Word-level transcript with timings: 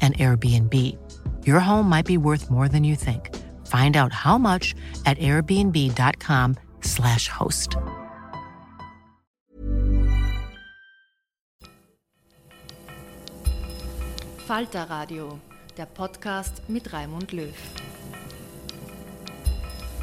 an 0.00 0.14
Airbnb. 0.14 0.96
Your 1.46 1.60
home 1.60 1.88
might 1.88 2.06
be 2.06 2.16
worth 2.16 2.50
more 2.50 2.68
than 2.68 2.82
you 2.84 2.96
think. 2.96 3.30
Find 3.66 3.96
out 3.96 4.12
how 4.12 4.38
much 4.38 4.74
at 5.04 5.18
airbnb.com/slash 5.18 7.28
host. 7.28 7.76
Falter 14.46 14.88
Radio, 14.90 15.38
der 15.76 15.86
Podcast 15.86 16.62
mit 16.68 16.92
Raimund 16.92 17.32
Löw. 17.32 17.54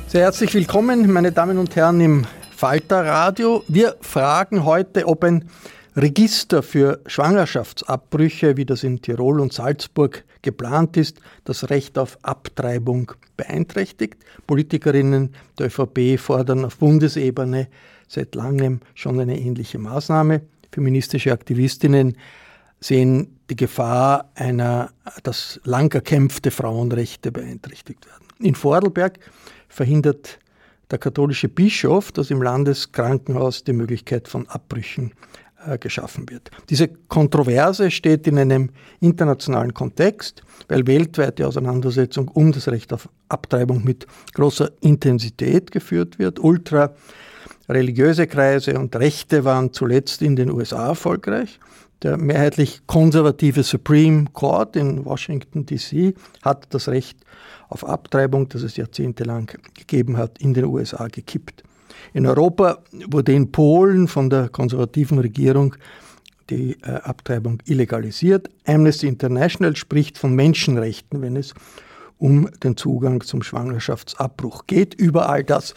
Sehr 0.07 0.21
herzlich 0.21 0.53
willkommen, 0.53 1.11
meine 1.11 1.33
Damen 1.33 1.57
und 1.57 1.75
Herren, 1.75 1.99
im 1.99 2.25
Falter 2.55 3.05
Radio. 3.05 3.65
Wir 3.67 3.97
fragen 3.99 4.63
heute, 4.63 5.05
ob 5.05 5.25
ein 5.25 5.49
Register 5.97 6.61
für 6.61 7.01
Schwangerschaftsabbrüche, 7.07 8.55
wie 8.55 8.65
das 8.65 8.83
in 8.83 9.01
Tirol 9.01 9.39
und 9.39 9.51
Salzburg 9.51 10.25
geplant 10.43 10.95
ist, 10.95 11.19
das 11.43 11.71
Recht 11.71 11.97
auf 11.97 12.19
Abtreibung 12.21 13.13
beeinträchtigt. 13.35 14.17
Politikerinnen 14.45 15.33
der 15.57 15.67
ÖVP 15.67 16.19
fordern 16.19 16.65
auf 16.65 16.77
Bundesebene 16.77 17.67
seit 18.07 18.35
langem 18.35 18.81
schon 18.93 19.19
eine 19.19 19.39
ähnliche 19.39 19.79
Maßnahme. 19.79 20.41
Feministische 20.71 21.33
Aktivistinnen 21.33 22.15
sehen 22.79 23.39
die 23.49 23.55
Gefahr 23.55 24.29
einer, 24.35 24.91
dass 25.23 25.59
lang 25.63 25.91
erkämpfte 25.95 26.51
Frauenrechte 26.51 27.31
beeinträchtigt 27.31 28.05
werden. 28.05 28.27
In 28.39 28.53
Vordelberg 28.53 29.17
verhindert 29.67 30.37
der 30.91 30.99
katholische 30.99 31.49
Bischof, 31.49 32.11
dass 32.11 32.29
im 32.29 32.43
Landeskrankenhaus 32.43 33.63
die 33.63 33.73
Möglichkeit 33.73 34.27
von 34.27 34.47
Abbrüchen 34.47 35.11
geschaffen 35.75 36.29
wird. 36.29 36.49
Diese 36.69 36.87
Kontroverse 36.87 37.91
steht 37.91 38.25
in 38.27 38.39
einem 38.39 38.69
internationalen 39.01 39.73
Kontext, 39.73 40.41
weil 40.69 40.87
weltweite 40.87 41.45
Auseinandersetzung 41.45 42.29
um 42.29 42.53
das 42.53 42.69
Recht 42.69 42.93
auf 42.93 43.09
Abtreibung 43.27 43.83
mit 43.83 44.07
großer 44.33 44.71
Intensität 44.79 45.71
geführt 45.71 46.19
wird. 46.19 46.39
Ultra 46.39 46.93
religiöse 47.67 48.27
Kreise 48.27 48.79
und 48.79 48.95
Rechte 48.95 49.43
waren 49.43 49.73
zuletzt 49.73 50.21
in 50.21 50.35
den 50.35 50.49
USA 50.51 50.87
erfolgreich. 50.87 51.59
Der 52.03 52.17
mehrheitlich 52.17 52.81
konservative 52.85 53.63
Supreme 53.63 54.25
Court 54.31 54.75
in 54.75 55.03
Washington, 55.03 55.65
DC 55.65 56.13
hat 56.43 56.67
das 56.69 56.87
Recht 56.87 57.17
auf 57.69 57.87
Abtreibung, 57.87 58.47
das 58.49 58.61
es 58.61 58.77
jahrzehntelang 58.77 59.51
gegeben 59.73 60.17
hat, 60.17 60.37
in 60.39 60.53
den 60.53 60.65
USA 60.65 61.07
gekippt. 61.07 61.63
In 62.13 62.25
Europa 62.25 62.79
wurde 63.09 63.33
in 63.33 63.51
Polen 63.51 64.07
von 64.07 64.29
der 64.29 64.49
konservativen 64.49 65.19
Regierung 65.19 65.75
die 66.49 66.77
äh, 66.81 66.91
Abtreibung 67.03 67.61
illegalisiert. 67.65 68.49
Amnesty 68.65 69.07
International 69.07 69.75
spricht 69.75 70.17
von 70.17 70.33
Menschenrechten, 70.33 71.21
wenn 71.21 71.35
es 71.35 71.53
um 72.17 72.49
den 72.63 72.77
Zugang 72.77 73.21
zum 73.21 73.43
Schwangerschaftsabbruch 73.43 74.65
geht. 74.65 74.95
Über 74.95 75.29
all 75.29 75.43
das 75.43 75.75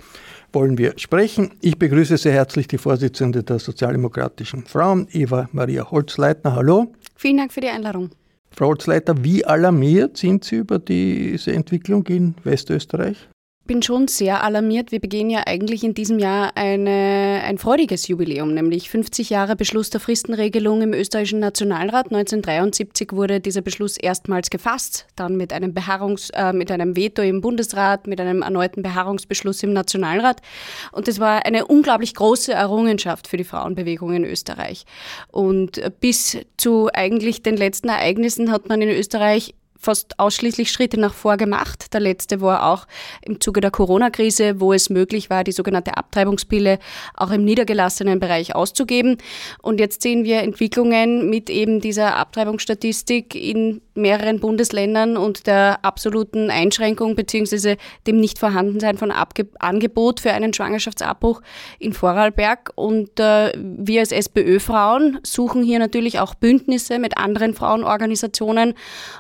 wollen 0.53 0.79
wir 0.79 0.95
sprechen. 0.97 1.53
Ich 1.61 1.79
begrüße 1.79 2.17
sehr 2.17 2.33
herzlich 2.33 2.67
die 2.67 2.79
Vorsitzende 2.79 3.43
der 3.43 3.59
Sozialdemokratischen 3.59 4.65
Frauen, 4.65 5.07
Eva 5.11 5.49
Maria 5.53 5.91
Holzleitner. 5.91 6.55
Hallo. 6.55 6.93
Vielen 7.15 7.37
Dank 7.37 7.53
für 7.53 7.61
die 7.61 7.69
Einladung. 7.69 8.11
Frau 8.51 8.69
Holzleitner, 8.69 9.23
wie 9.23 9.45
alarmiert 9.45 10.17
sind 10.17 10.45
Sie 10.45 10.57
über 10.57 10.79
diese 10.79 11.53
Entwicklung 11.53 12.05
in 12.07 12.35
Westösterreich? 12.43 13.29
Bin 13.71 13.83
schon 13.83 14.09
sehr 14.09 14.43
alarmiert. 14.43 14.91
Wir 14.91 14.99
begehen 14.99 15.31
ja 15.31 15.45
eigentlich 15.47 15.85
in 15.85 15.95
diesem 15.95 16.19
Jahr 16.19 16.57
eine, 16.57 17.41
ein 17.45 17.57
freudiges 17.57 18.09
Jubiläum, 18.09 18.53
nämlich 18.53 18.91
50 18.91 19.31
Jahre 19.31 19.55
Beschluss 19.55 19.91
der 19.91 20.01
Fristenregelung 20.01 20.83
im 20.83 20.93
österreichischen 20.93 21.39
Nationalrat. 21.39 22.07
1973 22.07 23.13
wurde 23.13 23.39
dieser 23.39 23.61
Beschluss 23.61 23.97
erstmals 23.97 24.51
gefasst, 24.51 25.07
dann 25.15 25.37
mit 25.37 25.53
einem, 25.53 25.73
Beharrungs-, 25.73 26.33
äh, 26.35 26.53
mit 26.53 26.73
einem 26.73 26.97
Veto 26.97 27.23
im 27.23 27.41
Bundesrat, 27.41 28.09
mit 28.09 28.21
einem 28.21 28.43
erneuten 28.43 28.83
Beharrungsbeschluss 28.83 29.63
im 29.63 29.73
Nationalrat. 29.73 30.43
Und 30.91 31.07
das 31.07 31.21
war 31.21 31.47
eine 31.47 31.65
unglaublich 31.65 32.17
große 32.17 32.53
Errungenschaft 32.53 33.29
für 33.29 33.37
die 33.37 33.45
Frauenbewegung 33.45 34.13
in 34.15 34.25
Österreich. 34.25 34.85
Und 35.29 35.81
bis 36.01 36.39
zu 36.57 36.91
eigentlich 36.93 37.45
den 37.45 37.57
letzten 37.57 37.89
Ereignissen 37.89 38.51
hat 38.51 38.69
man 38.69 38.83
in 38.83 38.89
Österreich 38.89 39.55
fast 39.81 40.19
ausschließlich 40.19 40.71
Schritte 40.71 41.01
nach 41.01 41.15
vor 41.15 41.37
gemacht. 41.37 41.93
Der 41.95 42.01
letzte 42.01 42.41
war 42.41 42.71
auch 42.71 42.87
im 43.23 43.41
Zuge 43.41 43.61
der 43.61 43.71
Corona-Krise, 43.71 44.61
wo 44.61 44.73
es 44.73 44.91
möglich 44.91 45.31
war, 45.31 45.43
die 45.43 45.53
sogenannte 45.53 45.97
Abtreibungspille 45.97 46.79
auch 47.15 47.31
im 47.31 47.45
niedergelassenen 47.45 48.21
Bereich 48.21 48.55
auszugeben. 48.55 49.17
Und 49.63 49.81
jetzt 49.81 50.03
sehen 50.03 50.25
wir 50.25 50.43
Entwicklungen 50.43 51.31
mit 51.31 51.49
eben 51.49 51.81
dieser 51.81 52.17
Abtreibungsstatistik 52.17 53.35
in 53.35 53.81
mehreren 53.95 54.41
Bundesländern 54.41 55.17
und 55.17 55.47
der 55.47 55.85
absoluten 55.85 56.51
Einschränkung 56.51 57.17
beziehungsweise 57.17 57.77
dem 58.07 58.21
Nichtvorhandensein 58.21 58.99
von 58.99 59.11
Abge 59.11 59.49
Angebot 59.59 60.21
für 60.21 60.33
einen 60.33 60.53
Schwangerschaftsabbruch 60.53 61.43
in 61.79 61.93
Vorarlberg. 61.93 62.73
Und 62.75 63.19
äh, 63.19 63.53
wir 63.57 64.01
als 64.01 64.13
SPÖ-Frauen 64.13 65.19
suchen 65.23 65.63
hier 65.63 65.79
natürlich 65.79 66.19
auch 66.21 66.35
Bündnisse 66.35 66.99
mit 66.99 67.19
anderen 67.19 67.55
Frauenorganisationen, 67.55 68.75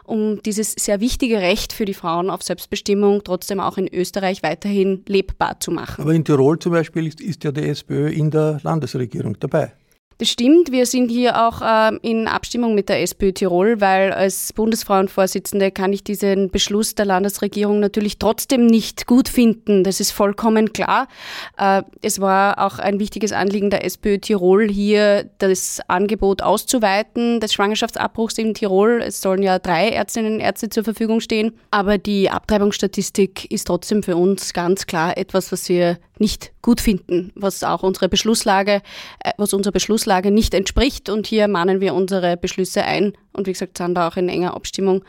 um 0.04 0.42
dieses 0.42 0.72
sehr 0.72 1.00
wichtige 1.00 1.38
Recht 1.38 1.72
für 1.72 1.84
die 1.84 1.94
Frauen 1.94 2.30
auf 2.30 2.42
Selbstbestimmung 2.42 3.22
trotzdem 3.24 3.60
auch 3.60 3.78
in 3.78 3.88
Österreich 3.92 4.42
weiterhin 4.42 5.02
lebbar 5.06 5.60
zu 5.60 5.70
machen. 5.70 6.02
Aber 6.02 6.14
in 6.14 6.24
Tirol 6.24 6.58
zum 6.58 6.72
Beispiel 6.72 7.06
ist, 7.06 7.20
ist 7.20 7.44
ja 7.44 7.52
die 7.52 7.68
SPÖ 7.68 8.08
in 8.10 8.30
der 8.30 8.60
Landesregierung 8.62 9.36
dabei. 9.38 9.72
Das 10.20 10.28
stimmt. 10.28 10.70
Wir 10.70 10.84
sind 10.84 11.10
hier 11.10 11.48
auch 11.48 11.62
äh, 11.62 11.96
in 12.02 12.28
Abstimmung 12.28 12.74
mit 12.74 12.90
der 12.90 13.00
SPÖ 13.00 13.32
Tirol, 13.32 13.80
weil 13.80 14.12
als 14.12 14.52
Bundesfrauenvorsitzende 14.52 15.70
kann 15.70 15.94
ich 15.94 16.04
diesen 16.04 16.50
Beschluss 16.50 16.94
der 16.94 17.06
Landesregierung 17.06 17.80
natürlich 17.80 18.18
trotzdem 18.18 18.66
nicht 18.66 19.06
gut 19.06 19.30
finden. 19.30 19.82
Das 19.82 19.98
ist 19.98 20.10
vollkommen 20.10 20.74
klar. 20.74 21.08
Äh, 21.56 21.84
es 22.02 22.20
war 22.20 22.58
auch 22.58 22.78
ein 22.78 23.00
wichtiges 23.00 23.32
Anliegen 23.32 23.70
der 23.70 23.82
SPÖ 23.86 24.18
Tirol, 24.18 24.68
hier 24.68 25.24
das 25.38 25.80
Angebot 25.88 26.42
auszuweiten 26.42 27.40
des 27.40 27.54
Schwangerschaftsabbruchs 27.54 28.36
in 28.36 28.52
Tirol. 28.52 29.00
Es 29.02 29.22
sollen 29.22 29.42
ja 29.42 29.58
drei 29.58 29.88
Ärztinnen 29.88 30.34
und 30.34 30.40
Ärzte 30.40 30.68
zur 30.68 30.84
Verfügung 30.84 31.20
stehen. 31.20 31.52
Aber 31.70 31.96
die 31.96 32.28
Abtreibungsstatistik 32.28 33.50
ist 33.50 33.68
trotzdem 33.68 34.02
für 34.02 34.16
uns 34.16 34.52
ganz 34.52 34.84
klar 34.84 35.16
etwas, 35.16 35.50
was 35.50 35.66
wir 35.70 35.96
nicht 36.20 36.52
gut 36.62 36.80
finden, 36.80 37.32
was 37.34 37.64
auch 37.64 37.82
unsere 37.82 38.08
Beschlusslage, 38.08 38.82
äh, 39.24 39.32
was 39.36 39.54
unserer 39.54 39.72
Beschlusslage 39.72 40.30
nicht 40.30 40.54
entspricht. 40.54 41.08
Und 41.08 41.26
hier 41.26 41.48
mahnen 41.48 41.80
wir 41.80 41.94
unsere 41.94 42.36
Beschlüsse 42.36 42.84
ein 42.84 43.14
und 43.32 43.46
wie 43.46 43.52
gesagt 43.52 43.78
sind 43.78 43.94
da 43.94 44.08
auch 44.08 44.16
in 44.16 44.28
enger 44.28 44.54
Abstimmung, 44.54 45.04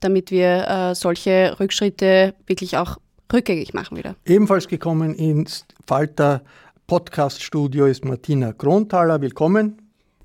damit 0.00 0.30
wir 0.30 0.68
äh, 0.68 0.94
solche 0.94 1.56
Rückschritte 1.60 2.34
wirklich 2.46 2.76
auch 2.76 2.98
rückgängig 3.32 3.74
machen 3.74 3.96
wieder. 3.96 4.16
Ebenfalls 4.24 4.68
gekommen 4.68 5.14
ins 5.14 5.66
Falter 5.86 6.42
Podcast-Studio 6.86 7.86
ist 7.86 8.04
Martina 8.04 8.52
Kronthaler. 8.52 9.20
Willkommen. 9.20 9.78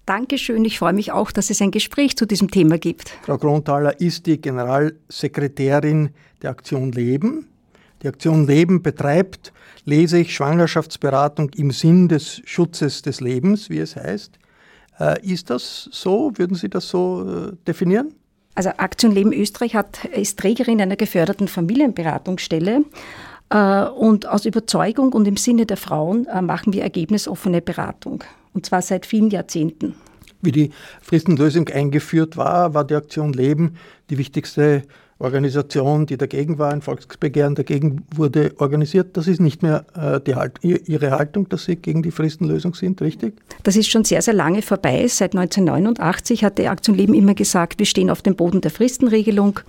Dankeschön. 0.05 0.65
Ich 0.65 0.79
freue 0.79 0.93
mich 0.93 1.11
auch, 1.11 1.31
dass 1.31 1.49
es 1.49 1.61
ein 1.61 1.71
Gespräch 1.71 2.17
zu 2.17 2.25
diesem 2.25 2.49
Thema 2.49 2.77
gibt. 2.77 3.09
Frau 3.21 3.37
Kronthaler 3.37 4.01
ist 4.01 4.25
die 4.25 4.41
Generalsekretärin 4.41 6.09
der 6.41 6.49
Aktion 6.49 6.91
Leben. 6.91 7.48
Die 8.01 8.07
Aktion 8.07 8.47
Leben 8.47 8.81
betreibt, 8.81 9.51
lese 9.83 10.19
ich, 10.19 10.33
Schwangerschaftsberatung 10.33 11.51
im 11.55 11.71
Sinn 11.71 12.07
des 12.07 12.41
Schutzes 12.45 13.01
des 13.01 13.19
Lebens, 13.19 13.69
wie 13.69 13.79
es 13.79 13.95
heißt. 13.95 14.39
Äh, 14.99 15.25
ist 15.25 15.49
das 15.49 15.89
so? 15.91 16.31
Würden 16.35 16.55
Sie 16.55 16.69
das 16.69 16.87
so 16.87 17.49
äh, 17.51 17.55
definieren? 17.67 18.13
Also 18.55 18.69
Aktion 18.77 19.11
Leben 19.11 19.33
Österreich 19.33 19.75
hat, 19.75 20.05
ist 20.05 20.39
Trägerin 20.39 20.81
einer 20.81 20.95
geförderten 20.95 21.47
Familienberatungsstelle. 21.47 22.85
Äh, 23.49 23.83
und 23.83 24.27
aus 24.27 24.45
Überzeugung 24.45 25.11
und 25.13 25.27
im 25.27 25.37
Sinne 25.37 25.65
der 25.65 25.77
Frauen 25.77 26.27
machen 26.41 26.71
wir 26.71 26.83
ergebnisoffene 26.83 27.61
Beratung. 27.61 28.23
Und 28.53 28.65
zwar 28.65 28.81
seit 28.81 29.05
vielen 29.05 29.29
Jahrzehnten. 29.29 29.95
Wie 30.41 30.51
die 30.53 30.71
Fristenlösung 31.01 31.67
eingeführt 31.67 32.37
war, 32.37 32.73
war 32.73 32.85
die 32.85 32.95
Aktion 32.95 33.33
Leben 33.33 33.75
die 34.09 34.17
wichtigste 34.17 34.83
Organisation, 35.19 36.05
die 36.05 36.17
dagegen 36.17 36.57
war, 36.59 36.71
ein 36.71 36.81
Volksbegehren 36.81 37.53
dagegen 37.53 38.05
wurde 38.15 38.53
organisiert. 38.57 39.17
Das 39.17 39.27
ist 39.27 39.41
nicht 39.41 39.61
mehr 39.61 39.85
äh, 39.93 40.21
die 40.21 40.35
halt, 40.35 40.59
Ihre 40.61 41.11
Haltung, 41.11 41.49
dass 41.49 41.65
Sie 41.65 41.75
gegen 41.75 42.01
die 42.01 42.11
Fristenlösung 42.11 42.73
sind, 42.73 43.01
richtig? 43.01 43.33
Das 43.63 43.75
ist 43.75 43.89
schon 43.89 44.05
sehr, 44.05 44.21
sehr 44.21 44.33
lange 44.33 44.61
vorbei. 44.61 45.05
Seit 45.09 45.35
1989 45.35 46.45
hat 46.45 46.57
die 46.57 46.69
Aktion 46.69 46.95
Leben 46.95 47.13
immer 47.13 47.33
gesagt, 47.33 47.79
wir 47.79 47.85
stehen 47.85 48.09
auf 48.09 48.21
dem 48.21 48.35
Boden 48.35 48.61
der 48.61 48.71
Fristenregelung. 48.71 49.59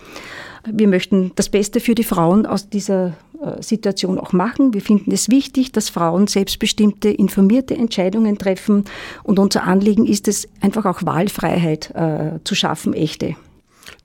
Wir 0.70 0.86
möchten 0.86 1.32
das 1.34 1.48
Beste 1.48 1.80
für 1.80 1.96
die 1.96 2.04
Frauen 2.04 2.46
aus 2.46 2.68
dieser 2.68 3.14
äh, 3.42 3.60
Situation 3.60 4.20
auch 4.20 4.32
machen. 4.32 4.72
Wir 4.72 4.82
finden 4.82 5.10
es 5.10 5.30
wichtig, 5.30 5.72
dass 5.72 5.88
Frauen 5.88 6.28
selbstbestimmte, 6.28 7.08
informierte 7.08 7.74
Entscheidungen 7.74 8.38
treffen. 8.38 8.84
Und 9.24 9.40
unser 9.40 9.64
Anliegen 9.64 10.06
ist 10.06 10.28
es, 10.28 10.48
einfach 10.60 10.86
auch 10.86 11.04
Wahlfreiheit 11.04 11.90
äh, 11.96 12.38
zu 12.44 12.54
schaffen, 12.54 12.92
echte 12.94 13.34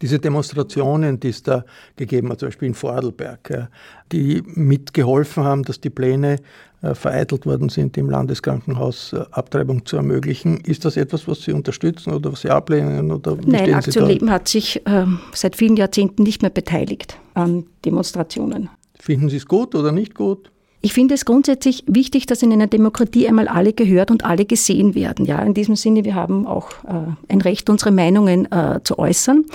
diese 0.01 0.19
Demonstrationen, 0.19 1.19
die 1.19 1.29
es 1.29 1.43
da 1.43 1.65
gegeben 1.95 2.29
hat, 2.29 2.39
zum 2.39 2.47
Beispiel 2.47 2.67
in 2.67 2.73
Vorarlberg, 2.73 3.69
die 4.11 4.43
mitgeholfen 4.45 5.43
haben, 5.43 5.63
dass 5.63 5.79
die 5.79 5.89
Pläne 5.89 6.37
äh, 6.81 6.93
vereitelt 6.93 7.45
worden 7.45 7.69
sind, 7.69 7.97
im 7.97 8.09
Landeskrankenhaus 8.09 9.13
äh, 9.13 9.23
Abtreibung 9.31 9.85
zu 9.85 9.97
ermöglichen. 9.97 10.57
Ist 10.61 10.85
das 10.85 10.97
etwas, 10.97 11.27
was 11.27 11.41
Sie 11.41 11.51
unterstützen 11.51 12.13
oder 12.13 12.31
was 12.31 12.41
Sie 12.41 12.49
ablehnen? 12.49 13.11
Oder 13.11 13.37
Nein, 13.45 13.73
Aktion 13.73 14.07
Leben 14.07 14.29
hat 14.29 14.47
sich 14.47 14.81
ähm, 14.85 15.19
seit 15.33 15.55
vielen 15.55 15.77
Jahrzehnten 15.77 16.23
nicht 16.23 16.41
mehr 16.41 16.51
beteiligt 16.51 17.17
an 17.33 17.65
Demonstrationen. 17.85 18.69
Finden 18.99 19.29
Sie 19.29 19.37
es 19.37 19.47
gut 19.47 19.73
oder 19.73 19.91
nicht 19.91 20.15
gut? 20.15 20.51
Ich 20.85 20.93
finde 20.93 21.15
es 21.15 21.25
grundsätzlich 21.25 21.83
wichtig, 21.87 22.27
dass 22.27 22.43
in 22.43 22.53
einer 22.53 22.67
Demokratie 22.67 23.27
einmal 23.27 23.47
alle 23.47 23.73
gehört 23.73 24.11
und 24.11 24.23
alle 24.23 24.45
gesehen 24.45 24.93
werden. 24.93 25.25
Ja, 25.25 25.41
in 25.41 25.55
diesem 25.55 25.75
Sinne, 25.75 26.05
wir 26.05 26.13
haben 26.13 26.45
auch 26.45 26.69
äh, 26.83 27.07
ein 27.27 27.41
Recht, 27.41 27.71
unsere 27.71 27.89
Meinungen 27.89 28.45
äh, 28.51 28.81
zu 28.83 28.99
äußern. 28.99 29.45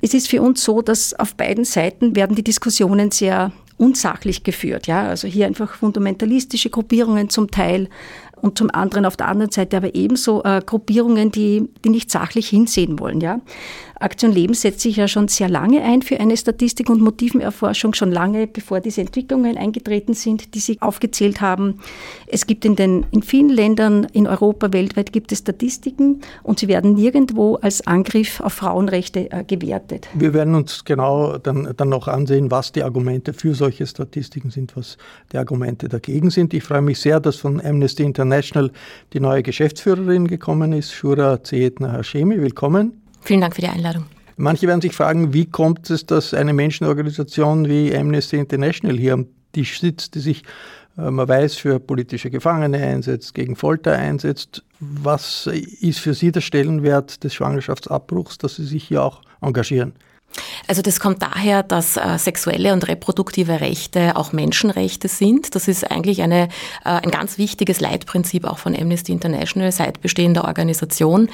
Es 0.00 0.14
ist 0.14 0.28
für 0.28 0.40
uns 0.40 0.64
so, 0.64 0.80
dass 0.80 1.12
auf 1.12 1.34
beiden 1.34 1.66
Seiten 1.66 2.16
werden 2.16 2.34
die 2.34 2.42
Diskussionen 2.42 3.10
sehr 3.10 3.52
unsachlich 3.76 4.42
geführt. 4.42 4.86
Ja, 4.86 5.02
also 5.02 5.28
hier 5.28 5.44
einfach 5.44 5.74
fundamentalistische 5.74 6.70
Gruppierungen 6.70 7.28
zum 7.28 7.50
Teil 7.50 7.90
und 8.42 8.58
zum 8.58 8.70
anderen 8.70 9.04
auf 9.04 9.16
der 9.16 9.28
anderen 9.28 9.50
Seite 9.50 9.76
aber 9.76 9.94
ebenso 9.94 10.42
äh, 10.44 10.60
Gruppierungen, 10.64 11.30
die, 11.30 11.68
die 11.84 11.90
nicht 11.90 12.10
sachlich 12.10 12.48
hinsehen 12.48 12.98
wollen. 12.98 13.20
Ja. 13.20 13.40
Aktion 14.00 14.32
Leben 14.32 14.54
setzt 14.54 14.80
sich 14.80 14.96
ja 14.96 15.08
schon 15.08 15.28
sehr 15.28 15.50
lange 15.50 15.82
ein 15.82 16.00
für 16.00 16.18
eine 16.18 16.34
Statistik- 16.34 16.88
und 16.88 17.02
Motivenerforschung, 17.02 17.92
schon 17.92 18.10
lange 18.10 18.46
bevor 18.46 18.80
diese 18.80 19.02
Entwicklungen 19.02 19.58
eingetreten 19.58 20.14
sind, 20.14 20.54
die 20.54 20.58
Sie 20.58 20.78
aufgezählt 20.80 21.42
haben. 21.42 21.80
Es 22.26 22.46
gibt 22.46 22.64
in, 22.64 22.76
den, 22.76 23.04
in 23.10 23.22
vielen 23.22 23.50
Ländern 23.50 24.06
in 24.12 24.26
Europa, 24.26 24.72
weltweit 24.72 25.12
gibt 25.12 25.32
es 25.32 25.40
Statistiken 25.40 26.22
und 26.42 26.58
sie 26.58 26.68
werden 26.68 26.94
nirgendwo 26.94 27.56
als 27.56 27.86
Angriff 27.86 28.40
auf 28.40 28.54
Frauenrechte 28.54 29.30
äh, 29.30 29.44
gewertet. 29.44 30.08
Wir 30.14 30.32
werden 30.32 30.54
uns 30.54 30.84
genau 30.84 31.36
dann, 31.36 31.74
dann 31.76 31.90
noch 31.90 32.08
ansehen, 32.08 32.50
was 32.50 32.72
die 32.72 32.82
Argumente 32.82 33.34
für 33.34 33.54
solche 33.54 33.86
Statistiken 33.86 34.50
sind, 34.50 34.76
was 34.76 34.96
die 35.32 35.36
Argumente 35.36 35.88
dagegen 35.90 36.30
sind. 36.30 36.54
Ich 36.54 36.64
freue 36.64 36.80
mich 36.80 37.00
sehr, 37.00 37.20
dass 37.20 37.36
von 37.36 37.60
Amnesty 37.60 38.02
International 38.02 38.29
die 39.12 39.20
neue 39.20 39.42
Geschäftsführerin 39.42 40.26
gekommen 40.26 40.72
ist, 40.72 40.92
Shura 40.92 41.42
Zeetner 41.42 41.92
Hashemi. 41.92 42.40
Willkommen. 42.40 43.02
Vielen 43.22 43.40
Dank 43.40 43.54
für 43.54 43.60
die 43.60 43.68
Einladung. 43.68 44.06
Manche 44.36 44.66
werden 44.66 44.80
sich 44.80 44.94
fragen, 44.94 45.34
wie 45.34 45.46
kommt 45.46 45.90
es, 45.90 46.06
dass 46.06 46.32
eine 46.32 46.54
Menschenorganisation 46.54 47.68
wie 47.68 47.94
Amnesty 47.94 48.36
International 48.36 48.96
hier 48.96 49.12
am 49.12 49.26
Tisch 49.52 49.80
sitzt, 49.80 50.14
die 50.14 50.20
sich, 50.20 50.44
äh, 50.96 51.10
man 51.10 51.28
weiß, 51.28 51.56
für 51.56 51.78
politische 51.78 52.30
Gefangene 52.30 52.78
einsetzt, 52.78 53.34
gegen 53.34 53.56
Folter 53.56 53.92
einsetzt. 53.92 54.64
Was 54.80 55.46
ist 55.46 55.98
für 55.98 56.14
Sie 56.14 56.32
der 56.32 56.40
Stellenwert 56.40 57.22
des 57.22 57.34
Schwangerschaftsabbruchs, 57.34 58.38
dass 58.38 58.56
Sie 58.56 58.64
sich 58.64 58.84
hier 58.84 59.02
auch 59.02 59.20
engagieren? 59.42 59.92
Also 60.66 60.82
das 60.82 61.00
kommt 61.00 61.22
daher, 61.22 61.62
dass 61.62 61.96
äh, 61.96 62.18
sexuelle 62.18 62.72
und 62.72 62.86
reproduktive 62.86 63.60
Rechte 63.60 64.16
auch 64.16 64.32
Menschenrechte 64.32 65.08
sind. 65.08 65.54
Das 65.54 65.68
ist 65.68 65.90
eigentlich 65.90 66.22
eine, 66.22 66.44
äh, 66.84 66.90
ein 66.90 67.10
ganz 67.10 67.38
wichtiges 67.38 67.80
Leitprinzip 67.80 68.44
auch 68.44 68.58
von 68.58 68.76
Amnesty 68.76 69.12
International 69.12 69.72
seit 69.72 70.00
Bestehen 70.00 70.34
der 70.34 70.44
Organisation. 70.44 71.28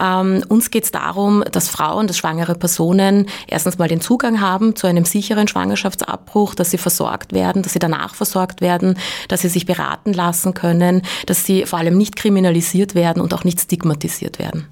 Ähm, 0.00 0.44
uns 0.48 0.70
geht 0.70 0.84
es 0.84 0.92
darum, 0.92 1.42
dass 1.50 1.68
Frauen, 1.68 2.06
dass 2.06 2.18
schwangere 2.18 2.54
Personen 2.54 3.26
erstens 3.48 3.78
mal 3.78 3.88
den 3.88 4.00
Zugang 4.00 4.40
haben 4.40 4.76
zu 4.76 4.86
einem 4.86 5.04
sicheren 5.04 5.48
Schwangerschaftsabbruch, 5.48 6.54
dass 6.54 6.70
sie 6.70 6.78
versorgt 6.78 7.32
werden, 7.32 7.62
dass 7.62 7.72
sie 7.72 7.78
danach 7.78 8.14
versorgt 8.14 8.60
werden, 8.60 8.98
dass 9.28 9.40
sie 9.40 9.48
sich 9.48 9.66
beraten 9.66 10.12
lassen 10.12 10.54
können, 10.54 11.02
dass 11.26 11.44
sie 11.44 11.66
vor 11.66 11.78
allem 11.78 11.96
nicht 11.98 12.16
kriminalisiert 12.16 12.94
werden 12.94 13.20
und 13.20 13.34
auch 13.34 13.44
nicht 13.44 13.60
stigmatisiert 13.60 14.38
werden. 14.38 14.68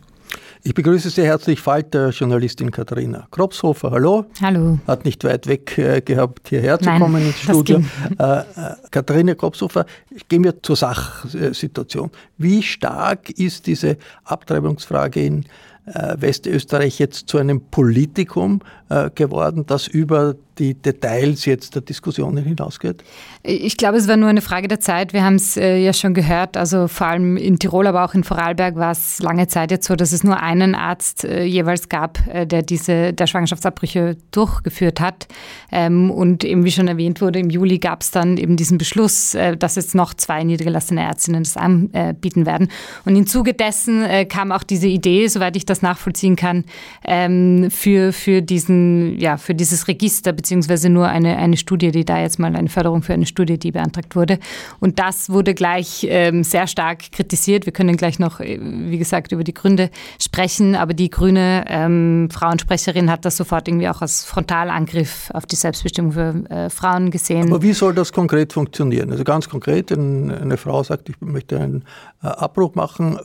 Ich 0.67 0.73
begrüße 0.73 1.11
sehr 1.11 1.27
herzlich 1.27 1.61
Falter-Journalistin 1.61 2.71
Katharina 2.71 3.29
Kropshofer. 3.31 3.91
Hallo. 3.91 4.25
Hallo. 4.41 4.79
Hat 4.87 5.05
nicht 5.05 5.23
weit 5.23 5.47
weg 5.47 5.77
äh, 5.77 6.01
gehabt, 6.01 6.49
hierher 6.49 6.79
zu 6.79 6.87
Nein, 6.87 7.03
kommen 7.03 7.23
ins 7.23 7.39
Studio. 7.39 7.85
Äh, 8.19 8.39
äh, 8.39 8.45
Katharina 8.91 9.35
Kropshofer, 9.35 9.85
gehen 10.27 10.43
wir 10.43 10.63
zur 10.63 10.77
Sachsituation. 10.77 12.11
Wie 12.39 12.63
stark 12.63 13.29
ist 13.29 13.67
diese 13.67 13.99
Abtreibungsfrage 14.25 15.21
in 15.21 15.45
Westösterreich 15.87 16.99
jetzt 16.99 17.29
zu 17.29 17.39
einem 17.39 17.61
Politikum 17.61 18.61
äh, 18.89 19.11
geworden, 19.15 19.65
das 19.67 19.87
über 19.87 20.35
die 20.59 20.75
Details 20.75 21.45
jetzt 21.47 21.75
der 21.75 21.83
Diskussionen 21.83 22.45
hinausgeht? 22.45 23.03
Ich 23.43 23.77
glaube, 23.77 23.99
es 23.99 24.09
war 24.09 24.17
nur 24.17 24.29
eine 24.29 24.41
Frage 24.41 24.69
der 24.69 24.81
Zeit. 24.81 25.13
Wir 25.13 25.25
haben 25.25 25.35
es 25.35 25.57
äh, 25.57 25.79
ja 25.79 25.93
schon 25.93 26.15
gehört. 26.15 26.57
Also 26.57 26.89
vor 26.89 27.09
allem 27.09 27.37
in 27.37 27.59
Tirol, 27.59 27.87
aber 27.87 28.05
auch 28.05 28.15
in 28.15 28.25
Vorarlberg 28.25 28.77
war 28.77 28.93
es 28.93 29.21
lange 29.21 29.49
Zeit 29.49 29.71
jetzt 29.71 29.87
so, 29.87 29.97
dass 29.97 30.13
es 30.13 30.23
nur 30.23 30.41
einen 30.41 30.75
Arzt 30.75 31.25
äh, 31.25 31.45
jeweils 31.45 31.89
gab, 31.89 32.25
äh, 32.29 32.47
der 32.47 32.63
diese 32.63 33.13
der 33.13 33.27
Schwangerschaftsabbrüche 33.27 34.17
durchgeführt 34.31 35.01
hat. 35.01 35.27
Ähm, 35.73 36.11
und 36.11 36.45
eben 36.45 36.65
wie 36.65 36.73
schon 36.73 36.89
erwähnt 36.89 37.21
wurde, 37.21 37.41
im 37.41 37.51
Juli 37.51 37.79
gab 37.79 38.03
es 38.03 38.11
dann 38.11 38.37
eben 38.37 38.57
diesen 38.57 38.79
Beschluss, 38.79 39.35
äh, 39.35 39.57
dass 39.57 39.77
jetzt 39.77 39.95
noch 39.95 40.15
zwei 40.15 40.45
niedergelassene 40.45 41.03
Ärztinnen 41.03 41.43
das 41.43 41.57
anbieten 41.57 42.47
werden. 42.47 42.69
Und 43.05 43.17
im 43.17 43.27
Zuge 43.27 43.55
dessen 43.55 44.05
kam 44.29 44.53
auch 44.53 44.63
diese 44.63 44.87
Idee, 44.87 45.27
soweit 45.29 45.57
ich 45.57 45.67
das 45.67 45.74
das 45.75 45.83
nachvollziehen 45.83 46.37
kann, 46.37 46.65
ähm, 47.05 47.69
für, 47.71 48.13
für, 48.13 48.43
diesen, 48.43 49.19
ja, 49.19 49.37
für 49.37 49.55
dieses 49.55 49.89
Register, 49.89 50.33
beziehungsweise 50.33 50.89
nur 50.89 51.09
eine, 51.09 51.37
eine 51.37 51.57
Studie, 51.57 51.91
die 51.91 52.05
da 52.05 52.21
jetzt 52.21 52.39
mal 52.39 52.55
eine 52.55 52.69
Förderung 52.69 53.03
für 53.03 53.13
eine 53.13 53.27
Studie, 53.27 53.59
die 53.59 53.73
beantragt 53.73 54.15
wurde. 54.15 54.39
Und 54.81 54.99
das 54.99 55.31
wurde 55.31 55.55
gleich 55.55 56.07
ähm, 56.09 56.45
sehr 56.45 56.67
stark 56.67 57.11
kritisiert. 57.11 57.67
Wir 57.67 57.73
können 57.73 57.97
gleich 57.97 58.19
noch, 58.19 58.41
äh, 58.41 58.59
wie 58.61 58.99
gesagt, 58.99 59.33
über 59.33 59.43
die 59.43 59.55
Gründe 59.55 59.91
sprechen, 60.21 60.77
aber 60.77 60.95
die 60.95 61.11
grüne 61.11 61.65
ähm, 61.69 62.29
Frauensprecherin 62.31 63.11
hat 63.11 63.25
das 63.25 63.37
sofort 63.37 63.67
irgendwie 63.67 63.89
auch 63.89 64.01
als 64.01 64.25
Frontalangriff 64.25 65.31
auf 65.35 65.47
die 65.47 65.57
Selbstbestimmung 65.57 66.13
für 66.13 66.45
äh, 66.51 66.71
Frauen 66.71 67.11
gesehen. 67.11 67.49
Aber 67.49 67.63
wie 67.63 67.73
soll 67.73 67.95
das 67.95 68.13
konkret 68.13 68.53
funktionieren? 68.53 69.11
Also 69.11 69.25
ganz 69.25 69.49
konkret, 69.49 69.91
eine 69.91 70.57
Frau 70.57 70.83
sagt, 70.83 71.09
ich 71.09 71.21
möchte 71.21 71.59
einen 71.59 71.85
äh, 72.23 72.29
Abbruch 72.29 72.75
machen. 72.75 73.19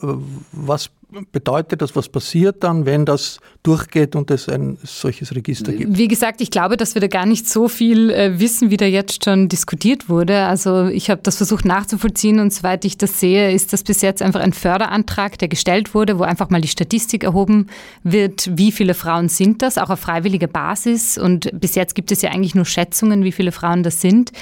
Was 0.52 0.90
bedeutet 1.32 1.82
das, 1.82 1.96
was 1.96 2.08
passiert 2.08 2.62
dann, 2.62 2.86
wenn 2.86 3.04
das 3.04 3.38
durchgeht 3.62 4.16
und 4.16 4.30
es 4.30 4.48
ein 4.48 4.78
solches 4.82 5.34
Register 5.34 5.72
gibt? 5.72 5.96
Wie 5.96 6.08
gesagt, 6.08 6.40
ich 6.40 6.50
glaube, 6.50 6.76
dass 6.76 6.94
wir 6.94 7.00
da 7.00 7.08
gar 7.08 7.26
nicht 7.26 7.48
so 7.48 7.68
viel 7.68 8.10
äh, 8.10 8.38
wissen, 8.40 8.70
wie 8.70 8.76
da 8.76 8.86
jetzt 8.86 9.24
schon 9.24 9.48
diskutiert 9.48 10.08
wurde. 10.08 10.44
Also 10.44 10.86
ich 10.86 11.10
habe 11.10 11.20
das 11.22 11.36
versucht 11.36 11.64
nachzuvollziehen 11.64 12.40
und 12.40 12.52
soweit 12.52 12.84
ich 12.84 12.98
das 12.98 13.20
sehe, 13.20 13.52
ist 13.52 13.72
das 13.72 13.82
bis 13.82 14.02
jetzt 14.02 14.22
einfach 14.22 14.40
ein 14.40 14.52
Förderantrag, 14.52 15.38
der 15.38 15.48
gestellt 15.48 15.94
wurde, 15.94 16.18
wo 16.18 16.22
einfach 16.22 16.50
mal 16.50 16.60
die 16.60 16.68
Statistik 16.68 17.24
erhoben 17.24 17.66
wird, 18.02 18.50
wie 18.56 18.72
viele 18.72 18.94
Frauen 18.94 19.28
sind 19.28 19.62
das, 19.62 19.78
auch 19.78 19.90
auf 19.90 20.00
freiwilliger 20.00 20.46
Basis. 20.46 21.18
Und 21.18 21.50
bis 21.58 21.74
jetzt 21.74 21.94
gibt 21.94 22.12
es 22.12 22.22
ja 22.22 22.30
eigentlich 22.30 22.54
nur 22.54 22.64
Schätzungen, 22.64 23.24
wie 23.24 23.32
viele 23.32 23.52
Frauen 23.52 23.82
das 23.82 24.00
sind. 24.00 24.32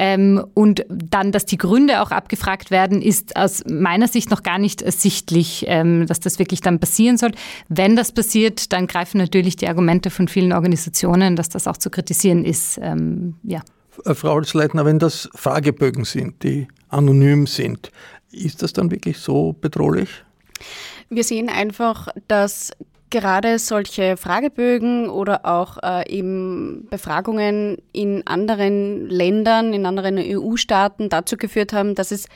Ähm, 0.00 0.46
und 0.54 0.86
dann, 0.88 1.32
dass 1.32 1.44
die 1.44 1.58
Gründe 1.58 2.00
auch 2.00 2.12
abgefragt 2.12 2.70
werden, 2.70 3.02
ist 3.02 3.34
aus 3.34 3.64
meiner 3.68 4.06
Sicht 4.06 4.30
noch 4.30 4.44
gar 4.44 4.60
nicht 4.60 4.80
ersichtlich, 4.80 5.64
ähm, 5.66 6.06
dass 6.06 6.20
das 6.20 6.38
wirklich 6.38 6.60
dann 6.60 6.78
passieren 6.78 7.18
soll. 7.18 7.32
Wenn 7.68 7.96
das 7.96 8.12
passiert, 8.12 8.72
dann 8.72 8.86
greifen 8.86 9.18
natürlich 9.18 9.56
die 9.56 9.66
Argumente 9.66 10.10
von 10.10 10.28
vielen 10.28 10.52
Organisationen, 10.52 11.34
dass 11.34 11.48
das 11.48 11.66
auch 11.66 11.78
zu 11.78 11.90
kritisieren 11.90 12.44
ist. 12.44 12.78
Ähm, 12.80 13.34
ja. 13.42 13.60
Äh, 14.04 14.14
Frau 14.14 14.34
Holzleitner, 14.34 14.84
wenn 14.84 15.00
das 15.00 15.28
Fragebögen 15.34 16.04
sind, 16.04 16.44
die 16.44 16.68
anonym 16.90 17.48
sind, 17.48 17.90
ist 18.30 18.62
das 18.62 18.72
dann 18.72 18.92
wirklich 18.92 19.18
so 19.18 19.56
bedrohlich? 19.60 20.10
Wir 21.10 21.24
sehen 21.24 21.48
einfach, 21.48 22.06
dass 22.28 22.70
gerade 23.10 23.58
solche 23.58 24.16
Fragebögen 24.16 25.08
oder 25.08 25.44
auch 25.44 25.78
äh, 25.82 26.08
eben 26.10 26.86
Befragungen 26.90 27.78
in 27.92 28.26
anderen 28.26 29.08
Ländern, 29.08 29.72
in 29.72 29.86
anderen 29.86 30.18
EU-Staaten 30.18 31.08
dazu 31.08 31.36
geführt 31.36 31.72
haben, 31.72 31.94
dass 31.94 32.10
es 32.10 32.26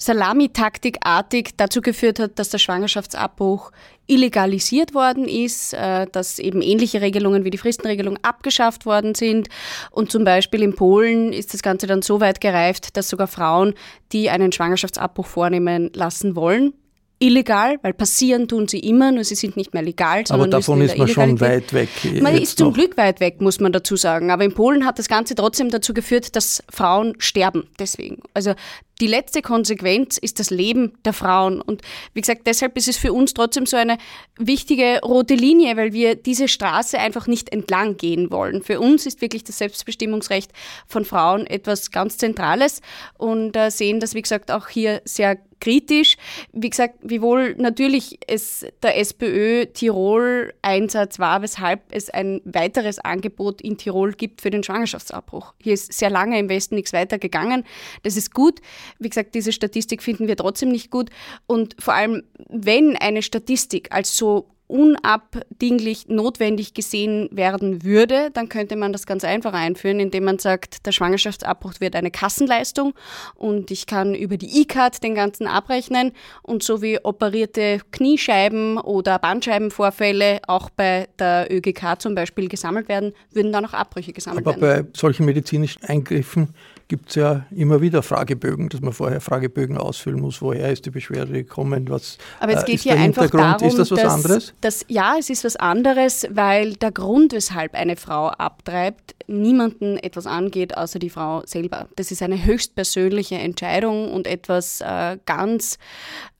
Salamitaktikartig 0.00 1.50
dazu 1.58 1.82
geführt 1.82 2.20
hat, 2.20 2.38
dass 2.38 2.48
der 2.48 2.56
Schwangerschaftsabbruch 2.56 3.70
illegalisiert 4.06 4.94
worden 4.94 5.28
ist, 5.28 5.74
äh, 5.74 6.06
dass 6.10 6.38
eben 6.38 6.62
ähnliche 6.62 7.02
Regelungen 7.02 7.44
wie 7.44 7.50
die 7.50 7.58
Fristenregelung 7.58 8.16
abgeschafft 8.22 8.86
worden 8.86 9.14
sind. 9.14 9.48
Und 9.90 10.10
zum 10.10 10.24
Beispiel 10.24 10.62
in 10.62 10.74
Polen 10.74 11.34
ist 11.34 11.52
das 11.52 11.62
Ganze 11.62 11.86
dann 11.86 12.00
so 12.00 12.20
weit 12.20 12.40
gereift, 12.40 12.96
dass 12.96 13.10
sogar 13.10 13.26
Frauen, 13.26 13.74
die 14.12 14.30
einen 14.30 14.52
Schwangerschaftsabbruch 14.52 15.26
vornehmen 15.26 15.90
lassen 15.94 16.34
wollen, 16.34 16.72
illegal, 17.20 17.78
weil 17.82 17.92
passieren 17.92 18.48
tun 18.48 18.66
sie 18.66 18.80
immer, 18.80 19.12
nur 19.12 19.22
sie 19.24 19.34
sind 19.34 19.56
nicht 19.56 19.74
mehr 19.74 19.82
legal. 19.82 20.24
Aber 20.30 20.48
davon 20.48 20.80
ist 20.80 20.96
man 20.98 21.06
schon 21.06 21.40
weit 21.40 21.72
weg. 21.72 21.88
Man 22.20 22.36
ist 22.36 22.58
zum 22.58 22.68
noch. 22.68 22.74
Glück 22.74 22.96
weit 22.96 23.20
weg, 23.20 23.40
muss 23.40 23.60
man 23.60 23.72
dazu 23.72 23.94
sagen. 23.96 24.30
Aber 24.30 24.42
in 24.42 24.54
Polen 24.54 24.86
hat 24.86 24.98
das 24.98 25.08
Ganze 25.08 25.34
trotzdem 25.34 25.70
dazu 25.70 25.94
geführt, 25.94 26.34
dass 26.34 26.62
Frauen 26.70 27.14
sterben. 27.18 27.68
Deswegen. 27.78 28.22
Also 28.32 28.54
die 29.00 29.06
letzte 29.06 29.42
Konsequenz 29.42 30.18
ist 30.18 30.38
das 30.38 30.50
Leben 30.50 30.92
der 31.04 31.12
Frauen. 31.12 31.60
Und 31.60 31.82
wie 32.12 32.20
gesagt, 32.20 32.46
deshalb 32.46 32.76
ist 32.76 32.88
es 32.88 32.96
für 32.96 33.12
uns 33.12 33.34
trotzdem 33.34 33.66
so 33.66 33.76
eine 33.76 33.98
wichtige 34.38 35.00
rote 35.02 35.34
Linie, 35.34 35.76
weil 35.76 35.92
wir 35.92 36.14
diese 36.14 36.48
Straße 36.48 36.98
einfach 36.98 37.26
nicht 37.26 37.50
entlang 37.52 37.96
gehen 37.96 38.30
wollen. 38.30 38.62
Für 38.62 38.80
uns 38.80 39.06
ist 39.06 39.20
wirklich 39.22 39.44
das 39.44 39.58
Selbstbestimmungsrecht 39.58 40.52
von 40.86 41.04
Frauen 41.04 41.46
etwas 41.46 41.90
ganz 41.90 42.18
Zentrales 42.18 42.80
und 43.16 43.56
äh, 43.56 43.70
sehen 43.70 44.00
das, 44.00 44.14
wie 44.14 44.22
gesagt, 44.22 44.50
auch 44.50 44.68
hier 44.68 45.00
sehr 45.04 45.38
kritisch. 45.60 46.16
Wie 46.52 46.70
gesagt, 46.70 46.96
wiewohl 47.02 47.54
natürlich 47.56 48.18
es 48.26 48.66
der 48.82 48.98
SPÖ 48.98 49.66
Tirol 49.66 50.54
Einsatz 50.62 51.18
war, 51.18 51.42
weshalb 51.42 51.82
es 51.90 52.10
ein 52.10 52.40
weiteres 52.44 52.98
Angebot 52.98 53.60
in 53.60 53.76
Tirol 53.76 54.12
gibt 54.12 54.40
für 54.40 54.50
den 54.50 54.64
Schwangerschaftsabbruch. 54.64 55.54
Hier 55.62 55.74
ist 55.74 55.92
sehr 55.92 56.10
lange 56.10 56.38
im 56.38 56.48
Westen 56.48 56.74
nichts 56.74 56.92
weiter 56.92 57.18
gegangen. 57.18 57.64
Das 58.02 58.16
ist 58.16 58.34
gut. 58.34 58.60
Wie 58.98 59.08
gesagt, 59.08 59.34
diese 59.34 59.52
Statistik 59.52 60.02
finden 60.02 60.26
wir 60.28 60.36
trotzdem 60.36 60.70
nicht 60.70 60.90
gut. 60.90 61.10
Und 61.46 61.76
vor 61.78 61.94
allem, 61.94 62.22
wenn 62.48 62.96
eine 62.96 63.22
Statistik 63.22 63.92
als 63.92 64.16
so 64.16 64.46
unabdinglich 64.70 66.08
notwendig 66.08 66.74
gesehen 66.74 67.28
werden 67.32 67.82
würde, 67.82 68.30
dann 68.32 68.48
könnte 68.48 68.76
man 68.76 68.92
das 68.92 69.04
ganz 69.04 69.24
einfach 69.24 69.52
einführen, 69.52 69.98
indem 69.98 70.24
man 70.24 70.38
sagt, 70.38 70.86
der 70.86 70.92
Schwangerschaftsabbruch 70.92 71.74
wird 71.80 71.96
eine 71.96 72.10
Kassenleistung 72.10 72.94
und 73.34 73.70
ich 73.72 73.86
kann 73.86 74.14
über 74.14 74.36
die 74.36 74.62
E-Card 74.62 75.02
den 75.02 75.14
ganzen 75.16 75.48
abrechnen 75.48 76.12
und 76.42 76.62
so 76.62 76.82
wie 76.82 77.04
operierte 77.04 77.80
Kniescheiben 77.90 78.78
oder 78.78 79.18
Bandscheibenvorfälle 79.18 80.40
auch 80.46 80.70
bei 80.70 81.08
der 81.18 81.48
ÖGK 81.50 82.00
zum 82.00 82.14
Beispiel 82.14 82.48
gesammelt 82.48 82.88
werden, 82.88 83.12
würden 83.32 83.52
dann 83.52 83.66
auch 83.66 83.74
Abbrüche 83.74 84.12
gesammelt 84.12 84.46
Aber 84.46 84.60
werden. 84.60 84.72
Aber 84.72 84.82
bei 84.84 84.90
solchen 84.94 85.26
medizinischen 85.26 85.82
Eingriffen 85.84 86.54
gibt 86.90 87.10
es 87.10 87.14
ja 87.14 87.46
immer 87.52 87.80
wieder 87.80 88.02
Fragebögen, 88.02 88.68
dass 88.68 88.80
man 88.80 88.92
vorher 88.92 89.20
Fragebögen 89.20 89.78
ausfüllen 89.78 90.20
muss, 90.20 90.42
woher 90.42 90.72
ist 90.72 90.84
die 90.84 90.90
Beschwerde 90.90 91.32
gekommen, 91.32 91.88
was 91.88 92.18
Aber 92.40 92.52
es 92.52 92.64
äh, 92.64 92.66
geht 92.66 92.74
ist 92.74 92.82
hier 92.82 92.96
einfach 92.96 93.30
darum, 93.30 93.68
ist 93.68 93.78
das 93.78 93.92
was 93.92 94.02
dass, 94.02 94.12
anderes? 94.12 94.54
Dass, 94.60 94.84
ja, 94.88 95.14
es 95.16 95.30
ist 95.30 95.44
was 95.44 95.54
anderes, 95.54 96.26
weil 96.32 96.74
der 96.74 96.90
Grund, 96.90 97.32
weshalb 97.32 97.74
eine 97.74 97.94
Frau 97.94 98.26
abtreibt, 98.26 99.14
niemanden 99.26 99.96
etwas 99.96 100.26
angeht, 100.26 100.76
außer 100.76 100.98
die 100.98 101.10
Frau 101.10 101.42
selber. 101.46 101.88
Das 101.96 102.10
ist 102.10 102.22
eine 102.22 102.44
höchstpersönliche 102.44 103.36
Entscheidung 103.36 104.12
und 104.12 104.26
etwas 104.26 104.80
äh, 104.80 105.18
ganz 105.26 105.78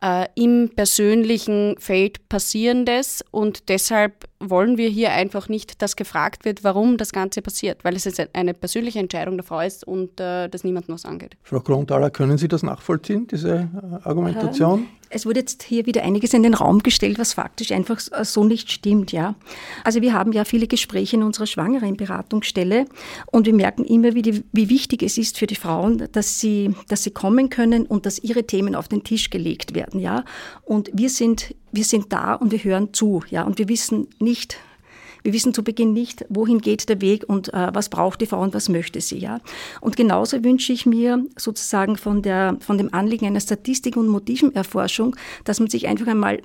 äh, 0.03 0.27
im 0.35 0.71
persönlichen 0.75 1.77
Feld 1.79 2.29
passierendes 2.29 3.25
und 3.31 3.69
deshalb 3.69 4.29
wollen 4.41 4.79
wir 4.79 4.89
hier 4.89 5.13
einfach 5.13 5.49
nicht, 5.49 5.83
dass 5.83 5.97
gefragt 5.97 6.45
wird, 6.45 6.65
warum 6.65 6.97
das 6.97 7.13
Ganze 7.13 7.43
passiert, 7.43 7.85
weil 7.85 7.95
es 7.95 8.05
jetzt 8.05 8.21
eine 8.33 8.55
persönliche 8.55 8.99
Entscheidung 8.99 9.37
der 9.37 9.45
Frau 9.45 9.61
ist 9.61 9.87
und 9.87 10.19
äh, 10.19 10.49
das 10.49 10.65
niemandem 10.65 10.95
was 10.95 11.05
angeht. 11.05 11.37
Frau 11.43 11.61
Grundaler, 11.61 12.11
können 12.11 12.39
Sie 12.39 12.49
das 12.49 12.63
nachvollziehen, 12.63 13.27
diese 13.27 13.69
äh, 14.03 14.09
Argumentation? 14.09 14.87
Es 15.13 15.27
wurde 15.27 15.41
jetzt 15.41 15.65
hier 15.65 15.87
wieder 15.87 16.05
einiges 16.05 16.33
in 16.35 16.45
den 16.45 16.55
Raum 16.55 16.85
gestellt, 16.85 17.19
was 17.19 17.33
faktisch 17.33 17.73
einfach 17.73 17.99
so 17.99 18.45
nicht 18.45 18.71
stimmt, 18.71 19.11
ja. 19.11 19.35
Also 19.83 20.01
wir 20.03 20.15
haben 20.15 20.33
ja 20.33 20.45
viele 20.45 20.69
Gespräche 20.69 21.17
in 21.17 21.25
unserer 21.25 21.47
Schwangerenberatungsstelle 21.47 22.87
und 23.27 23.45
wir 23.45 23.55
merken 23.55 23.85
immer, 23.85 24.15
wie, 24.15 24.45
wie 24.53 24.69
wichtig 24.69 25.03
es 25.03 25.19
ist 25.19 25.37
für 25.37 25.49
die 25.49 25.57
Frauen, 25.57 26.07
dass 26.13 26.39
sie, 26.39 26.75
dass 26.89 27.03
sie 27.03 27.11
kommen 27.11 27.51
können 27.51 27.87
und 27.87 28.07
dass 28.07 28.21
ihre 28.21 28.45
Themen 28.45 28.77
auf 28.77 28.87
den 28.87 29.03
Tisch 29.03 29.31
gelegt 29.31 29.75
werden, 29.75 29.99
ja. 29.99 30.25
Und 30.63 30.91
wir 30.95 31.11
sind, 31.11 31.57
wir 31.73 31.85
sind 31.85 32.13
da 32.13 32.35
und 32.35 32.53
wir 32.53 32.63
hören 32.63 32.95
zu, 32.95 33.23
ja. 33.31 33.43
Und 33.43 33.59
wir 33.59 33.69
wissen 33.69 34.07
nicht, 34.21 34.59
wir 35.23 35.33
wissen 35.33 35.55
zu 35.55 35.63
Beginn 35.63 35.93
nicht, 35.93 36.25
wohin 36.29 36.61
geht 36.61 36.89
der 36.89 37.01
Weg 37.01 37.29
und 37.29 37.53
äh, 37.53 37.69
was 37.73 37.89
braucht 37.89 38.21
die 38.21 38.27
Frau 38.27 38.41
und 38.41 38.55
was 38.55 38.69
möchte 38.69 39.01
sie. 39.01 39.19
Ja? 39.19 39.41
Und 39.81 39.97
genauso 39.97 40.43
wünsche 40.45 40.73
ich 40.73 40.87
mir 40.87 41.25
sozusagen 41.37 41.97
von, 41.97 42.23
der, 42.23 42.57
von 42.61 42.79
dem 42.79 42.93
Anliegen 42.93 43.27
einer 43.27 43.41
Statistik- 43.41 43.97
und 43.97 44.09
Motivenerforschung, 44.09 45.17
dass 45.45 45.61
man 45.61 45.69
sich 45.69 45.87
einfach 45.89 46.07
einmal 46.07 46.41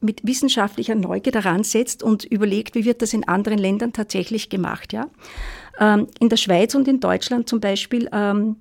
mit 0.00 0.26
wissenschaftlicher 0.26 0.94
Neugier 0.94 1.32
daran 1.32 1.62
setzt 1.62 2.02
und 2.02 2.24
überlegt, 2.24 2.74
wie 2.74 2.84
wird 2.84 3.02
das 3.02 3.12
in 3.12 3.28
anderen 3.28 3.58
Ländern 3.58 3.92
tatsächlich 3.92 4.48
gemacht. 4.48 4.92
Ja? 4.92 5.08
Ähm, 5.78 6.06
in 6.18 6.28
der 6.28 6.36
Schweiz 6.36 6.74
und 6.74 6.88
in 6.88 7.00
Deutschland 7.00 7.48
zum 7.48 7.60
Beispiel, 7.60 8.08
ähm, 8.12 8.56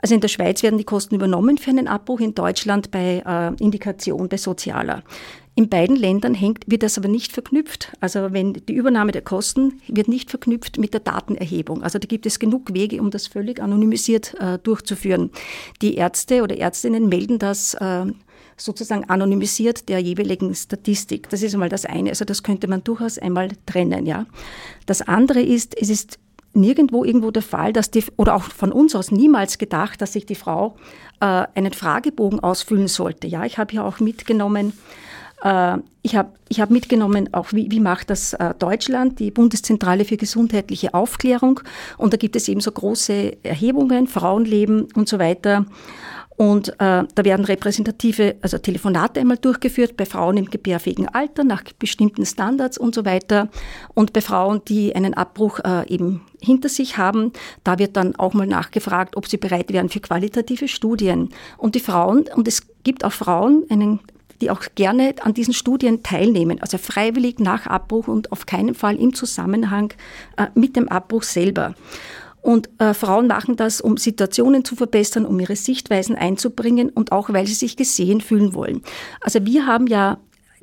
also 0.00 0.14
in 0.14 0.20
der 0.20 0.28
Schweiz 0.28 0.62
werden 0.62 0.78
die 0.78 0.84
Kosten 0.84 1.14
übernommen 1.14 1.58
für 1.58 1.70
einen 1.70 1.88
Abbruch, 1.88 2.20
in 2.20 2.34
Deutschland 2.34 2.90
bei 2.90 3.22
äh, 3.26 3.62
Indikation, 3.62 4.28
bei 4.28 4.36
Sozialer. 4.36 5.02
In 5.56 5.68
beiden 5.68 5.94
Ländern 5.94 6.34
hängt, 6.34 6.64
wird 6.66 6.82
das 6.82 6.98
aber 6.98 7.08
nicht 7.08 7.30
verknüpft. 7.32 7.92
Also 8.00 8.32
wenn 8.32 8.54
die 8.54 8.72
Übernahme 8.74 9.12
der 9.12 9.22
Kosten 9.22 9.80
wird 9.86 10.08
nicht 10.08 10.30
verknüpft 10.30 10.78
mit 10.78 10.94
der 10.94 11.00
Datenerhebung. 11.00 11.84
Also 11.84 12.00
da 12.00 12.06
gibt 12.06 12.26
es 12.26 12.40
genug 12.40 12.74
Wege, 12.74 13.00
um 13.00 13.12
das 13.12 13.28
völlig 13.28 13.62
anonymisiert 13.62 14.34
äh, 14.40 14.58
durchzuführen. 14.58 15.30
Die 15.80 15.94
Ärzte 15.94 16.42
oder 16.42 16.56
Ärztinnen 16.56 17.08
melden 17.08 17.38
das 17.38 17.74
äh, 17.74 18.06
sozusagen 18.56 19.04
anonymisiert 19.04 19.88
der 19.88 20.00
jeweiligen 20.00 20.52
Statistik. 20.56 21.28
Das 21.28 21.42
ist 21.42 21.54
einmal 21.54 21.68
das 21.68 21.84
eine. 21.84 22.10
Also 22.10 22.24
das 22.24 22.42
könnte 22.42 22.66
man 22.66 22.82
durchaus 22.82 23.18
einmal 23.18 23.50
trennen. 23.66 24.06
Ja. 24.06 24.26
Das 24.86 25.02
andere 25.02 25.40
ist, 25.40 25.80
es 25.80 25.88
ist 25.88 26.18
nirgendwo 26.52 27.04
irgendwo 27.04 27.30
der 27.30 27.42
Fall, 27.42 27.72
dass 27.72 27.92
die, 27.92 28.04
oder 28.16 28.34
auch 28.34 28.42
von 28.42 28.72
uns 28.72 28.94
aus 28.94 29.12
niemals 29.12 29.58
gedacht, 29.58 30.00
dass 30.00 30.14
sich 30.14 30.26
die 30.26 30.34
Frau 30.34 30.76
äh, 31.20 31.46
einen 31.54 31.72
Fragebogen 31.72 32.40
ausfüllen 32.40 32.88
sollte. 32.88 33.26
Ja, 33.26 33.44
ich 33.44 33.58
habe 33.58 33.72
hier 33.72 33.84
auch 33.84 34.00
mitgenommen, 34.00 34.72
ich 35.44 36.16
habe 36.16 36.32
ich 36.48 36.60
hab 36.60 36.70
mitgenommen, 36.70 37.28
auch 37.32 37.52
wie, 37.52 37.70
wie 37.70 37.80
macht 37.80 38.08
das 38.08 38.32
äh, 38.32 38.54
Deutschland, 38.58 39.18
die 39.18 39.30
Bundeszentrale 39.30 40.04
für 40.04 40.16
gesundheitliche 40.16 40.94
Aufklärung. 40.94 41.60
Und 41.98 42.12
da 42.12 42.16
gibt 42.16 42.36
es 42.36 42.48
eben 42.48 42.60
so 42.60 42.72
große 42.72 43.36
Erhebungen, 43.42 44.06
Frauenleben 44.06 44.88
und 44.94 45.08
so 45.08 45.18
weiter. 45.18 45.66
Und 46.36 46.70
äh, 46.80 47.04
da 47.14 47.24
werden 47.24 47.44
repräsentative, 47.44 48.36
also 48.42 48.58
Telefonate 48.58 49.20
einmal 49.20 49.36
durchgeführt 49.36 49.96
bei 49.96 50.04
Frauen 50.04 50.36
im 50.36 50.46
gebärfähigen 50.46 51.08
Alter 51.08 51.44
nach 51.44 51.62
bestimmten 51.78 52.26
Standards 52.26 52.76
und 52.76 52.94
so 52.94 53.04
weiter. 53.04 53.48
Und 53.94 54.12
bei 54.12 54.20
Frauen, 54.20 54.62
die 54.66 54.96
einen 54.96 55.14
Abbruch 55.14 55.60
äh, 55.60 55.86
eben 55.88 56.22
hinter 56.40 56.68
sich 56.68 56.98
haben, 56.98 57.32
da 57.62 57.78
wird 57.78 57.96
dann 57.96 58.16
auch 58.16 58.34
mal 58.34 58.46
nachgefragt, 58.46 59.16
ob 59.16 59.28
sie 59.28 59.36
bereit 59.36 59.72
wären 59.72 59.90
für 59.90 60.00
qualitative 60.00 60.66
Studien. 60.66 61.28
Und 61.56 61.76
die 61.76 61.80
Frauen, 61.80 62.24
und 62.34 62.48
es 62.48 62.62
gibt 62.82 63.04
auch 63.04 63.12
Frauen, 63.12 63.64
einen 63.70 64.00
die 64.44 64.50
auch 64.50 64.62
gerne 64.74 65.14
an 65.22 65.32
diesen 65.32 65.54
Studien 65.54 66.02
teilnehmen, 66.02 66.60
also 66.60 66.76
freiwillig 66.76 67.38
nach 67.38 67.66
Abbruch 67.66 68.08
und 68.08 68.30
auf 68.30 68.44
keinen 68.44 68.74
Fall 68.74 68.96
im 68.96 69.14
Zusammenhang 69.14 69.94
äh, 70.36 70.48
mit 70.54 70.76
dem 70.76 70.88
Abbruch 70.88 71.22
selber. 71.22 71.74
Und 72.42 72.68
äh, 72.78 72.92
Frauen 72.92 73.26
machen 73.26 73.56
das, 73.56 73.80
um 73.80 73.96
Situationen 73.96 74.66
zu 74.66 74.76
verbessern, 74.76 75.24
um 75.24 75.40
ihre 75.40 75.56
Sichtweisen 75.56 76.14
einzubringen 76.14 76.90
und 76.90 77.10
auch, 77.10 77.32
weil 77.32 77.46
sie 77.46 77.54
sich 77.54 77.74
gesehen 77.74 78.20
fühlen 78.20 78.52
wollen. 78.52 78.82
Also 79.22 79.46
wir 79.46 79.66
haben 79.66 79.86
ja 79.86 80.18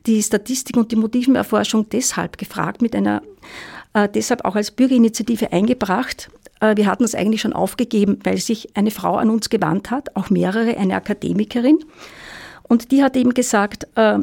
die 0.06 0.22
Statistik 0.22 0.78
und 0.78 0.92
die 0.92 0.96
Motivenerforschung 0.96 1.90
deshalb 1.90 2.38
gefragt, 2.38 2.84
mit 2.84 2.96
einer, 2.96 3.24
äh, 3.94 4.08
deshalb 4.08 4.46
auch 4.46 4.56
als 4.56 4.70
Bürgerinitiative 4.70 5.52
eingebracht. 5.52 6.30
Äh, 6.60 6.78
wir 6.78 6.86
hatten 6.86 7.04
es 7.04 7.16
eigentlich 7.16 7.42
schon 7.42 7.54
aufgegeben, 7.54 8.20
weil 8.24 8.38
sich 8.38 8.78
eine 8.78 8.92
Frau 8.92 9.16
an 9.16 9.32
uns 9.32 9.50
gewandt 9.50 9.90
hat, 9.90 10.16
auch 10.16 10.30
mehrere, 10.30 10.78
eine 10.78 10.94
Akademikerin. 10.94 11.80
Und 12.72 12.94
die 12.94 13.04
hat 13.04 13.18
eben 13.18 13.34
gesagt, 13.34 13.86
äh, 13.96 14.20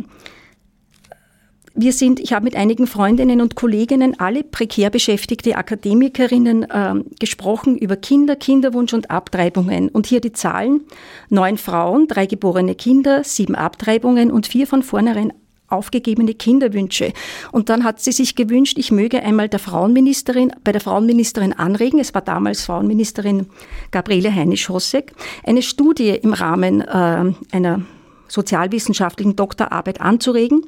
wir 1.74 1.92
sind, 1.92 2.18
ich 2.18 2.32
habe 2.32 2.44
mit 2.44 2.56
einigen 2.56 2.86
Freundinnen 2.86 3.42
und 3.42 3.56
Kolleginnen, 3.56 4.18
alle 4.18 4.42
prekär 4.42 4.88
beschäftigte 4.88 5.54
Akademikerinnen, 5.54 6.62
äh, 6.62 6.94
gesprochen 7.20 7.76
über 7.76 7.96
Kinder, 7.96 8.36
Kinderwunsch 8.36 8.94
und 8.94 9.10
Abtreibungen. 9.10 9.90
Und 9.90 10.06
hier 10.06 10.22
die 10.22 10.32
Zahlen. 10.32 10.80
Neun 11.28 11.58
Frauen, 11.58 12.08
drei 12.08 12.24
geborene 12.24 12.74
Kinder, 12.74 13.22
sieben 13.22 13.54
Abtreibungen 13.54 14.30
und 14.30 14.46
vier 14.46 14.66
von 14.66 14.82
vornherein 14.82 15.34
aufgegebene 15.68 16.32
Kinderwünsche. 16.32 17.12
Und 17.52 17.68
dann 17.68 17.84
hat 17.84 18.00
sie 18.00 18.12
sich 18.12 18.34
gewünscht, 18.34 18.78
ich 18.78 18.90
möge 18.90 19.22
einmal 19.22 19.50
der 19.50 19.58
Frauenministerin, 19.58 20.52
bei 20.64 20.72
der 20.72 20.80
Frauenministerin 20.80 21.52
anregen, 21.52 21.98
es 21.98 22.14
war 22.14 22.22
damals 22.22 22.64
Frauenministerin 22.64 23.48
Gabriele 23.90 24.34
Heinisch-Hossek, 24.34 25.12
eine 25.44 25.60
Studie 25.60 26.08
im 26.22 26.32
Rahmen 26.32 26.80
äh, 26.80 27.34
einer 27.52 27.82
sozialwissenschaftlichen 28.28 29.36
Doktorarbeit 29.36 30.00
anzuregen, 30.00 30.62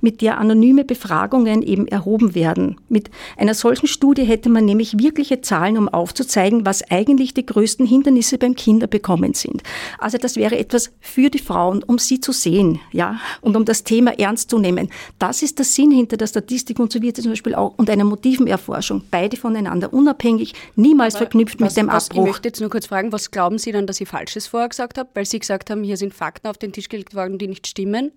mit 0.00 0.20
der 0.20 0.38
anonyme 0.38 0.84
Befragungen 0.84 1.62
eben 1.62 1.86
erhoben 1.86 2.34
werden. 2.34 2.76
Mit 2.88 3.10
einer 3.36 3.54
solchen 3.54 3.86
Studie 3.86 4.24
hätte 4.24 4.48
man 4.48 4.64
nämlich 4.64 4.98
wirkliche 4.98 5.40
Zahlen, 5.40 5.78
um 5.78 5.88
aufzuzeigen, 5.88 6.66
was 6.66 6.88
eigentlich 6.90 7.34
die 7.34 7.46
größten 7.46 7.86
Hindernisse 7.86 8.38
beim 8.38 8.54
Kinderbekommen 8.54 9.34
sind. 9.34 9.62
Also 9.98 10.18
das 10.18 10.36
wäre 10.36 10.56
etwas 10.58 10.92
für 11.00 11.30
die 11.30 11.38
Frauen, 11.38 11.82
um 11.82 11.98
sie 11.98 12.20
zu 12.20 12.32
sehen, 12.32 12.80
ja, 12.92 13.20
und 13.40 13.56
um 13.56 13.64
das 13.64 13.84
Thema 13.84 14.18
ernst 14.18 14.50
zu 14.50 14.58
nehmen. 14.58 14.90
Das 15.18 15.42
ist 15.42 15.58
der 15.58 15.64
Sinn 15.64 15.90
hinter 15.90 16.16
der 16.16 16.26
Statistik 16.26 16.78
und 16.78 16.92
so 16.92 17.02
wird 17.02 17.18
es 17.18 17.22
zum 17.22 17.32
Beispiel 17.32 17.54
auch 17.54 17.74
und 17.76 17.90
einer 17.90 18.04
Motivenerforschung. 18.04 19.02
Beide 19.10 19.36
voneinander 19.36 19.92
unabhängig, 19.92 20.54
niemals 20.74 21.14
Aber 21.14 21.24
verknüpft 21.24 21.60
was, 21.60 21.74
mit 21.74 21.76
dem 21.76 21.90
Abbruch. 21.90 22.26
Ich 22.26 22.32
möchte 22.32 22.48
jetzt 22.48 22.60
nur 22.60 22.70
kurz 22.70 22.86
fragen, 22.86 23.12
was 23.12 23.30
glauben 23.30 23.58
Sie 23.58 23.72
dann, 23.72 23.86
dass 23.86 24.00
ich 24.00 24.08
Falsches 24.08 24.46
vorher 24.46 24.68
gesagt 24.68 24.98
habe? 24.98 25.08
Weil 25.14 25.24
Sie 25.24 25.38
gesagt 25.38 25.70
haben, 25.70 25.82
hier 25.82 25.96
sind 25.96 26.14
Fakten 26.14 26.48
auf 26.48 26.58
den 26.58 26.72
Tisch 26.72 26.88
gelegt 26.88 27.05
worden, 27.14 27.38
die 27.38 27.48
nicht 27.48 27.66
stimmen. 27.66 28.12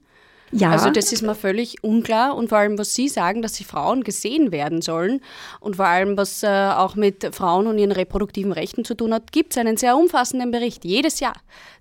Ja. 0.52 0.72
Also 0.72 0.90
das 0.90 1.12
ist 1.12 1.22
mir 1.22 1.36
völlig 1.36 1.84
unklar 1.84 2.36
und 2.36 2.50
vor 2.50 2.58
allem, 2.58 2.78
was 2.78 2.96
Sie 2.96 3.08
sagen, 3.08 3.42
dass 3.42 3.54
die 3.54 3.64
Frauen 3.64 4.04
gesehen 4.04 4.52
werden 4.52 4.82
sollen 4.82 5.22
und 5.60 5.76
vor 5.76 5.86
allem, 5.86 6.18
was 6.18 6.44
äh, 6.44 6.48
auch 6.48 6.96
mit 6.96 7.36
Frauen 7.36 7.68
und 7.68 7.78
ihren 7.78 7.92
reproduktiven 7.92 8.52
Rechten 8.52 8.84
zu 8.86 8.96
tun 8.96 9.14
hat, 9.14 9.32
gibt 9.32 9.54
es 9.54 9.58
einen 9.58 9.78
sehr 9.78 9.96
umfassenden 9.96 10.52
Bericht 10.52 10.86
jedes 10.86 11.20
Jahr, 11.20 11.36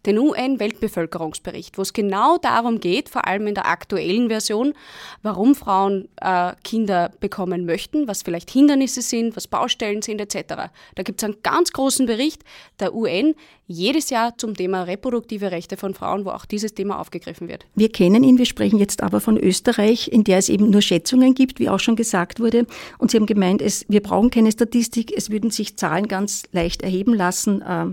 den 0.06 0.18
UN-Weltbevölkerungsbericht, 0.18 1.78
wo 1.78 1.82
es 1.82 1.92
genau 1.92 2.38
darum 2.38 2.80
geht, 2.80 3.08
vor 3.08 3.26
allem 3.26 3.46
in 3.46 3.54
der 3.54 3.66
aktuellen 3.66 4.28
Version, 4.28 4.74
warum 5.22 5.54
Frauen 5.54 6.08
äh, 6.20 6.52
Kinder 6.62 7.10
bekommen 7.20 7.64
möchten, 7.64 8.06
was 8.06 8.22
vielleicht 8.22 8.50
Hindernisse 8.50 9.02
sind, 9.02 9.36
was 9.36 9.46
Baustellen 9.46 10.02
sind 10.02 10.20
etc. 10.20 10.70
Da 10.94 11.02
gibt 11.02 11.22
es 11.22 11.24
einen 11.24 11.42
ganz 11.42 11.72
großen 11.72 12.06
Bericht 12.06 12.44
der 12.80 12.94
UN, 12.94 13.34
jedes 13.68 14.08
Jahr 14.08 14.36
zum 14.38 14.54
Thema 14.54 14.84
reproduktive 14.84 15.50
Rechte 15.50 15.76
von 15.76 15.94
Frauen, 15.94 16.24
wo 16.24 16.30
auch 16.30 16.46
dieses 16.46 16.74
Thema 16.74 16.98
aufgegriffen 16.98 17.48
wird. 17.48 17.66
Wir 17.74 17.90
kennen 17.90 18.24
ihn, 18.24 18.38
wir 18.38 18.46
sprechen 18.58 18.80
jetzt 18.80 19.04
aber 19.04 19.20
von 19.20 19.36
Österreich, 19.36 20.08
in 20.10 20.24
der 20.24 20.38
es 20.38 20.48
eben 20.48 20.68
nur 20.68 20.82
Schätzungen 20.82 21.34
gibt, 21.34 21.60
wie 21.60 21.68
auch 21.68 21.78
schon 21.78 21.94
gesagt 21.94 22.40
wurde. 22.40 22.66
Und 22.98 23.12
Sie 23.12 23.16
haben 23.16 23.26
gemeint, 23.26 23.62
es, 23.62 23.86
wir 23.88 24.02
brauchen 24.02 24.30
keine 24.30 24.50
Statistik, 24.50 25.16
es 25.16 25.30
würden 25.30 25.50
sich 25.50 25.76
Zahlen 25.76 26.08
ganz 26.08 26.42
leicht 26.50 26.82
erheben 26.82 27.14
lassen, 27.14 27.62
äh, 27.62 27.86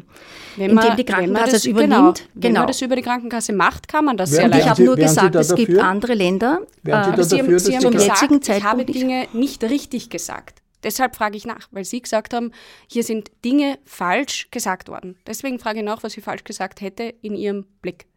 wenn 0.56 0.74
man, 0.74 0.84
indem 0.84 0.98
die 0.98 1.06
Krankenkasse 1.06 1.52
das, 1.52 1.66
übernimmt. 1.66 1.92
Genau, 1.92 2.14
wenn 2.34 2.42
genau. 2.42 2.60
man 2.62 2.68
das 2.68 2.82
über 2.82 2.96
die 2.96 3.04
Krankenkasse 3.04 3.54
macht, 3.54 3.88
kann 3.88 4.06
man 4.06 4.18
das 4.18 4.32
wären 4.32 4.40
sehr 4.40 4.50
leicht. 4.50 4.64
Ich 4.64 4.70
habe 4.72 4.84
nur 4.84 4.96
gesagt, 4.96 5.36
es 5.36 5.54
gibt 5.54 5.78
andere 5.78 6.16
Länder. 6.16 6.62
Sie, 6.84 6.90
äh, 6.90 6.94
dafür, 6.94 7.24
Sie 7.24 7.38
haben, 7.38 7.60
Sie 7.60 7.78
haben 7.78 7.92
gesagt, 7.92 8.50
ich 8.50 8.64
habe 8.64 8.86
Dinge 8.86 9.28
nicht 9.34 9.64
richtig 9.64 10.10
gesagt. 10.10 10.64
Deshalb 10.84 11.16
frage 11.16 11.38
ich 11.38 11.46
nach, 11.46 11.68
weil 11.70 11.86
Sie 11.86 12.02
gesagt 12.02 12.34
haben, 12.34 12.52
hier 12.88 13.04
sind 13.04 13.30
Dinge 13.44 13.78
falsch 13.86 14.48
gesagt 14.50 14.90
worden. 14.90 15.16
Deswegen 15.28 15.60
frage 15.60 15.80
ich 15.80 15.86
nach, 15.86 16.02
was 16.02 16.18
ich 16.18 16.24
falsch 16.24 16.44
gesagt 16.44 16.82
hätte 16.82 17.14
in 17.22 17.36
Ihrem 17.36 17.66
Blick. 17.84 18.08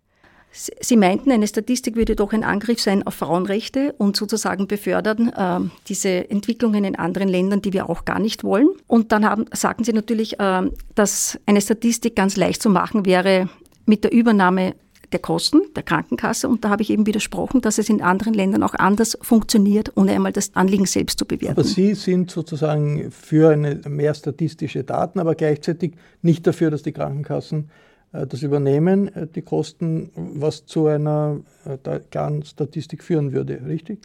Sie 0.50 0.96
meinten, 0.96 1.30
eine 1.30 1.46
Statistik 1.46 1.94
würde 1.94 2.16
doch 2.16 2.32
ein 2.32 2.42
Angriff 2.42 2.80
sein 2.80 3.06
auf 3.06 3.14
Frauenrechte 3.14 3.94
und 3.98 4.16
sozusagen 4.16 4.66
befördern 4.66 5.28
äh, 5.28 5.70
diese 5.88 6.30
Entwicklungen 6.30 6.84
in 6.84 6.96
anderen 6.96 7.28
Ländern, 7.28 7.62
die 7.62 7.72
wir 7.72 7.88
auch 7.88 8.04
gar 8.04 8.18
nicht 8.18 8.44
wollen. 8.44 8.68
Und 8.86 9.12
dann 9.12 9.24
haben, 9.24 9.44
sagten 9.52 9.84
Sie 9.84 9.92
natürlich, 9.92 10.40
äh, 10.40 10.62
dass 10.94 11.38
eine 11.46 11.60
Statistik 11.60 12.16
ganz 12.16 12.36
leicht 12.36 12.62
zu 12.62 12.70
machen 12.70 13.06
wäre 13.06 13.48
mit 13.86 14.04
der 14.04 14.12
Übernahme 14.12 14.74
der 15.12 15.20
Kosten 15.20 15.62
der 15.74 15.82
Krankenkasse. 15.82 16.48
Und 16.48 16.64
da 16.64 16.70
habe 16.70 16.82
ich 16.82 16.90
eben 16.90 17.06
widersprochen, 17.06 17.60
dass 17.60 17.78
es 17.78 17.88
in 17.88 18.02
anderen 18.02 18.34
Ländern 18.34 18.62
auch 18.62 18.74
anders 18.74 19.18
funktioniert, 19.22 19.92
ohne 19.96 20.12
einmal 20.12 20.32
das 20.32 20.54
Anliegen 20.54 20.86
selbst 20.86 21.18
zu 21.18 21.24
bewerten. 21.24 21.58
Aber 21.58 21.64
Sie 21.64 21.94
sind 21.94 22.30
sozusagen 22.30 23.10
für 23.10 23.50
eine 23.50 23.80
mehr 23.88 24.14
statistische 24.14 24.84
Daten, 24.84 25.18
aber 25.18 25.34
gleichzeitig 25.34 25.94
nicht 26.22 26.46
dafür, 26.46 26.70
dass 26.70 26.82
die 26.82 26.92
Krankenkassen 26.92 27.70
das 28.12 28.42
übernehmen, 28.42 29.14
äh, 29.14 29.26
die 29.26 29.42
Kosten, 29.42 30.10
was 30.14 30.66
zu 30.66 30.86
einer 30.86 31.40
äh, 31.64 32.00
klaren 32.10 32.42
Statistik 32.42 33.02
führen 33.02 33.32
würde, 33.32 33.60
richtig? 33.66 34.00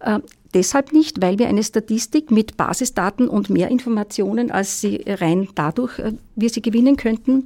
Äh, 0.00 0.20
deshalb 0.54 0.92
nicht, 0.92 1.20
weil 1.20 1.38
wir 1.38 1.48
eine 1.48 1.62
Statistik 1.62 2.30
mit 2.30 2.56
Basisdaten 2.56 3.28
und 3.28 3.50
mehr 3.50 3.68
Informationen, 3.68 4.50
als 4.50 4.80
sie 4.80 5.04
rein 5.06 5.48
dadurch 5.54 6.00
wir 6.34 6.50
sie 6.50 6.62
gewinnen 6.62 6.96
könnten, 6.96 7.44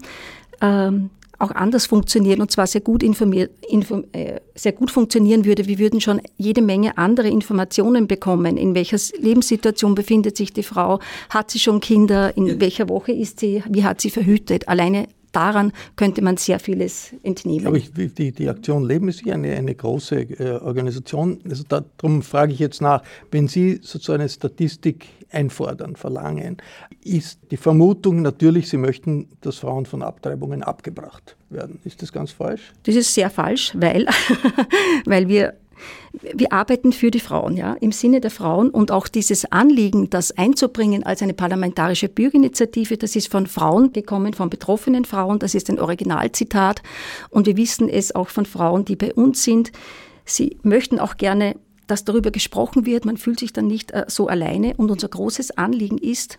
ähm, 0.60 1.10
auch 1.38 1.50
anders 1.50 1.86
funktionieren 1.86 2.40
und 2.40 2.50
zwar 2.50 2.66
sehr 2.66 2.80
gut, 2.80 3.02
informiert, 3.02 3.50
inform, 3.68 4.04
äh, 4.12 4.40
sehr 4.54 4.72
gut 4.72 4.90
funktionieren 4.90 5.44
würde. 5.44 5.66
Wir 5.66 5.78
würden 5.78 6.00
schon 6.00 6.20
jede 6.38 6.62
Menge 6.62 6.96
andere 6.96 7.28
Informationen 7.28 8.06
bekommen. 8.06 8.56
In 8.56 8.74
welcher 8.74 8.98
Lebenssituation 9.18 9.94
befindet 9.94 10.36
sich 10.36 10.52
die 10.52 10.62
Frau? 10.62 11.00
Hat 11.28 11.50
sie 11.50 11.58
schon 11.58 11.80
Kinder? 11.80 12.36
In 12.36 12.60
welcher 12.60 12.88
Woche 12.88 13.12
ist 13.12 13.40
sie? 13.40 13.62
Wie 13.68 13.84
hat 13.84 14.00
sie 14.00 14.10
verhütet? 14.10 14.68
Alleine 14.68 15.08
daran 15.36 15.72
könnte 15.96 16.22
man 16.22 16.38
sehr 16.38 16.58
vieles 16.58 17.14
entnehmen. 17.22 17.66
Aber 17.66 17.76
ich, 17.76 17.92
die, 17.92 18.32
die 18.32 18.48
Aktion 18.48 18.84
Leben 18.84 19.08
ist 19.08 19.26
eine, 19.28 19.54
eine 19.54 19.74
große 19.74 20.16
äh, 20.16 20.50
Organisation. 20.62 21.40
Also 21.48 21.64
darum 21.68 22.22
frage 22.22 22.52
ich 22.52 22.58
jetzt 22.58 22.80
nach, 22.80 23.02
wenn 23.30 23.46
Sie 23.46 23.78
so 23.82 24.12
eine 24.12 24.28
Statistik 24.28 25.06
einfordern, 25.30 25.96
verlangen, 25.96 26.56
ist 27.04 27.38
die 27.50 27.56
Vermutung 27.56 28.22
natürlich, 28.22 28.70
Sie 28.70 28.78
möchten, 28.78 29.28
dass 29.42 29.58
Frauen 29.58 29.84
von 29.84 30.02
Abtreibungen 30.02 30.62
abgebracht 30.62 31.36
werden. 31.50 31.80
Ist 31.84 32.00
das 32.00 32.12
ganz 32.12 32.32
falsch? 32.32 32.72
Das 32.84 32.94
ist 32.94 33.12
sehr 33.12 33.28
falsch, 33.28 33.72
weil, 33.74 34.06
weil 35.04 35.28
wir 35.28 35.54
wir 36.34 36.52
arbeiten 36.52 36.92
für 36.92 37.10
die 37.10 37.20
Frauen, 37.20 37.56
ja, 37.56 37.74
im 37.80 37.92
Sinne 37.92 38.20
der 38.20 38.30
Frauen. 38.30 38.70
Und 38.70 38.90
auch 38.90 39.08
dieses 39.08 39.50
Anliegen, 39.52 40.10
das 40.10 40.32
einzubringen 40.32 41.04
als 41.04 41.22
eine 41.22 41.34
parlamentarische 41.34 42.08
Bürgerinitiative, 42.08 42.96
das 42.96 43.16
ist 43.16 43.30
von 43.30 43.46
Frauen 43.46 43.92
gekommen, 43.92 44.34
von 44.34 44.50
betroffenen 44.50 45.04
Frauen, 45.04 45.38
das 45.38 45.54
ist 45.54 45.68
ein 45.70 45.78
Originalzitat. 45.78 46.82
Und 47.30 47.46
wir 47.46 47.56
wissen 47.56 47.88
es 47.88 48.14
auch 48.14 48.28
von 48.28 48.46
Frauen, 48.46 48.84
die 48.84 48.96
bei 48.96 49.12
uns 49.12 49.42
sind. 49.42 49.72
Sie 50.24 50.58
möchten 50.62 50.98
auch 50.98 51.16
gerne, 51.16 51.56
dass 51.86 52.04
darüber 52.04 52.30
gesprochen 52.30 52.84
wird, 52.84 53.04
man 53.04 53.16
fühlt 53.16 53.38
sich 53.38 53.52
dann 53.52 53.66
nicht 53.66 53.92
äh, 53.92 54.04
so 54.08 54.26
alleine. 54.26 54.74
Und 54.76 54.90
unser 54.90 55.08
großes 55.08 55.56
Anliegen 55.56 55.98
ist, 55.98 56.38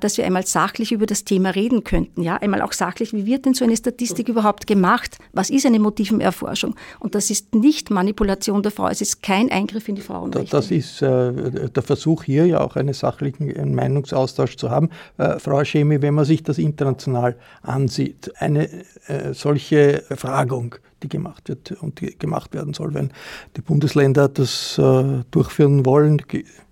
dass 0.00 0.18
wir 0.18 0.26
einmal 0.26 0.44
sachlich 0.44 0.90
über 0.90 1.06
das 1.06 1.24
Thema 1.24 1.50
reden 1.50 1.84
könnten. 1.84 2.22
Ja, 2.22 2.36
einmal 2.36 2.60
auch 2.60 2.72
sachlich, 2.72 3.12
wie 3.12 3.24
wird 3.24 3.46
denn 3.46 3.54
so 3.54 3.64
eine 3.64 3.76
Statistik 3.76 4.28
überhaupt 4.28 4.66
gemacht? 4.66 5.18
Was 5.32 5.48
ist 5.48 5.64
eine 5.64 5.78
Motivenerforschung? 5.78 6.74
Und 6.98 7.14
das 7.14 7.30
ist 7.30 7.54
nicht 7.54 7.90
Manipulation 7.90 8.62
der 8.62 8.72
Frau, 8.72 8.88
es 8.88 9.00
ist 9.00 9.22
kein 9.22 9.50
Eingriff 9.50 9.88
in 9.88 9.94
die 9.94 10.02
Frauenrechte. 10.02 10.50
Das 10.50 10.70
ist 10.70 11.02
äh, 11.02 11.70
der 11.70 11.82
Versuch 11.82 12.24
hier 12.24 12.46
ja 12.46 12.60
auch 12.60 12.76
einen 12.76 12.94
sachlichen 12.94 13.74
Meinungsaustausch 13.74 14.56
zu 14.56 14.70
haben. 14.70 14.90
Äh, 15.18 15.38
Frau 15.38 15.62
Schemi, 15.64 16.02
wenn 16.02 16.14
man 16.14 16.24
sich 16.24 16.42
das 16.42 16.58
international 16.58 17.36
ansieht, 17.62 18.32
eine 18.38 18.68
äh, 19.06 19.32
solche 19.32 20.02
Befragung 20.08 20.74
die 21.02 21.08
gemacht 21.08 21.48
wird 21.48 21.72
und 21.72 22.00
die 22.00 22.18
gemacht 22.18 22.54
werden 22.54 22.74
soll. 22.74 22.94
Wenn 22.94 23.10
die 23.56 23.60
Bundesländer 23.60 24.28
das 24.28 24.78
äh, 24.78 25.22
durchführen 25.30 25.84
wollen, 25.84 26.22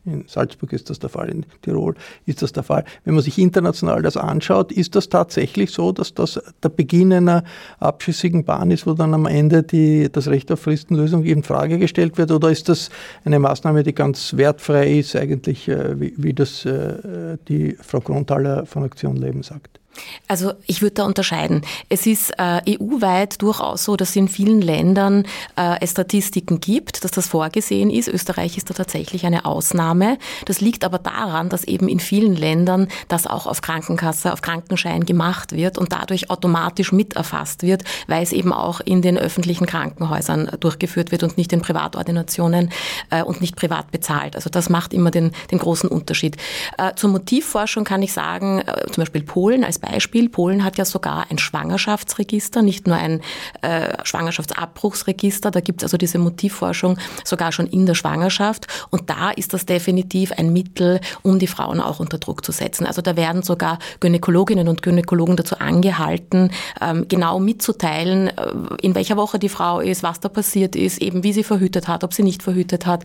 in 0.07 0.25
Salzburg 0.27 0.73
ist 0.73 0.91
das 0.91 0.99
der 0.99 1.09
Fall, 1.09 1.31
in 1.31 1.47
Tirol 1.63 1.95
ist 2.27 2.43
das 2.43 2.53
der 2.53 2.63
Fall. 2.63 2.85
Wenn 3.05 3.15
man 3.15 3.23
sich 3.23 3.39
international 3.39 4.03
das 4.03 4.17
anschaut, 4.17 4.71
ist 4.71 4.95
das 4.95 5.09
tatsächlich 5.09 5.71
so, 5.71 5.93
dass 5.93 6.13
das 6.13 6.41
der 6.63 6.69
Beginn 6.69 7.13
einer 7.13 7.45
abschüssigen 7.79 8.45
Bahn 8.45 8.71
ist, 8.71 8.87
wo 8.87 8.93
dann 8.93 9.15
am 9.15 9.27
Ende 9.27 9.63
die, 9.63 10.11
das 10.13 10.29
Recht 10.29 10.53
auf 10.53 10.61
Fristenlösung 10.61 11.25
in 11.25 11.43
Frage 11.43 11.79
gestellt 11.79 12.19
wird? 12.19 12.31
Oder 12.33 12.51
ist 12.51 12.69
das 12.69 12.91
eine 13.25 13.39
Maßnahme, 13.39 13.83
die 13.83 13.95
ganz 13.95 14.37
wertfrei 14.37 14.99
ist, 14.99 15.17
eigentlich, 15.17 15.69
äh, 15.69 15.99
wie, 15.99 16.15
wie 16.17 16.35
das 16.35 16.67
äh, 16.67 17.39
die 17.49 17.77
Frau 17.81 18.01
Grundthaler 18.01 18.67
von 18.67 18.85
Aktion 18.85 19.17
Leben 19.17 19.43
sagt? 19.43 19.81
Also 20.29 20.53
ich 20.67 20.83
würde 20.83 20.95
da 20.95 21.05
unterscheiden. 21.05 21.63
Es 21.89 22.07
ist 22.07 22.33
äh, 22.39 22.79
EU-weit 22.79 23.41
durchaus 23.43 23.85
so, 23.85 23.97
dass 23.97 24.11
es 24.11 24.17
in 24.17 24.29
vielen 24.29 24.61
Ländern 24.61 25.25
äh, 25.57 25.77
es 25.81 25.91
Statistiken 25.91 26.61
gibt, 26.61 27.05
dass 27.05 27.11
das 27.11 27.29
vorgesehen 27.29 27.91
ist. 27.91 28.09
Österreich 28.09 28.57
ist 28.57 28.71
da 28.71 28.75
tatsächlich 28.75 29.27
eine 29.27 29.45
Ausnahme. 29.45 30.19
Das 30.45 30.61
liegt 30.61 30.85
aber 30.85 30.99
daran, 30.99 31.49
dass 31.49 31.65
eben 31.65 31.89
in 31.89 32.01
vielen 32.01 32.35
Ländern 32.35 32.89
das 33.09 33.27
auch 33.27 33.47
auf 33.47 33.61
Krankenkasse, 33.61 34.33
auf 34.33 34.43
Krankenschein 34.43 35.05
gemacht 35.05 35.53
wird 35.53 35.79
und 35.79 35.93
dadurch 35.93 36.31
automatisch 36.31 36.93
miterfasst 36.93 37.63
wird, 37.63 37.85
weil 38.07 38.23
es 38.23 38.33
eben 38.33 38.53
auch 38.53 38.81
in 38.81 39.03
den 39.03 39.19
öffentlichen 39.19 39.67
Krankenhäusern 39.67 40.51
durchgeführt 40.61 41.13
wird 41.13 41.23
und 41.23 41.39
nicht 41.39 41.53
in 41.53 41.63
Privatordinationen 41.63 42.71
äh, 43.11 43.23
und 43.23 43.41
nicht 43.41 43.57
privat 43.57 43.91
bezahlt. 43.91 44.37
Also 44.37 44.51
das 44.51 44.69
macht 44.69 44.93
immer 44.93 45.11
den, 45.11 45.33
den 45.51 45.59
großen 45.59 45.89
Unterschied. 45.89 46.37
Äh, 46.79 46.95
zur 46.97 47.11
Motivforschung 47.11 47.85
kann 47.85 48.03
ich 48.03 48.13
sagen, 48.13 48.61
äh, 48.61 48.87
zum 48.91 49.03
Beispiel 49.03 49.23
Polen 49.23 49.65
als 49.65 49.79
Beispiel, 49.85 50.29
Polen 50.29 50.65
hat 50.65 50.79
ja 50.79 50.85
sogar 50.85 51.27
ein 51.31 51.39
Schwangerschaftsregister, 51.39 52.63
nicht 52.63 52.87
nur 52.87 52.97
ein 52.97 53.21
äh, 53.63 53.97
Schwangerschaftsabbruchsregister. 54.05 55.51
Da 55.51 55.61
gibt 55.61 55.81
es 55.81 55.85
also 55.85 55.97
diese 55.97 56.19
Motivforschung 56.19 56.99
sogar 57.25 57.53
schon 57.53 57.67
in 57.67 57.87
der 57.87 57.95
Schwangerschaft. 57.95 58.67
Und 58.91 59.11
da 59.11 59.31
ist 59.31 59.53
das 59.53 59.67
definitiv 59.67 60.33
ein 60.33 60.53
Mittel, 60.53 61.01
um 61.23 61.39
die 61.39 61.47
Frauen 61.47 61.81
auch 61.81 62.01
unter 62.01 62.19
Druck 62.19 62.45
zu 62.45 62.53
setzen. 62.53 62.87
Also 62.87 63.03
da 63.03 63.17
werden 63.17 63.43
sogar 63.43 63.79
Gynäkologinnen 64.01 64.69
und 64.69 64.83
Gynäkologen 64.83 65.37
dazu 65.37 65.59
angehalten, 65.59 66.51
ähm, 66.81 67.07
genau 67.09 67.39
mitzuteilen, 67.39 68.29
äh, 68.29 68.53
in 68.81 68.95
welcher 68.95 69.17
Woche 69.17 69.39
die 69.39 69.49
Frau 69.49 69.81
ist, 69.81 70.03
was 70.03 70.21
da 70.21 70.29
passiert 70.29 70.77
ist, 70.77 71.01
eben 71.03 71.23
wie 71.23 71.33
sie 71.33 71.45
verhütet 71.45 71.89
hat, 71.89 72.05
ob 72.05 72.15
sie 72.15 72.23
nicht 72.23 72.43
verhütet 72.43 72.87
hat 72.87 73.05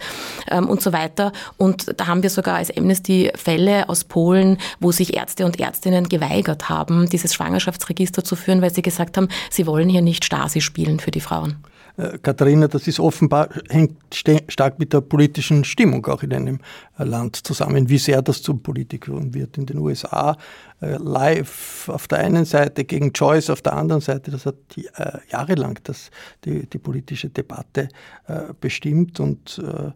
ähm, 0.50 0.68
und 0.68 0.82
so 0.82 0.94
weiter. 0.94 1.32
Und 1.58 2.00
da 2.00 2.08
haben 2.08 2.24
wir 2.24 2.30
sogar 2.30 2.56
als 2.56 2.76
Amnesty 2.76 3.32
Fälle 3.36 3.89
aus 3.89 4.04
Polen, 4.04 4.58
wo 4.80 4.92
sich 4.92 5.15
Ärzte 5.15 5.46
und 5.46 5.60
Ärztinnen 5.60 6.08
geweigert 6.08 6.68
haben, 6.69 7.10
dieses 7.10 7.34
Schwangerschaftsregister 7.34 8.23
zu 8.23 8.36
führen, 8.36 8.62
weil 8.62 8.73
sie 8.73 8.82
gesagt 8.82 9.17
haben, 9.17 9.27
sie 9.49 9.67
wollen 9.67 9.89
hier 9.89 10.01
nicht 10.01 10.23
Stasi 10.23 10.62
spielen 10.62 10.99
für 10.99 11.12
die 11.12 11.21
Frauen. 11.21 11.58
Äh, 11.99 12.17
Katharina, 12.19 12.67
das 12.67 12.88
ist 12.88 12.99
offenbar, 12.99 13.49
hängt 13.69 13.97
stark 14.47 14.79
mit 14.79 14.93
der 14.93 15.01
politischen 15.01 15.63
Stimmung 15.63 16.05
auch 16.08 16.23
in 16.23 16.34
einem 16.34 16.60
äh, 16.97 17.03
Land 17.03 17.36
zusammen, 17.36 17.89
wie 17.89 17.97
sehr 17.97 18.21
das 18.21 18.41
zum 18.41 18.62
Politikum 18.62 19.34
wird. 19.34 19.58
In 19.58 19.65
den 19.65 19.79
USA 19.79 20.38
äh, 20.82 20.95
live 20.97 21.89
auf 21.89 22.08
der 22.08 22.19
einen 22.19 22.45
Seite 22.45 22.86
gegen 22.86 23.12
Joyce 23.12 23.49
auf 23.49 23.62
der 23.62 23.73
anderen 23.73 24.01
Seite, 24.01 24.32
das 24.32 24.45
hat 24.45 24.55
die, 24.75 24.86
äh, 24.86 25.19
jahrelang 25.29 25.77
das, 25.84 26.10
die, 26.45 26.67
die 26.67 26.79
politische 26.79 27.29
Debatte 27.29 27.89
äh, 28.27 28.53
bestimmt 28.60 29.19
und 29.19 29.60
äh, 29.60 29.91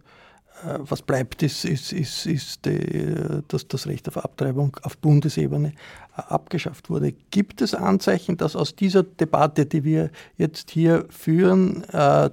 was 0.79 1.01
bleibt, 1.01 1.43
ist, 1.43 1.65
ist, 1.65 1.91
ist, 1.91 2.25
ist 2.25 2.65
die, 2.65 3.15
dass 3.49 3.67
das 3.67 3.85
Recht 3.87 4.07
auf 4.07 4.23
Abtreibung 4.23 4.77
auf 4.83 4.97
Bundesebene 4.97 5.73
abgeschafft 6.15 6.89
wurde. 6.89 7.13
Gibt 7.31 7.61
es 7.61 7.73
Anzeichen, 7.73 8.37
dass 8.37 8.55
aus 8.55 8.75
dieser 8.75 9.03
Debatte, 9.03 9.65
die 9.65 9.83
wir 9.83 10.11
jetzt 10.37 10.71
hier 10.71 11.05
führen, 11.09 11.83
äh, 11.91 12.29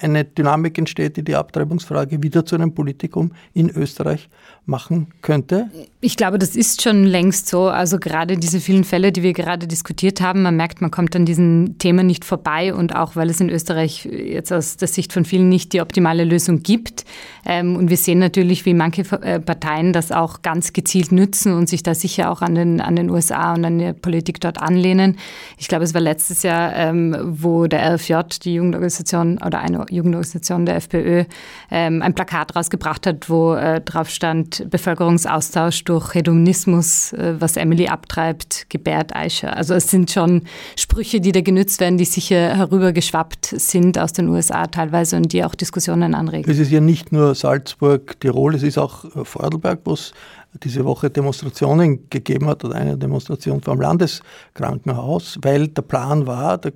eine 0.00 0.24
Dynamik 0.24 0.78
entsteht, 0.78 1.18
die 1.18 1.22
die 1.22 1.36
Abtreibungsfrage 1.36 2.22
wieder 2.22 2.46
zu 2.46 2.54
einem 2.54 2.72
Politikum 2.72 3.32
in 3.52 3.68
Österreich 3.68 4.30
machen 4.64 5.08
könnte? 5.20 5.68
Ich 6.00 6.16
glaube, 6.16 6.38
das 6.38 6.56
ist 6.56 6.82
schon 6.82 7.04
längst 7.04 7.48
so. 7.48 7.68
Also 7.68 7.98
gerade 7.98 8.38
diese 8.38 8.60
vielen 8.60 8.84
Fälle, 8.84 9.12
die 9.12 9.22
wir 9.22 9.34
gerade 9.34 9.66
diskutiert 9.66 10.22
haben, 10.22 10.42
man 10.42 10.56
merkt, 10.56 10.80
man 10.80 10.90
kommt 10.90 11.14
an 11.14 11.26
diesen 11.26 11.76
Themen 11.78 12.06
nicht 12.06 12.24
vorbei 12.24 12.72
und 12.72 12.94
auch 12.94 13.16
weil 13.16 13.28
es 13.28 13.40
in 13.40 13.50
Österreich 13.50 14.06
jetzt 14.06 14.52
aus 14.52 14.78
der 14.78 14.88
Sicht 14.88 15.12
von 15.12 15.26
vielen 15.26 15.50
nicht 15.50 15.74
die 15.74 15.82
optimale 15.82 16.24
Lösung 16.24 16.62
gibt. 16.62 17.04
Ähm, 17.44 17.76
und 17.76 17.90
wir 17.90 17.96
sehen 17.98 18.18
natürlich, 18.18 18.64
wie 18.64 18.74
manche 18.74 19.02
äh, 19.22 19.40
Parteien 19.40 19.92
das 19.92 20.10
auch 20.10 20.40
ganz 20.40 20.72
gezielt 20.72 21.12
nützen 21.12 21.52
und 21.52 21.68
sich 21.68 21.82
da 21.82 21.94
sicher 21.94 22.30
auch 22.30 22.40
an 22.40 22.54
den, 22.54 22.77
an 22.80 22.96
den 22.96 23.10
USA 23.10 23.54
und 23.54 23.64
an 23.64 23.78
die 23.78 23.92
Politik 23.92 24.40
dort 24.40 24.58
anlehnen. 24.58 25.16
Ich 25.56 25.68
glaube, 25.68 25.84
es 25.84 25.94
war 25.94 26.00
letztes 26.00 26.42
Jahr, 26.42 26.74
ähm, 26.74 27.16
wo 27.22 27.66
der 27.66 27.94
RFJ, 27.94 28.14
die 28.42 28.54
Jugendorganisation 28.54 29.38
oder 29.44 29.60
eine 29.60 29.84
Jugendorganisation 29.90 30.66
der 30.66 30.76
FPÖ, 30.76 31.24
ähm, 31.70 32.02
ein 32.02 32.14
Plakat 32.14 32.54
rausgebracht 32.56 33.06
hat, 33.06 33.28
wo 33.28 33.54
äh, 33.54 33.80
drauf 33.80 34.10
stand, 34.10 34.68
Bevölkerungsaustausch 34.70 35.84
durch 35.84 36.14
Hedonismus, 36.14 37.12
äh, 37.12 37.34
was 37.38 37.56
Emily 37.56 37.88
abtreibt, 37.88 38.66
gebärt 38.70 39.14
Aisha. 39.14 39.48
Also 39.48 39.74
es 39.74 39.90
sind 39.90 40.10
schon 40.10 40.42
Sprüche, 40.76 41.20
die 41.20 41.32
da 41.32 41.40
genützt 41.40 41.80
werden, 41.80 41.98
die 41.98 42.04
sicher 42.04 42.56
herübergeschwappt 42.56 43.46
sind 43.46 43.98
aus 43.98 44.12
den 44.12 44.28
USA 44.28 44.66
teilweise 44.66 45.16
und 45.16 45.32
die 45.32 45.44
auch 45.44 45.54
Diskussionen 45.54 46.14
anregen. 46.14 46.50
Es 46.50 46.58
ist 46.58 46.70
ja 46.70 46.80
nicht 46.80 47.12
nur 47.12 47.34
Salzburg, 47.34 48.18
Tirol, 48.20 48.54
es 48.54 48.62
ist 48.62 48.78
auch 48.78 49.04
äh, 49.04 49.24
Vorarlberg, 49.24 49.80
wo 49.84 49.92
es 49.92 50.12
diese 50.54 50.84
Woche 50.84 51.10
Demonstrationen 51.10 52.08
gegeben 52.10 52.46
hat 52.48 52.64
oder 52.64 52.74
eine 52.74 52.96
Demonstration 52.96 53.60
vor 53.60 53.74
dem 53.74 53.82
Landeskrankenhaus, 53.82 55.38
weil 55.42 55.68
der 55.68 55.82
Plan 55.82 56.26
war, 56.26 56.58
der 56.58 56.72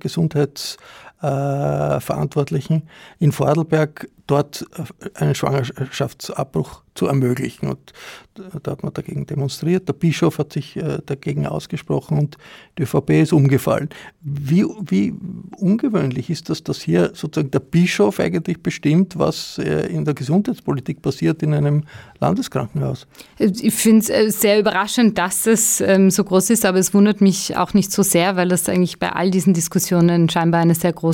Gesundheitsverantwortlichen 1.23 2.83
in 3.19 3.31
Vorarlberg 3.31 4.09
dort 4.27 4.65
äh, 4.77 5.09
einen 5.15 5.35
Schwangerschaftsabbruch 5.35 6.81
zu 6.95 7.07
ermöglichen. 7.07 7.69
Und 7.69 7.93
da 8.35 8.71
hat 8.71 8.83
man 8.83 8.93
dagegen 8.93 9.25
demonstriert. 9.25 9.87
Der 9.87 9.93
Bischof 9.93 10.37
hat 10.37 10.53
sich 10.53 10.77
äh, 10.77 10.99
dagegen 11.05 11.45
ausgesprochen 11.45 12.17
und 12.17 12.37
die 12.77 12.83
ÖVP 12.83 13.09
ist 13.21 13.33
umgefallen. 13.33 13.89
Wie, 14.21 14.63
wie 14.63 15.13
ungewöhnlich 15.57 16.29
ist 16.29 16.49
das, 16.49 16.63
dass 16.63 16.81
hier 16.81 17.11
sozusagen 17.13 17.51
der 17.51 17.59
Bischof 17.59 18.19
eigentlich 18.19 18.61
bestimmt, 18.61 19.17
was 19.17 19.57
äh, 19.57 19.87
in 19.87 20.05
der 20.05 20.13
Gesundheitspolitik 20.13 21.01
passiert 21.01 21.43
in 21.43 21.53
einem 21.53 21.83
Landeskrankenhaus? 22.19 23.07
Ich 23.37 23.73
finde 23.73 24.13
es 24.13 24.39
sehr 24.39 24.59
überraschend, 24.59 25.17
dass 25.17 25.47
es 25.47 25.81
ähm, 25.81 26.11
so 26.11 26.23
groß 26.23 26.51
ist, 26.51 26.65
aber 26.65 26.77
es 26.77 26.93
wundert 26.93 27.21
mich 27.21 27.57
auch 27.57 27.73
nicht 27.73 27.91
so 27.91 28.03
sehr, 28.03 28.35
weil 28.35 28.49
das 28.49 28.69
eigentlich 28.69 28.99
bei 28.99 29.11
all 29.11 29.31
diesen 29.31 29.53
Diskussionen 29.53 30.29
scheinbar 30.29 30.61
eine 30.61 30.75
sehr 30.75 30.93
große 30.93 31.12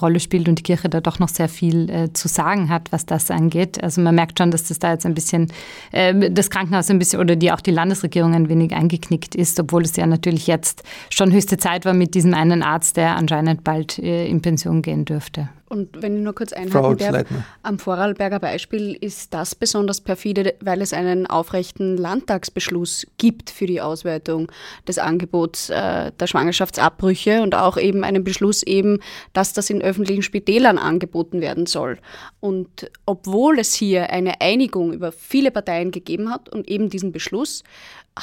Rolle 0.00 0.20
spielt 0.20 0.48
und 0.48 0.58
die 0.58 0.62
Kirche 0.62 0.88
da 0.88 1.00
doch 1.00 1.18
noch 1.18 1.28
sehr 1.28 1.48
viel 1.48 2.10
zu 2.12 2.28
sagen 2.28 2.48
sagen 2.48 2.68
hat, 2.68 2.92
was 2.92 3.04
das 3.04 3.30
angeht. 3.30 3.82
Also 3.82 4.00
man 4.00 4.14
merkt 4.14 4.38
schon, 4.38 4.50
dass 4.50 4.64
das 4.64 4.78
da 4.78 4.92
jetzt 4.92 5.06
ein 5.06 5.14
bisschen, 5.14 5.48
äh, 5.92 6.30
das 6.30 6.50
Krankenhaus 6.50 6.90
ein 6.90 6.98
bisschen 6.98 7.20
oder 7.20 7.36
die 7.36 7.52
auch 7.52 7.60
die 7.60 7.70
Landesregierung 7.70 8.34
ein 8.34 8.48
wenig 8.48 8.72
eingeknickt 8.72 9.34
ist, 9.34 9.58
obwohl 9.60 9.82
es 9.82 9.96
ja 9.96 10.06
natürlich 10.06 10.46
jetzt 10.46 10.82
schon 11.10 11.32
höchste 11.32 11.56
Zeit 11.58 11.84
war 11.84 11.94
mit 11.94 12.14
diesem 12.14 12.34
einen 12.34 12.62
Arzt, 12.62 12.96
der 12.96 13.16
anscheinend 13.16 13.64
bald 13.64 13.98
äh, 13.98 14.26
in 14.26 14.40
Pension 14.40 14.82
gehen 14.82 15.04
dürfte. 15.04 15.48
Und 15.68 16.02
wenn 16.02 16.16
ich 16.16 16.22
nur 16.22 16.34
kurz 16.34 16.52
einhaken 16.52 16.96
darf, 16.96 17.24
am 17.62 17.78
Vorarlberger 17.78 18.38
Beispiel 18.38 18.96
ist 19.00 19.34
das 19.34 19.54
besonders 19.54 20.00
perfide, 20.00 20.54
weil 20.60 20.80
es 20.80 20.92
einen 20.92 21.26
aufrechten 21.26 21.96
Landtagsbeschluss 21.96 23.06
gibt 23.18 23.50
für 23.50 23.66
die 23.66 23.80
Ausweitung 23.80 24.50
des 24.86 24.98
Angebots 24.98 25.70
äh, 25.70 26.10
der 26.12 26.26
Schwangerschaftsabbrüche 26.26 27.42
und 27.42 27.54
auch 27.54 27.76
eben 27.76 28.04
einen 28.04 28.24
Beschluss 28.24 28.62
eben, 28.62 29.00
dass 29.32 29.52
das 29.52 29.70
in 29.70 29.82
öffentlichen 29.82 30.22
Spitälern 30.22 30.78
angeboten 30.78 31.40
werden 31.40 31.66
soll. 31.66 31.98
Und 32.40 32.90
obwohl 33.04 33.58
es 33.58 33.74
hier 33.74 34.10
eine 34.10 34.40
Einigung 34.40 34.92
über 34.92 35.12
viele 35.12 35.50
Parteien 35.50 35.90
gegeben 35.90 36.30
hat 36.30 36.48
und 36.48 36.68
eben 36.68 36.88
diesen 36.88 37.12
Beschluss, 37.12 37.62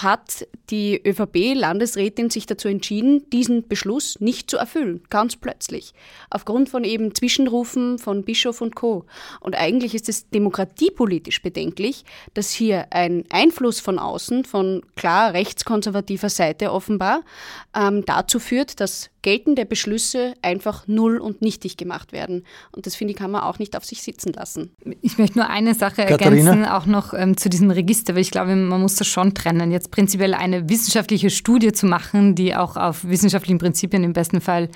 hat 0.03 0.47
die 0.69 1.01
ÖVP-Landesrätin 1.05 2.29
sich 2.29 2.45
dazu 2.45 2.67
entschieden, 2.67 3.29
diesen 3.29 3.67
Beschluss 3.67 4.19
nicht 4.19 4.49
zu 4.49 4.57
erfüllen, 4.57 5.01
ganz 5.09 5.35
plötzlich, 5.35 5.93
aufgrund 6.29 6.69
von 6.69 6.83
eben 6.83 7.15
Zwischenrufen 7.15 7.97
von 7.99 8.23
Bischof 8.23 8.61
und 8.61 8.75
Co. 8.75 9.05
Und 9.39 9.55
eigentlich 9.55 9.95
ist 9.95 10.09
es 10.09 10.29
demokratiepolitisch 10.29 11.41
bedenklich, 11.41 12.03
dass 12.33 12.51
hier 12.51 12.87
ein 12.91 13.23
Einfluss 13.29 13.79
von 13.79 13.99
außen, 13.99 14.45
von 14.45 14.81
klar 14.95 15.33
rechtskonservativer 15.33 16.29
Seite 16.29 16.71
offenbar, 16.71 17.23
ähm, 17.75 18.03
dazu 18.05 18.39
führt, 18.39 18.79
dass 18.79 19.09
geltende 19.25 19.65
Beschlüsse 19.65 20.35
einfach 20.43 20.85
null 20.85 21.17
und 21.17 21.41
nichtig 21.41 21.77
gemacht 21.77 22.13
werden. 22.13 22.45
Und 22.71 22.85
das 22.85 22.95
finde 22.95 23.13
ich, 23.13 23.17
kann 23.17 23.31
man 23.31 23.41
auch 23.41 23.57
nicht 23.57 23.75
auf 23.75 23.83
sich 23.83 24.03
sitzen 24.03 24.33
lassen. 24.33 24.69
Ich 25.01 25.17
möchte 25.17 25.39
nur 25.39 25.49
eine 25.49 25.73
Sache 25.73 26.05
Katharina? 26.05 26.51
ergänzen, 26.51 26.65
auch 26.65 26.85
noch 26.85 27.11
ähm, 27.15 27.35
zu 27.35 27.49
diesem 27.49 27.71
Register, 27.71 28.13
weil 28.13 28.21
ich 28.21 28.29
glaube, 28.29 28.55
man 28.55 28.79
muss 28.79 28.97
das 28.97 29.07
schon 29.07 29.33
trennen. 29.33 29.71
Jetzt 29.71 29.89
prinzipiell 29.89 30.35
eine 30.35 30.69
wissenschaftliche 30.69 31.31
Studie 31.31 31.71
zu 31.71 31.87
machen, 31.87 32.35
die 32.35 32.55
auch 32.55 32.77
auf 32.77 33.03
wissenschaftlichen 33.03 33.57
Prinzipien 33.57 34.03
im 34.03 34.13
besten 34.13 34.41
Fall 34.41 34.69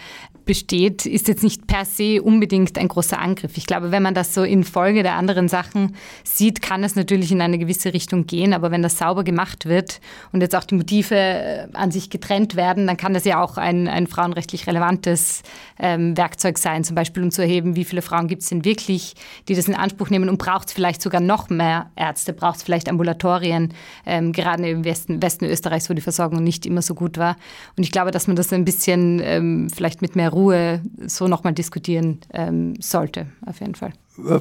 besteht, 0.45 1.05
ist 1.05 1.27
jetzt 1.27 1.43
nicht 1.43 1.67
per 1.67 1.85
se 1.85 2.23
unbedingt 2.23 2.79
ein 2.79 2.87
großer 2.87 3.19
Angriff. 3.19 3.55
Ich 3.55 3.67
glaube, 3.67 3.91
wenn 3.91 4.01
man 4.01 4.15
das 4.15 4.33
so 4.33 4.41
in 4.41 4.63
Folge 4.63 5.03
der 5.03 5.13
anderen 5.13 5.47
Sachen 5.47 5.95
sieht, 6.23 6.63
kann 6.63 6.83
es 6.83 6.95
natürlich 6.95 7.31
in 7.31 7.39
eine 7.39 7.59
gewisse 7.59 7.93
Richtung 7.93 8.25
gehen. 8.25 8.53
Aber 8.53 8.71
wenn 8.71 8.81
das 8.81 8.97
sauber 8.97 9.23
gemacht 9.23 9.67
wird 9.67 10.01
und 10.31 10.41
jetzt 10.41 10.55
auch 10.55 10.63
die 10.63 10.73
Motive 10.73 11.13
äh, 11.13 11.67
an 11.73 11.91
sich 11.91 12.09
getrennt 12.09 12.55
werden, 12.55 12.87
dann 12.87 12.97
kann 12.97 13.13
das 13.13 13.25
ja 13.25 13.43
auch 13.43 13.57
ein, 13.57 13.87
ein 13.87 14.07
Frauenrecht 14.07 14.38
sozialrechtlich 14.39 14.67
relevantes 14.67 15.43
ähm, 15.79 16.15
Werkzeug 16.17 16.57
sein, 16.57 16.83
zum 16.83 16.95
Beispiel 16.95 17.23
um 17.23 17.31
zu 17.31 17.41
erheben, 17.41 17.75
wie 17.75 17.83
viele 17.83 18.01
Frauen 18.01 18.27
gibt 18.27 18.41
es 18.41 18.49
denn 18.49 18.65
wirklich, 18.65 19.15
die 19.47 19.55
das 19.55 19.67
in 19.67 19.75
Anspruch 19.75 20.09
nehmen 20.09 20.29
und 20.29 20.37
braucht 20.37 20.69
es 20.69 20.73
vielleicht 20.73 21.01
sogar 21.01 21.21
noch 21.21 21.49
mehr 21.49 21.91
Ärzte, 21.95 22.33
braucht 22.33 22.57
es 22.57 22.63
vielleicht 22.63 22.89
Ambulatorien, 22.89 23.73
ähm, 24.05 24.31
gerade 24.31 24.69
im 24.69 24.83
Westen, 24.85 25.21
Westen 25.21 25.45
Österreichs, 25.45 25.89
wo 25.89 25.93
die 25.93 26.01
Versorgung 26.01 26.43
nicht 26.43 26.65
immer 26.65 26.81
so 26.81 26.95
gut 26.95 27.17
war. 27.17 27.35
Und 27.77 27.83
ich 27.83 27.91
glaube, 27.91 28.11
dass 28.11 28.27
man 28.27 28.35
das 28.35 28.53
ein 28.53 28.65
bisschen 28.65 29.21
ähm, 29.23 29.69
vielleicht 29.73 30.01
mit 30.01 30.15
mehr 30.15 30.29
Ruhe 30.29 30.81
so 31.05 31.27
nochmal 31.27 31.53
diskutieren 31.53 32.19
ähm, 32.33 32.75
sollte, 32.79 33.27
auf 33.45 33.59
jeden 33.59 33.75
Fall. 33.75 33.93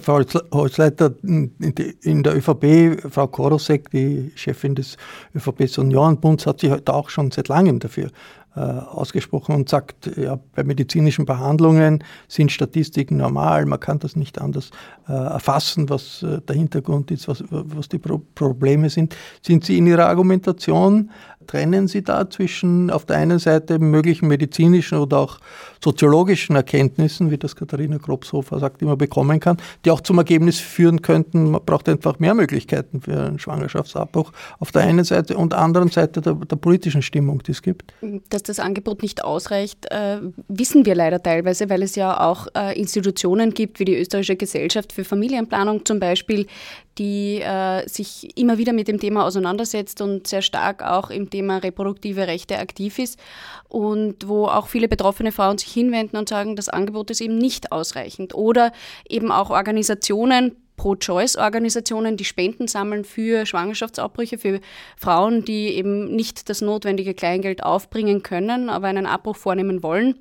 Frau 0.03 0.21
Holzleiter, 0.53 1.15
in 1.23 2.23
der 2.23 2.37
ÖVP, 2.37 3.11
Frau 3.11 3.27
Korosek, 3.29 3.91
die 3.91 4.33
Chefin 4.35 4.75
des 4.75 4.97
ÖVP-Seniorenbunds, 5.37 6.47
hat 6.47 6.61
sich 6.61 6.71
heute 6.71 6.93
auch 6.93 7.09
schon 7.11 7.31
seit 7.31 7.49
langem 7.49 7.79
dafür 7.79 8.07
äh, 8.07 8.11
ausgesprochen 8.59 9.55
und 9.55 9.69
sagt, 9.69 10.11
ja, 10.17 10.39
bei 10.55 10.65
medizinischen 10.65 11.25
Behandlungen 11.25 12.05
sind 12.29 12.53
Statistiken 12.53 13.17
normal, 13.17 13.67
man 13.67 13.81
kann 13.81 13.99
das 13.99 14.17
nicht 14.17 14.41
anders 14.41 14.71
äh, 15.09 15.13
erfassen, 15.13 15.89
was 15.89 16.23
äh, 16.23 16.41
der 16.41 16.57
Hintergrund 16.57 17.11
ist, 17.11 17.29
was, 17.29 17.45
was 17.51 17.89
die 17.89 17.99
Pro 17.99 18.21
Probleme 18.35 18.91
sind. 18.91 19.17
Sind 19.43 19.65
Sie 19.65 19.79
in 19.79 19.87
Ihrer 19.87 20.07
Argumentation 20.07 21.11
trennen 21.49 21.89
Sie 21.89 22.03
da 22.03 22.31
zwischen 22.31 22.91
auf 22.91 23.05
der 23.05 23.17
einen 23.17 23.41
Seite 23.41 23.81
möglichen 23.81 24.29
medizinischen 24.29 24.99
oder 24.99 25.19
auch 25.19 25.39
soziologischen 25.83 26.55
Erkenntnissen, 26.55 27.31
wie 27.31 27.39
das 27.39 27.57
Katharina 27.57 27.99
Kropshofer 27.99 28.59
sagt, 28.59 28.81
die 28.81 28.85
man 28.85 28.99
bekommen 28.99 29.41
kann, 29.41 29.57
die 29.85 29.91
auch 29.91 30.01
zum 30.01 30.19
Ergebnis 30.19 30.61
führen 30.61 31.03
könnten, 31.03 31.51
man 31.51 31.65
braucht 31.65 31.89
einfach 31.89 32.19
mehr 32.19 32.35
Möglichkeiten 32.35 33.01
für 33.01 33.19
einen 33.19 33.39
Schwangerschaftsabbruch 33.39 34.33
auf 34.61 34.71
der 34.73 34.83
einen 34.83 35.05
Seite 35.05 35.37
und 35.37 35.55
anderen 35.55 35.89
Seite 35.89 36.21
der, 36.21 36.35
der 36.35 36.57
politischen 36.57 37.03
Stimmung, 37.03 37.43
die 37.43 37.53
es 37.53 37.63
gibt? 37.63 37.95
Dass 38.29 38.43
das 38.43 38.61
Angebot 38.61 39.03
nicht 39.03 39.25
ausreicht, 39.25 39.87
äh, 39.91 40.19
wissen 40.49 40.85
wir 40.85 40.95
leider 40.95 41.23
teilweise, 41.23 41.71
weil 41.71 41.83
es 41.83 41.97
ja 41.97 42.21
auch 42.21 42.47
äh, 42.55 42.79
Institutionen 42.79 43.55
gibt, 43.55 43.81
wie 43.81 43.85
die 43.85 43.97
Österreichische 43.97 44.37
Gesellschaft 44.37 44.93
für 44.93 45.05
Familienplanung 45.05 45.85
zum 45.85 45.99
Beispiel, 45.99 46.47
die 46.99 47.41
äh, 47.41 47.89
sich 47.89 48.37
immer 48.37 48.59
wieder 48.59 48.73
mit 48.73 48.89
dem 48.89 48.99
Thema 48.99 49.25
auseinandersetzt 49.25 50.01
und 50.01 50.27
sehr 50.27 50.43
stark 50.43 50.83
auch 50.83 51.11
im 51.11 51.31
Thema 51.31 51.59
reproduktive 51.59 52.27
Rechte 52.27 52.59
aktiv 52.59 52.99
ist 52.99 53.19
und 53.69 54.29
wo 54.29 54.47
auch 54.47 54.67
viele 54.67 54.89
betroffene 54.89 55.33
Frauen 55.33 55.59
sich 55.59 55.73
hinwenden 55.73 56.17
und 56.17 56.29
sagen, 56.29 56.57
das 56.57 56.69
Angebot 56.69 57.11
ist 57.11 57.21
eben 57.21 57.39
nicht 57.39 57.73
ausreichend. 57.73 58.35
Oder 58.35 58.73
eben 59.09 59.31
auch 59.31 59.51
Organisationen, 59.51 60.57
Pro-Choice-Organisationen, 60.77 62.17
die 62.17 62.25
Spenden 62.25 62.69
sammeln 62.69 63.05
für 63.05 63.47
Schwangerschaftsabbrüche, 63.47 64.39
für 64.39 64.61
Frauen, 64.97 65.45
die 65.45 65.69
eben 65.75 66.15
nicht 66.15 66.49
das 66.49 66.61
notwendige 66.61 67.15
Kleingeld 67.15 67.63
aufbringen 67.63 68.23
können, 68.23 68.69
aber 68.69 68.89
einen 68.89 69.07
Abbruch 69.07 69.37
vornehmen 69.37 69.83
wollen 69.83 70.15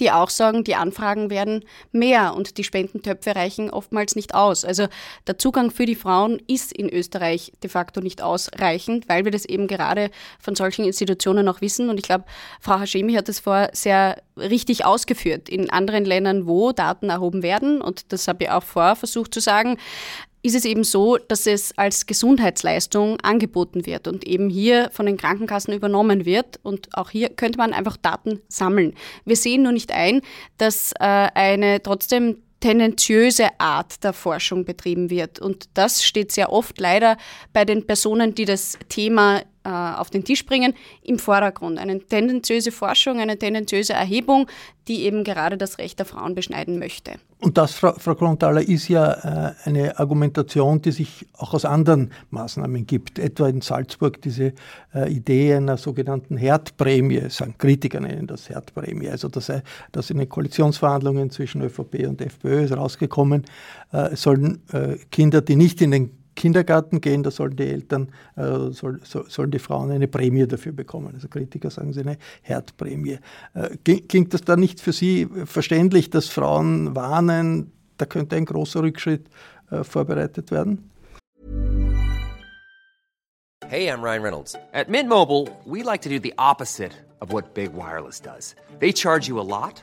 die 0.00 0.10
auch 0.10 0.30
sagen, 0.30 0.64
die 0.64 0.74
Anfragen 0.74 1.30
werden 1.30 1.64
mehr 1.92 2.34
und 2.34 2.58
die 2.58 2.64
Spendentöpfe 2.64 3.36
reichen 3.36 3.70
oftmals 3.70 4.16
nicht 4.16 4.34
aus. 4.34 4.64
Also 4.64 4.86
der 5.26 5.38
Zugang 5.38 5.70
für 5.70 5.86
die 5.86 5.94
Frauen 5.94 6.40
ist 6.46 6.72
in 6.72 6.88
Österreich 6.88 7.52
de 7.62 7.70
facto 7.70 8.00
nicht 8.00 8.22
ausreichend, 8.22 9.08
weil 9.08 9.24
wir 9.24 9.32
das 9.32 9.44
eben 9.44 9.66
gerade 9.66 10.10
von 10.38 10.54
solchen 10.54 10.84
Institutionen 10.84 11.48
auch 11.48 11.60
wissen. 11.60 11.88
Und 11.90 11.98
ich 11.98 12.04
glaube, 12.04 12.24
Frau 12.60 12.80
Hashemi 12.80 13.14
hat 13.14 13.28
das 13.28 13.40
vorher 13.40 13.70
sehr 13.72 14.22
richtig 14.36 14.84
ausgeführt. 14.84 15.48
In 15.48 15.70
anderen 15.70 16.04
Ländern, 16.04 16.46
wo 16.46 16.72
Daten 16.72 17.10
erhoben 17.10 17.42
werden, 17.42 17.80
und 17.80 18.12
das 18.12 18.28
habe 18.28 18.44
ich 18.44 18.50
auch 18.50 18.62
vorher 18.62 18.96
versucht 18.96 19.32
zu 19.32 19.40
sagen, 19.40 19.78
ist 20.44 20.54
es 20.54 20.66
eben 20.66 20.84
so, 20.84 21.16
dass 21.16 21.46
es 21.46 21.76
als 21.78 22.04
Gesundheitsleistung 22.04 23.18
angeboten 23.20 23.86
wird 23.86 24.06
und 24.06 24.26
eben 24.26 24.50
hier 24.50 24.90
von 24.92 25.06
den 25.06 25.16
Krankenkassen 25.16 25.72
übernommen 25.72 26.26
wird. 26.26 26.60
Und 26.62 26.88
auch 26.92 27.08
hier 27.08 27.30
könnte 27.30 27.56
man 27.56 27.72
einfach 27.72 27.96
Daten 27.96 28.42
sammeln. 28.48 28.94
Wir 29.24 29.36
sehen 29.36 29.62
nur 29.62 29.72
nicht 29.72 29.90
ein, 29.90 30.20
dass 30.58 30.92
äh, 31.00 31.04
eine 31.34 31.82
trotzdem 31.82 32.42
tendenziöse 32.60 33.58
Art 33.58 34.04
der 34.04 34.12
Forschung 34.12 34.66
betrieben 34.66 35.08
wird. 35.08 35.38
Und 35.38 35.70
das 35.72 36.04
steht 36.04 36.30
sehr 36.30 36.52
oft 36.52 36.78
leider 36.78 37.16
bei 37.54 37.64
den 37.64 37.86
Personen, 37.86 38.34
die 38.34 38.44
das 38.44 38.78
Thema 38.90 39.40
äh, 39.64 39.68
auf 39.68 40.10
den 40.10 40.24
Tisch 40.24 40.44
bringen, 40.44 40.74
im 41.02 41.18
Vordergrund. 41.18 41.78
Eine 41.78 41.98
tendenziöse 42.00 42.70
Forschung, 42.70 43.18
eine 43.18 43.38
tendenziöse 43.38 43.94
Erhebung, 43.94 44.46
die 44.88 45.04
eben 45.04 45.24
gerade 45.24 45.56
das 45.56 45.78
Recht 45.78 45.98
der 45.98 46.06
Frauen 46.06 46.34
beschneiden 46.34 46.78
möchte. 46.78 47.12
Und 47.40 47.56
das, 47.58 47.72
Frau, 47.72 47.92
Frau 47.92 48.14
Klonthaler, 48.14 48.60
ist 48.60 48.88
ja 48.88 49.12
äh, 49.12 49.54
eine 49.64 49.98
Argumentation, 49.98 50.82
die 50.82 50.92
sich 50.92 51.26
auch 51.38 51.54
aus 51.54 51.64
anderen 51.64 52.12
Maßnahmen 52.30 52.86
gibt. 52.86 53.18
Etwa 53.18 53.48
in 53.48 53.60
Salzburg 53.60 54.20
diese 54.22 54.52
äh, 54.94 55.10
Idee 55.10 55.54
einer 55.54 55.76
sogenannten 55.76 56.36
Herdprämie, 56.36 57.28
sagen 57.30 57.54
Kritiker 57.56 58.00
nennen 58.00 58.26
das 58.26 58.48
Herdprämie. 58.48 59.08
Also 59.08 59.28
das, 59.28 59.50
das 59.92 60.10
in 60.10 60.18
den 60.18 60.28
Koalitionsverhandlungen 60.28 61.30
zwischen 61.30 61.62
ÖVP 61.62 62.06
und 62.06 62.20
FPÖ 62.20 62.64
ist 62.64 62.76
rausgekommen, 62.76 63.44
äh, 63.92 64.14
sollen 64.16 64.62
äh, 64.72 64.96
Kinder, 65.10 65.40
die 65.40 65.56
nicht 65.56 65.80
in 65.80 65.90
den 65.90 66.23
Kindergarten 66.34 67.00
gehen, 67.00 67.22
da 67.22 67.30
sollen 67.30 67.56
die 67.56 67.64
Eltern, 67.64 68.10
äh, 68.36 68.70
soll, 68.70 69.00
so, 69.04 69.24
sollen 69.28 69.50
die 69.50 69.58
Frauen 69.58 69.90
eine 69.90 70.08
Prämie 70.08 70.46
dafür 70.46 70.72
bekommen. 70.72 71.12
Also 71.14 71.28
Kritiker 71.28 71.70
sagen 71.70 71.92
sie 71.92 72.00
eine 72.00 72.18
Herdprämie. 72.42 73.18
Äh, 73.54 73.76
klingt 73.76 74.34
das 74.34 74.42
da 74.42 74.56
nicht 74.56 74.80
für 74.80 74.92
Sie 74.92 75.28
verständlich, 75.44 76.10
dass 76.10 76.28
Frauen 76.28 76.94
warnen, 76.94 77.72
da 77.96 78.06
könnte 78.06 78.36
ein 78.36 78.44
großer 78.44 78.82
Rückschritt 78.82 79.28
äh, 79.70 79.84
vorbereitet 79.84 80.50
werden? 80.50 80.90
Hey, 83.66 83.88
I'm 83.88 84.02
Ryan 84.02 84.22
Reynolds. 84.22 84.56
At 84.72 84.88
Mint 84.88 85.08
Mobile, 85.08 85.48
we 85.64 85.82
like 85.82 86.02
to 86.02 86.08
do 86.08 86.18
the 86.20 86.34
opposite 86.38 86.92
of 87.20 87.32
what 87.32 87.54
Big 87.54 87.72
Wireless 87.72 88.20
does. 88.20 88.54
They 88.78 88.92
charge 88.92 89.26
you 89.26 89.40
a 89.40 89.42
lot. 89.42 89.82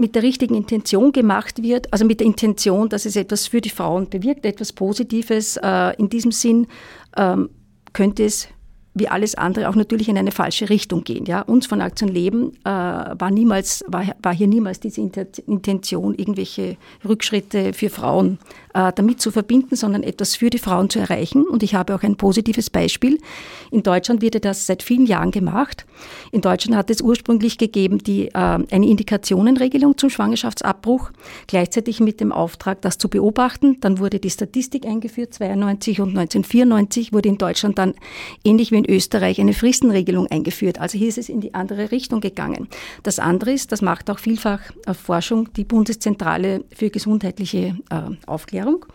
mit 0.00 0.14
der 0.14 0.22
richtigen 0.22 0.54
Intention 0.54 1.12
gemacht 1.12 1.62
wird, 1.62 1.92
also 1.92 2.04
mit 2.04 2.20
der 2.20 2.26
Intention, 2.26 2.88
dass 2.88 3.04
es 3.04 3.16
etwas 3.16 3.46
für 3.46 3.60
die 3.60 3.70
Frauen 3.70 4.08
bewirkt, 4.08 4.44
etwas 4.44 4.72
Positives. 4.72 5.56
Äh, 5.58 5.96
in 5.98 6.08
diesem 6.08 6.32
Sinn 6.32 6.66
ähm, 7.16 7.50
könnte 7.92 8.24
es 8.24 8.48
wie 8.94 9.08
alles 9.08 9.36
andere 9.36 9.68
auch 9.68 9.76
natürlich 9.76 10.08
in 10.08 10.18
eine 10.18 10.32
falsche 10.32 10.68
Richtung 10.68 11.04
gehen. 11.04 11.24
Ja? 11.24 11.42
Uns 11.42 11.66
von 11.66 11.80
Aktion 11.80 12.08
Leben 12.08 12.52
äh, 12.64 12.70
war, 12.70 13.30
niemals, 13.30 13.84
war, 13.86 14.04
war 14.20 14.34
hier 14.34 14.48
niemals 14.48 14.80
diese 14.80 15.00
Intention, 15.00 16.14
irgendwelche 16.14 16.76
Rückschritte 17.06 17.72
für 17.72 17.88
Frauen 17.88 18.38
äh, 18.74 18.92
damit 18.94 19.20
zu 19.20 19.30
verbinden, 19.30 19.76
sondern 19.76 20.02
etwas 20.02 20.36
für 20.36 20.50
die 20.50 20.58
Frauen 20.58 20.90
zu 20.90 20.98
erreichen. 20.98 21.44
Und 21.44 21.62
ich 21.62 21.74
habe 21.74 21.94
auch 21.94 22.02
ein 22.02 22.16
positives 22.16 22.68
Beispiel. 22.68 23.18
In 23.70 23.82
Deutschland 23.82 24.22
wird 24.22 24.44
das 24.44 24.66
seit 24.66 24.82
vielen 24.82 25.06
Jahren 25.06 25.30
gemacht. 25.30 25.86
In 26.32 26.40
Deutschland 26.40 26.76
hat 26.76 26.90
es 26.90 27.00
ursprünglich 27.00 27.58
gegeben 27.58 27.98
die, 27.98 28.28
äh, 28.28 28.34
eine 28.34 28.86
Indikationenregelung 28.86 29.96
zum 29.98 30.10
Schwangerschaftsabbruch, 30.10 31.10
gleichzeitig 31.46 32.00
mit 32.00 32.20
dem 32.20 32.32
Auftrag, 32.32 32.82
das 32.82 32.98
zu 32.98 33.08
beobachten. 33.08 33.78
Dann 33.80 33.98
wurde 33.98 34.18
die 34.18 34.30
Statistik 34.30 34.84
eingeführt, 34.84 35.32
92 35.34 36.00
und 36.00 36.08
1994 36.10 37.12
wurde 37.12 37.28
in 37.28 37.38
Deutschland 37.38 37.78
dann 37.78 37.94
ähnlich 38.44 38.72
wie 38.72 38.79
in 38.80 38.94
Österreich 38.94 39.40
eine 39.40 39.52
Fristenregelung 39.52 40.26
eingeführt. 40.26 40.80
Also 40.80 40.98
hier 40.98 41.08
ist 41.08 41.18
es 41.18 41.28
in 41.28 41.40
die 41.40 41.54
andere 41.54 41.90
Richtung 41.90 42.20
gegangen. 42.20 42.68
Das 43.02 43.18
andere 43.18 43.52
ist, 43.52 43.72
das 43.72 43.82
macht 43.82 44.10
auch 44.10 44.18
vielfach 44.18 44.60
Forschung, 44.92 45.52
die 45.54 45.64
Bundeszentrale 45.64 46.64
für 46.74 46.90
gesundheitliche 46.90 47.76
äh, 47.90 48.00
Aufklärung. 48.26 48.86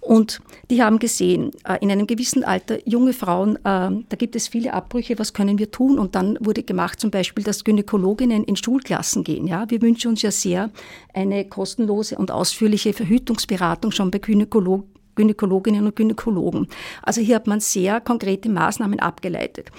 Und 0.00 0.40
die 0.70 0.82
haben 0.82 0.98
gesehen, 0.98 1.50
äh, 1.66 1.78
in 1.80 1.90
einem 1.90 2.06
gewissen 2.06 2.44
Alter, 2.44 2.78
junge 2.86 3.12
Frauen, 3.12 3.56
äh, 3.56 3.60
da 3.64 4.16
gibt 4.18 4.36
es 4.36 4.48
viele 4.48 4.72
Abbrüche, 4.74 5.18
was 5.18 5.32
können 5.32 5.58
wir 5.58 5.70
tun? 5.70 5.98
Und 5.98 6.14
dann 6.14 6.38
wurde 6.40 6.62
gemacht 6.62 7.00
zum 7.00 7.10
Beispiel, 7.10 7.42
dass 7.42 7.64
Gynäkologinnen 7.64 8.44
in 8.44 8.56
Schulklassen 8.56 9.24
gehen. 9.24 9.46
Ja? 9.46 9.64
Wir 9.68 9.82
wünschen 9.82 10.08
uns 10.08 10.22
ja 10.22 10.30
sehr 10.30 10.70
eine 11.12 11.46
kostenlose 11.46 12.16
und 12.16 12.30
ausführliche 12.30 12.92
Verhütungsberatung 12.92 13.92
schon 13.92 14.10
bei 14.10 14.18
Gynäkologen 14.18 14.93
Gynäkologinnen 15.16 15.86
und 15.86 15.96
Gynäkologen. 15.96 16.68
Also 17.02 17.20
hier 17.20 17.36
hat 17.36 17.46
man 17.46 17.60
sehr 17.60 18.00
konkrete 18.00 18.48
Maßnahmen 18.48 19.00
abgeleitet. 19.00 19.70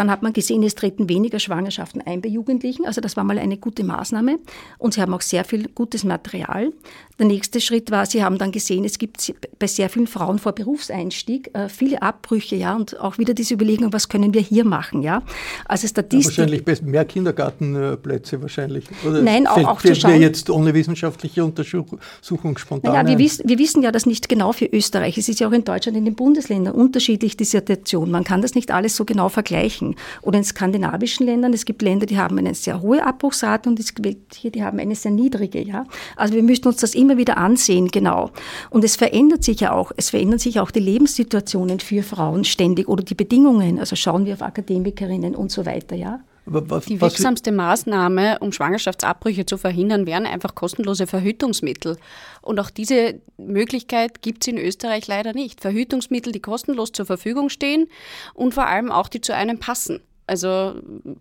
Dann 0.00 0.10
hat 0.10 0.22
man 0.22 0.32
gesehen, 0.32 0.62
es 0.62 0.74
treten 0.74 1.10
weniger 1.10 1.38
Schwangerschaften 1.38 2.00
ein 2.00 2.22
bei 2.22 2.30
Jugendlichen. 2.30 2.86
Also 2.86 3.02
das 3.02 3.18
war 3.18 3.24
mal 3.24 3.38
eine 3.38 3.58
gute 3.58 3.84
Maßnahme. 3.84 4.38
Und 4.78 4.94
sie 4.94 5.02
haben 5.02 5.12
auch 5.12 5.20
sehr 5.20 5.44
viel 5.44 5.68
gutes 5.68 6.04
Material. 6.04 6.72
Der 7.18 7.26
nächste 7.26 7.60
Schritt 7.60 7.90
war, 7.90 8.06
sie 8.06 8.24
haben 8.24 8.38
dann 8.38 8.50
gesehen, 8.50 8.82
es 8.86 8.96
gibt 8.96 9.34
bei 9.58 9.66
sehr 9.66 9.90
vielen 9.90 10.06
Frauen 10.06 10.38
vor 10.38 10.52
Berufseinstieg 10.52 11.50
äh, 11.52 11.68
viele 11.68 12.00
Abbrüche, 12.00 12.56
ja, 12.56 12.74
und 12.74 12.98
auch 12.98 13.18
wieder 13.18 13.34
diese 13.34 13.52
Überlegung, 13.52 13.92
was 13.92 14.08
können 14.08 14.32
wir 14.32 14.40
hier 14.40 14.64
machen, 14.64 15.02
ja. 15.02 15.22
Also 15.66 15.86
Statistik. 15.86 16.38
Ja, 16.38 16.44
wahrscheinlich 16.44 16.82
mehr 16.82 17.04
Kindergartenplätze 17.04 18.40
wahrscheinlich. 18.40 18.86
Oder 19.06 19.20
Nein, 19.20 19.46
auch, 19.46 19.62
auch 19.64 19.82
zu 19.82 19.94
schauen. 19.94 20.18
jetzt 20.22 20.48
ohne 20.48 20.72
wissenschaftliche 20.72 21.44
Untersuchung 21.44 22.56
spontan. 22.56 22.94
Ja, 22.94 23.06
wir, 23.06 23.18
wissen, 23.18 23.46
wir 23.46 23.58
wissen 23.58 23.82
ja 23.82 23.92
das 23.92 24.06
nicht 24.06 24.30
genau 24.30 24.52
für 24.52 24.64
Österreich. 24.64 25.18
Es 25.18 25.28
ist 25.28 25.40
ja 25.40 25.48
auch 25.48 25.52
in 25.52 25.64
Deutschland 25.64 25.98
in 25.98 26.06
den 26.06 26.14
Bundesländern 26.14 26.72
unterschiedlich 26.72 27.36
die 27.36 27.44
Situation. 27.44 28.10
Man 28.10 28.24
kann 28.24 28.40
das 28.40 28.54
nicht 28.54 28.70
alles 28.70 28.96
so 28.96 29.04
genau 29.04 29.28
vergleichen. 29.28 29.89
Oder 30.22 30.38
in 30.38 30.44
skandinavischen 30.44 31.26
Ländern, 31.26 31.52
es 31.52 31.64
gibt 31.64 31.82
Länder, 31.82 32.06
die 32.06 32.18
haben 32.18 32.38
eine 32.38 32.54
sehr 32.54 32.80
hohe 32.80 33.04
Abbruchsrate 33.04 33.68
und 33.68 33.78
es 33.80 33.94
gibt 33.94 34.34
hier, 34.34 34.50
die 34.50 34.62
haben 34.62 34.78
eine 34.78 34.94
sehr 34.94 35.10
niedrige, 35.10 35.62
ja. 35.62 35.84
Also 36.16 36.34
wir 36.34 36.42
müssen 36.42 36.66
uns 36.66 36.76
das 36.78 36.94
immer 36.94 37.16
wieder 37.16 37.36
ansehen, 37.36 37.88
genau. 37.88 38.30
Und 38.70 38.84
es 38.84 38.96
verändert 38.96 39.44
sich 39.44 39.60
ja 39.60 39.72
auch, 39.72 39.92
es 39.96 40.10
verändern 40.10 40.38
sich 40.38 40.60
auch 40.60 40.70
die 40.70 40.80
Lebenssituationen 40.80 41.80
für 41.80 42.02
Frauen 42.02 42.44
ständig 42.44 42.88
oder 42.88 43.02
die 43.02 43.14
Bedingungen. 43.14 43.78
Also 43.78 43.96
schauen 43.96 44.24
wir 44.26 44.34
auf 44.34 44.42
Akademikerinnen 44.42 45.34
und 45.34 45.50
so 45.50 45.66
weiter, 45.66 45.96
ja. 45.96 46.20
Was, 46.46 46.86
die 46.86 47.00
wirksamste 47.00 47.52
Maßnahme, 47.52 48.38
um 48.40 48.50
Schwangerschaftsabbrüche 48.52 49.46
zu 49.46 49.56
verhindern, 49.56 50.06
wären 50.06 50.26
einfach 50.26 50.54
kostenlose 50.54 51.06
Verhütungsmittel. 51.06 51.96
Und 52.42 52.58
auch 52.58 52.70
diese 52.70 53.20
Möglichkeit 53.36 54.22
gibt 54.22 54.42
es 54.42 54.48
in 54.48 54.58
Österreich 54.58 55.06
leider 55.06 55.32
nicht. 55.32 55.60
Verhütungsmittel, 55.60 56.32
die 56.32 56.40
kostenlos 56.40 56.92
zur 56.92 57.06
Verfügung 57.06 57.50
stehen 57.50 57.88
und 58.34 58.54
vor 58.54 58.66
allem 58.66 58.90
auch 58.90 59.08
die 59.08 59.20
zu 59.20 59.34
einem 59.34 59.58
passen. 59.58 60.00
Also 60.30 60.74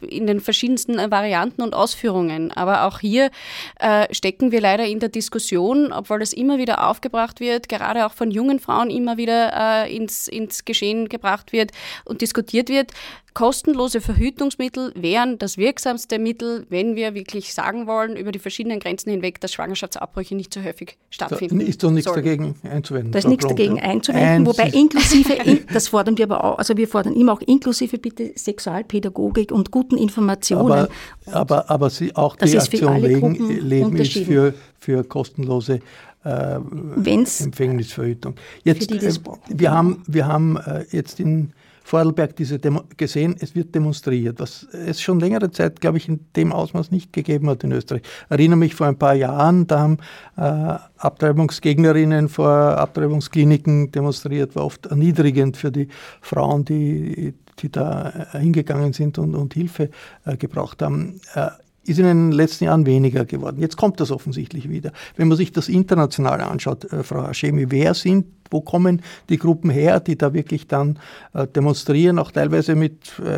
in 0.08 0.28
den 0.28 0.40
verschiedensten 0.40 0.98
Varianten 1.10 1.64
und 1.64 1.74
Ausführungen. 1.74 2.52
Aber 2.52 2.84
auch 2.84 3.00
hier 3.00 3.32
äh, 3.80 4.06
stecken 4.14 4.52
wir 4.52 4.62
leider 4.62 4.86
in 4.86 5.00
der 5.00 5.10
Diskussion, 5.10 5.92
obwohl 5.92 6.20
das 6.20 6.32
immer 6.32 6.60
wieder 6.60 6.88
aufgebracht 6.88 7.40
wird, 7.40 7.70
gerade 7.70 8.06
auch 8.06 8.14
von 8.14 8.30
jungen 8.30 8.60
Frauen 8.60 8.92
immer 8.92 9.18
wieder 9.18 9.86
äh, 9.86 9.96
ins, 9.96 10.28
ins 10.28 10.64
Geschehen 10.64 11.10
gebracht 11.10 11.54
wird 11.54 11.72
und 12.06 12.22
diskutiert 12.22 12.70
wird 12.70 12.92
kostenlose 13.34 14.02
Verhütungsmittel 14.02 14.92
wären 14.96 15.38
das 15.38 15.58
wirksamste 15.58 16.20
Mittel, 16.20 16.66
wenn 16.70 16.96
wir 16.96 17.14
wirklich 17.14 17.54
sagen 17.54 17.88
wollen, 17.88 18.16
über 18.16 18.32
die 18.32 18.40
verschiedenen 18.40 18.80
Grenzen 18.80 19.12
hinweg, 19.12 19.40
dass 19.42 19.54
Schwangerschaftsabbrüche 19.54 20.36
nicht 20.36 20.54
so 20.54 20.64
häufig 20.64 20.98
stattfinden. 21.10 21.60
Da 21.60 21.66
ist 21.66 21.84
doch 21.84 21.92
nichts 21.92 22.10
sollen. 22.10 22.24
dagegen 22.24 22.56
einzuwenden. 22.64 23.12
Da 23.12 23.20
ist 23.20 23.28
nichts 23.28 23.48
dagegen 23.48 23.80
einzuwenden, 23.80 24.46
wobei 24.46 24.70
inklusive, 24.70 25.62
das 25.74 25.88
fordern 25.88 26.18
wir 26.18 26.26
aber 26.26 26.44
auch, 26.44 26.58
also 26.58 26.76
wir 26.78 26.88
fordern 26.88 27.14
immer 27.14 27.34
auch 27.34 27.42
inklusive 27.42 27.98
bitte 27.98 28.32
Sexualpädagogik 28.36 29.52
und 29.52 29.72
guten 29.72 29.98
Informationen. 29.98 30.72
Aber, 30.72 30.90
aber, 31.32 31.70
aber 31.70 31.90
Sie, 31.90 32.16
auch 32.16 32.36
die 32.36 32.58
Aktion 32.58 32.98
Leben, 32.98 33.60
Leben 33.62 33.96
ist 33.98 34.18
für, 34.18 34.54
für 34.80 35.04
kostenlose 35.04 35.82
äh, 36.24 36.60
Empfängnisverhütung. 36.96 38.36
Jetzt, 38.64 38.92
äh, 38.92 39.12
wir 39.48 39.72
haben, 39.72 40.04
wir 40.08 40.28
haben 40.28 40.58
äh, 40.58 40.86
jetzt 40.92 41.20
in 41.20 41.54
Vorarlberg 41.90 42.36
diese 42.36 42.60
Demo 42.60 42.84
gesehen, 42.98 43.36
es 43.40 43.56
wird 43.56 43.74
demonstriert, 43.74 44.40
was 44.40 44.68
es 44.74 45.02
schon 45.02 45.20
längere 45.20 45.50
Zeit, 45.50 45.82
glaube 45.82 45.98
ich, 45.98 46.08
in 46.08 46.20
dem 46.36 46.52
Ausmaß 46.52 46.92
nicht 46.92 47.12
gegeben 47.12 47.50
hat 47.50 47.64
in 47.64 47.72
Österreich. 47.72 48.04
Ich 48.04 48.32
erinnere 48.32 48.58
mich 48.58 48.76
vor 48.76 48.86
ein 48.86 49.00
paar 49.00 49.16
Jahren, 49.16 49.66
da 49.66 49.80
haben 49.80 49.98
äh, 50.38 50.78
Abtreibungsgegnerinnen 51.00 52.30
vor 52.30 52.48
Abtreibungskliniken 52.48 53.92
demonstriert, 53.92 54.56
war 54.56 54.66
oft 54.66 54.86
erniedrigend 54.86 55.58
für 55.58 55.72
die 55.72 55.88
Frauen, 56.22 56.64
die, 56.64 57.34
die 57.58 57.72
da 57.72 58.28
hingegangen 58.34 58.94
sind 58.94 59.18
und, 59.18 59.34
und 59.34 59.56
Hilfe 59.56 59.90
äh, 60.26 60.38
gebraucht 60.38 60.84
haben. 60.84 61.20
Äh, 61.34 61.48
ist 61.90 62.00
in 62.00 62.06
den 62.06 62.32
letzten 62.32 62.66
Jahren 62.66 62.86
weniger 62.86 63.26
geworden. 63.26 63.60
Jetzt 63.60 63.78
kommt 63.78 64.00
das 64.00 64.12
offensichtlich 64.12 64.70
wieder. 64.70 64.92
Wenn 65.16 65.28
man 65.28 65.38
sich 65.38 65.52
das 65.52 65.68
international 65.68 66.42
anschaut, 66.42 66.86
äh, 66.86 67.04
Frau 67.04 67.28
Hashemi, 67.28 67.72
wer 67.72 67.94
sind 67.94 68.26
wo 68.52 68.62
kommen 68.62 69.02
die 69.30 69.38
Gruppen 69.38 69.70
her, 69.70 70.00
die 70.00 70.18
da 70.18 70.34
wirklich 70.34 70.68
dann 70.68 71.00
äh, 71.34 71.48
demonstrieren, 71.48 72.20
auch 72.20 72.32
teilweise 72.32 72.76
mit 72.76 73.20
äh, 73.20 73.30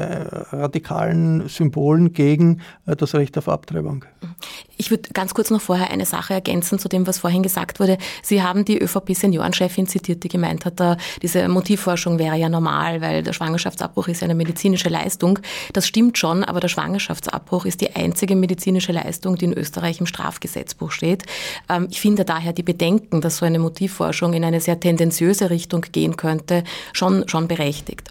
radikalen 0.56 1.48
Symbolen 1.48 2.14
gegen 2.14 2.62
äh, 2.86 2.96
das 2.96 3.14
Recht 3.16 3.38
auf 3.38 3.50
Abtreibung? 3.50 4.06
Ich 4.82 4.90
würde 4.90 5.12
ganz 5.14 5.36
kurz 5.36 5.52
noch 5.52 5.62
vorher 5.62 5.92
eine 5.92 6.08
Sache 6.08 6.34
ergänzen 6.34 6.80
zu 6.80 6.90
dem, 6.90 7.06
was 7.06 7.20
vorhin 7.20 7.44
gesagt 7.44 7.80
wurde. 7.80 8.00
Sie 8.24 8.42
haben 8.42 8.66
die 8.66 8.82
ÖVP-Seniorenchefin 8.82 9.86
zitiert, 9.86 10.24
die 10.24 10.28
gemeint 10.28 10.66
hat, 10.66 10.80
da, 10.80 10.98
diese 11.22 11.48
Motivforschung 11.50 12.18
wäre 12.18 12.36
ja 12.36 12.50
normal, 12.50 13.00
weil 13.00 13.22
der 13.22 13.34
Schwangerschaftsabbruch 13.34 14.08
ist 14.08 14.22
ja 14.22 14.26
eine 14.26 14.34
medizinische 14.34 14.90
Leistung. 14.90 15.38
Das 15.74 15.86
stimmt 15.86 16.18
schon, 16.18 16.44
aber 16.44 16.60
der 16.60 16.68
Schwangerschaftsabbruch 16.68 17.66
ist 17.66 17.82
die 17.82 17.96
einzige 17.96 18.36
medizinische 18.36 18.92
Leistung, 18.92 19.36
die 19.36 19.46
in 19.46 19.54
Österreich 19.54 20.00
im 20.00 20.08
Strafgesetzbuch 20.08 20.90
steht. 20.90 21.26
Ähm, 21.70 21.88
ich 21.92 22.02
finde 22.02 22.26
daher 22.26 22.52
die 22.52 22.64
Bedenken, 22.64 23.22
dass 23.22 23.38
so 23.38 23.46
eine 23.46 23.60
Motivforschung 23.60 24.34
in 24.34 24.44
eine 24.44 24.62
sehr 24.62 24.80
tendenziöse 24.80 25.52
Richtung 25.52 25.86
gehen 25.92 26.18
könnte, 26.18 26.64
schon, 26.92 27.28
schon 27.28 27.48
berechtigt. 27.48 28.10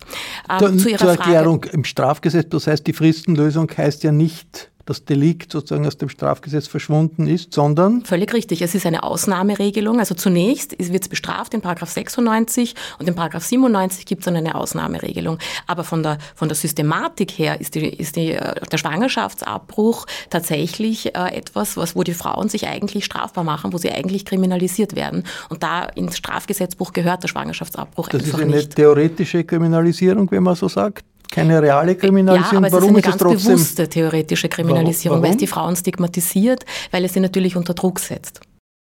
Ähm, 0.49 0.79
zu 0.79 0.89
Ihrer 0.89 0.99
Zur 1.01 1.11
Erklärung, 1.11 1.63
Frage, 1.65 1.75
im 1.77 1.83
Strafgesetz, 1.83 2.49
das 2.49 2.69
heißt, 2.69 2.87
die 2.87 2.93
Fristenlösung 2.93 3.69
heißt 3.77 4.05
ja 4.05 4.13
nicht 4.13 4.70
das 4.91 5.05
Delikt 5.05 5.53
sozusagen 5.53 5.87
aus 5.87 5.99
dem 5.99 6.09
Strafgesetz 6.09 6.67
verschwunden 6.67 7.29
ist, 7.29 7.55
sondern? 7.55 8.05
Völlig 8.05 8.35
richtig. 8.35 8.61
Es 8.61 8.75
ist 8.75 8.87
eine 8.87 9.05
Ausnahmeregelung. 9.05 10.01
Also 10.01 10.17
zunächst 10.17 10.77
wird 10.79 11.05
es 11.05 11.09
bestraft 11.09 11.55
in 11.55 11.61
Paragraph 11.61 11.91
96 11.91 12.75
und 12.99 13.09
in 13.09 13.15
Paragraph 13.15 13.45
97 13.45 14.05
gibt 14.05 14.23
es 14.23 14.25
dann 14.25 14.35
eine 14.35 14.57
Ausnahmeregelung. 14.57 15.39
Aber 15.69 15.85
von 15.85 16.03
der, 16.03 16.19
von 16.35 16.49
der 16.49 16.57
Systematik 16.57 17.31
her 17.31 17.61
ist, 17.61 17.77
die, 17.77 17.89
ist 17.89 18.17
die, 18.17 18.33
äh, 18.33 18.55
der 18.67 18.79
Schwangerschaftsabbruch 18.79 20.07
tatsächlich 20.29 21.15
äh, 21.15 21.37
etwas, 21.37 21.77
was, 21.77 21.95
wo 21.95 22.03
die 22.03 22.15
Frauen 22.15 22.49
sich 22.49 22.67
eigentlich 22.67 23.05
strafbar 23.05 23.45
machen, 23.45 23.73
wo 23.73 23.79
sie 23.79 23.93
eigentlich 23.93 24.25
kriminalisiert 24.25 24.97
werden. 24.97 25.23
Und 25.51 25.63
da 25.63 25.85
ins 25.85 26.17
Strafgesetzbuch 26.17 26.93
gehört 26.93 27.23
der 27.23 27.29
Schwangerschaftsabbruch 27.29 28.09
das 28.09 28.25
einfach 28.25 28.39
nicht. 28.41 28.55
Das 28.55 28.61
ist 28.63 28.67
eine 28.67 28.75
theoretische 28.75 29.45
Kriminalisierung, 29.45 30.29
wenn 30.33 30.43
man 30.43 30.57
so 30.57 30.67
sagt? 30.67 31.05
Keine 31.31 31.63
reale 31.63 31.95
Kriminalisierung. 31.95 32.65
Ja, 32.65 32.69
aber 32.69 32.73
Warum 32.73 32.97
es 32.97 33.07
ist 33.07 33.13
eine 33.13 33.19
ganz 33.19 33.45
bewusste 33.45 33.89
theoretische 33.89 34.49
Kriminalisierung, 34.49 35.19
Warum? 35.19 35.25
weil 35.25 35.31
es 35.33 35.37
die 35.39 35.47
Frauen 35.47 35.77
stigmatisiert, 35.77 36.65
weil 36.91 37.05
es 37.05 37.13
sie 37.15 37.21
natürlich 37.21 37.57
unter 37.57 37.75
Druck 37.75 38.01
setzt. 38.01 38.41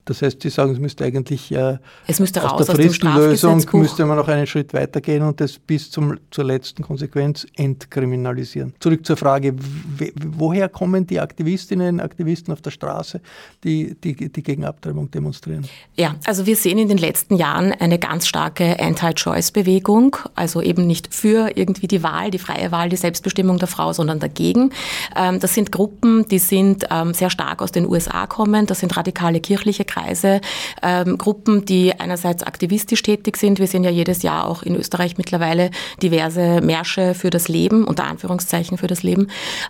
Das 0.10 0.24
heißt, 0.24 0.42
Sie 0.42 0.50
sagen, 0.50 0.72
es 0.74 0.80
müsste 0.80 1.06
eigentlich 1.06 1.52
äh, 1.52 1.78
es 2.08 2.20
müsste 2.20 2.42
aus 2.52 2.66
der 2.66 2.76
Fristenlösung 2.76 3.64
müsste 3.74 4.06
man 4.08 4.18
noch 4.18 4.28
einen 4.28 4.48
Schritt 4.48 4.74
weitergehen 4.74 5.22
und 5.22 5.40
das 5.40 5.60
bis 5.60 5.92
zum, 5.92 6.18
zur 6.32 6.46
letzten 6.46 6.82
Konsequenz 6.82 7.46
entkriminalisieren. 7.56 8.74
Zurück 8.80 9.06
zur 9.06 9.18
Frage, 9.18 9.54
woher 10.36 10.68
kommen 10.68 11.06
die 11.06 11.20
Aktivistinnen, 11.20 12.00
Aktivisten 12.00 12.52
auf 12.52 12.62
der 12.62 12.72
Straße, 12.72 13.22
die, 13.64 13.96
die, 14.04 14.16
die 14.16 14.42
gegen 14.42 14.66
Abtreibung 14.66 15.12
demonstrieren? 15.12 15.68
Ja, 15.96 16.16
also 16.26 16.48
wir 16.48 16.56
sehen 16.56 16.80
in 16.80 16.88
den 16.88 16.98
letzten 16.98 17.36
Jahren 17.36 17.72
eine 17.72 18.00
ganz 18.00 18.28
starke 18.28 18.80
Anti-Choice-Bewegung, 18.80 20.18
also 20.34 20.60
eben 20.64 20.88
nicht 20.88 21.14
für 21.14 21.52
irgendwie 21.56 21.88
die 21.88 22.02
Wahl, 22.02 22.32
die 22.32 22.40
freie 22.40 22.72
Wahl, 22.72 22.90
die 22.90 22.96
Selbstbestimmung 22.96 23.60
der 23.60 23.68
Frau, 23.68 23.94
sondern 23.94 24.20
dagegen. 24.20 24.72
Ähm, 25.16 25.40
das 25.40 25.54
sind 25.54 25.72
Gruppen, 25.72 26.26
die 26.28 26.40
sind 26.40 26.88
ähm, 26.90 27.14
sehr 27.14 27.30
stark 27.30 27.62
aus 27.62 27.72
den 27.72 27.88
USA 27.88 28.26
kommen, 28.26 28.66
das 28.66 28.80
sind 28.80 28.98
radikale 28.98 29.40
kirchliche 29.40 29.86
Kreise, 29.86 29.99
Kreise, 30.00 30.42
ähm, 30.82 31.18
Gruppen, 31.18 31.66
die 31.66 31.94
einerseits 32.00 32.44
aktivistisch 32.44 33.02
tätig 33.04 33.38
sind. 33.38 33.60
Wir 33.60 33.68
sehen 33.68 33.84
ja 33.84 33.90
jedes 33.90 34.24
Jahr 34.24 34.48
auch 34.48 34.64
in 34.64 34.76
Österreich 34.76 35.18
mittlerweile 35.18 35.72
diverse 36.02 36.62
Märsche 36.62 37.14
für 37.14 37.30
das 37.30 37.48
Leben, 37.48 37.86
unter 37.86 38.06
Anführungszeichen 38.06 38.78
für 38.78 38.88
das 38.88 39.04
Leben. 39.04 39.28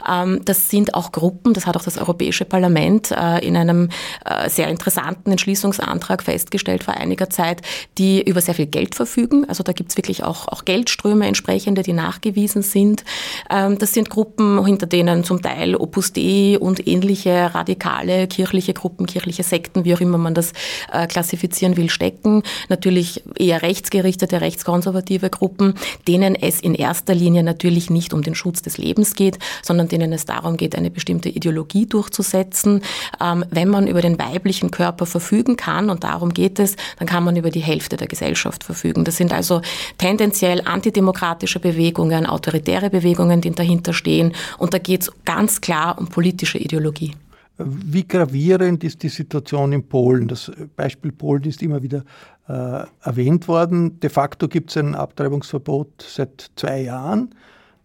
Ähm, 0.09 0.41
das 0.45 0.69
sind 0.69 0.93
auch 0.93 1.11
Gruppen, 1.11 1.53
das 1.53 1.65
hat 1.65 1.77
auch 1.77 1.83
das 1.83 1.97
Europäische 1.97 2.45
Parlament 2.45 3.11
äh, 3.11 3.45
in 3.45 3.57
einem 3.57 3.89
äh, 4.25 4.49
sehr 4.49 4.67
interessanten 4.67 5.31
Entschließungsantrag 5.31 6.23
festgestellt 6.23 6.83
vor 6.83 6.95
einiger 6.95 7.29
Zeit, 7.29 7.61
die 7.97 8.21
über 8.21 8.41
sehr 8.41 8.55
viel 8.55 8.67
Geld 8.67 8.95
verfügen. 8.95 9.45
Also 9.47 9.63
da 9.63 9.71
gibt 9.71 9.91
es 9.91 9.97
wirklich 9.97 10.23
auch, 10.23 10.47
auch 10.47 10.65
Geldströme 10.65 11.27
entsprechende, 11.27 11.83
die 11.83 11.93
nachgewiesen 11.93 12.61
sind. 12.61 13.03
Ähm, 13.49 13.77
das 13.77 13.93
sind 13.93 14.09
Gruppen, 14.09 14.63
hinter 14.65 14.87
denen 14.87 15.23
zum 15.23 15.41
Teil 15.41 15.75
Opus 15.75 16.13
Dei 16.13 16.57
und 16.59 16.87
ähnliche 16.87 17.53
radikale 17.53 18.27
kirchliche 18.27 18.73
Gruppen, 18.73 19.05
kirchliche 19.05 19.43
Sekten, 19.43 19.85
wie 19.85 19.93
auch 19.93 20.01
immer 20.01 20.08
man 20.17 20.33
das 20.33 20.53
äh, 20.91 21.07
klassifizieren 21.07 21.77
will, 21.77 21.89
stecken. 21.89 22.43
Natürlich 22.69 23.23
eher 23.37 23.61
rechtsgerichtete, 23.61 24.41
rechtskonservative 24.41 25.29
Gruppen, 25.29 25.75
denen 26.07 26.35
es 26.35 26.61
in 26.61 26.73
erster 26.73 27.13
Linie 27.13 27.43
natürlich 27.43 27.89
nicht 27.89 28.13
um 28.13 28.21
den 28.21 28.35
Schutz 28.35 28.61
des 28.61 28.77
Lebens 28.77 29.15
geht, 29.15 29.39
sondern 29.61 29.87
denen 29.87 30.13
es 30.13 30.25
darum 30.25 30.57
geht, 30.57 30.75
eine 30.75 30.89
bestimmte 30.89 31.29
Ideologie 31.29 31.85
durchzusetzen. 31.85 32.81
Ähm, 33.21 33.45
wenn 33.49 33.69
man 33.69 33.87
über 33.87 34.01
den 34.01 34.17
weiblichen 34.17 34.71
Körper 34.71 35.05
verfügen 35.05 35.55
kann, 35.55 35.89
und 35.89 36.03
darum 36.03 36.33
geht 36.33 36.59
es, 36.59 36.75
dann 36.97 37.07
kann 37.07 37.23
man 37.23 37.35
über 37.35 37.51
die 37.51 37.59
Hälfte 37.59 37.97
der 37.97 38.07
Gesellschaft 38.07 38.63
verfügen. 38.63 39.03
Das 39.03 39.17
sind 39.17 39.33
also 39.33 39.61
tendenziell 39.97 40.61
antidemokratische 40.65 41.59
Bewegungen, 41.59 42.25
autoritäre 42.25 42.89
Bewegungen, 42.89 43.41
die 43.41 43.51
dahinter 43.51 43.93
stehen. 43.93 44.33
Und 44.57 44.73
da 44.73 44.77
geht 44.77 45.01
es 45.01 45.11
ganz 45.25 45.61
klar 45.61 45.97
um 45.99 46.07
politische 46.07 46.57
Ideologie. 46.57 47.13
Wie 47.61 48.07
gravierend 48.07 48.83
ist 48.83 49.03
die 49.03 49.09
Situation 49.09 49.73
in 49.73 49.87
Polen? 49.87 50.27
Das 50.27 50.51
Beispiel 50.75 51.11
Polen 51.11 51.43
ist 51.43 51.61
immer 51.61 51.83
wieder 51.83 52.05
äh, 52.47 52.85
erwähnt 53.01 53.47
worden. 53.47 53.99
De 53.99 54.09
facto 54.09 54.47
gibt 54.47 54.69
es 54.69 54.77
ein 54.77 54.95
Abtreibungsverbot 54.95 56.01
seit 56.01 56.51
zwei 56.55 56.83
Jahren. 56.83 57.35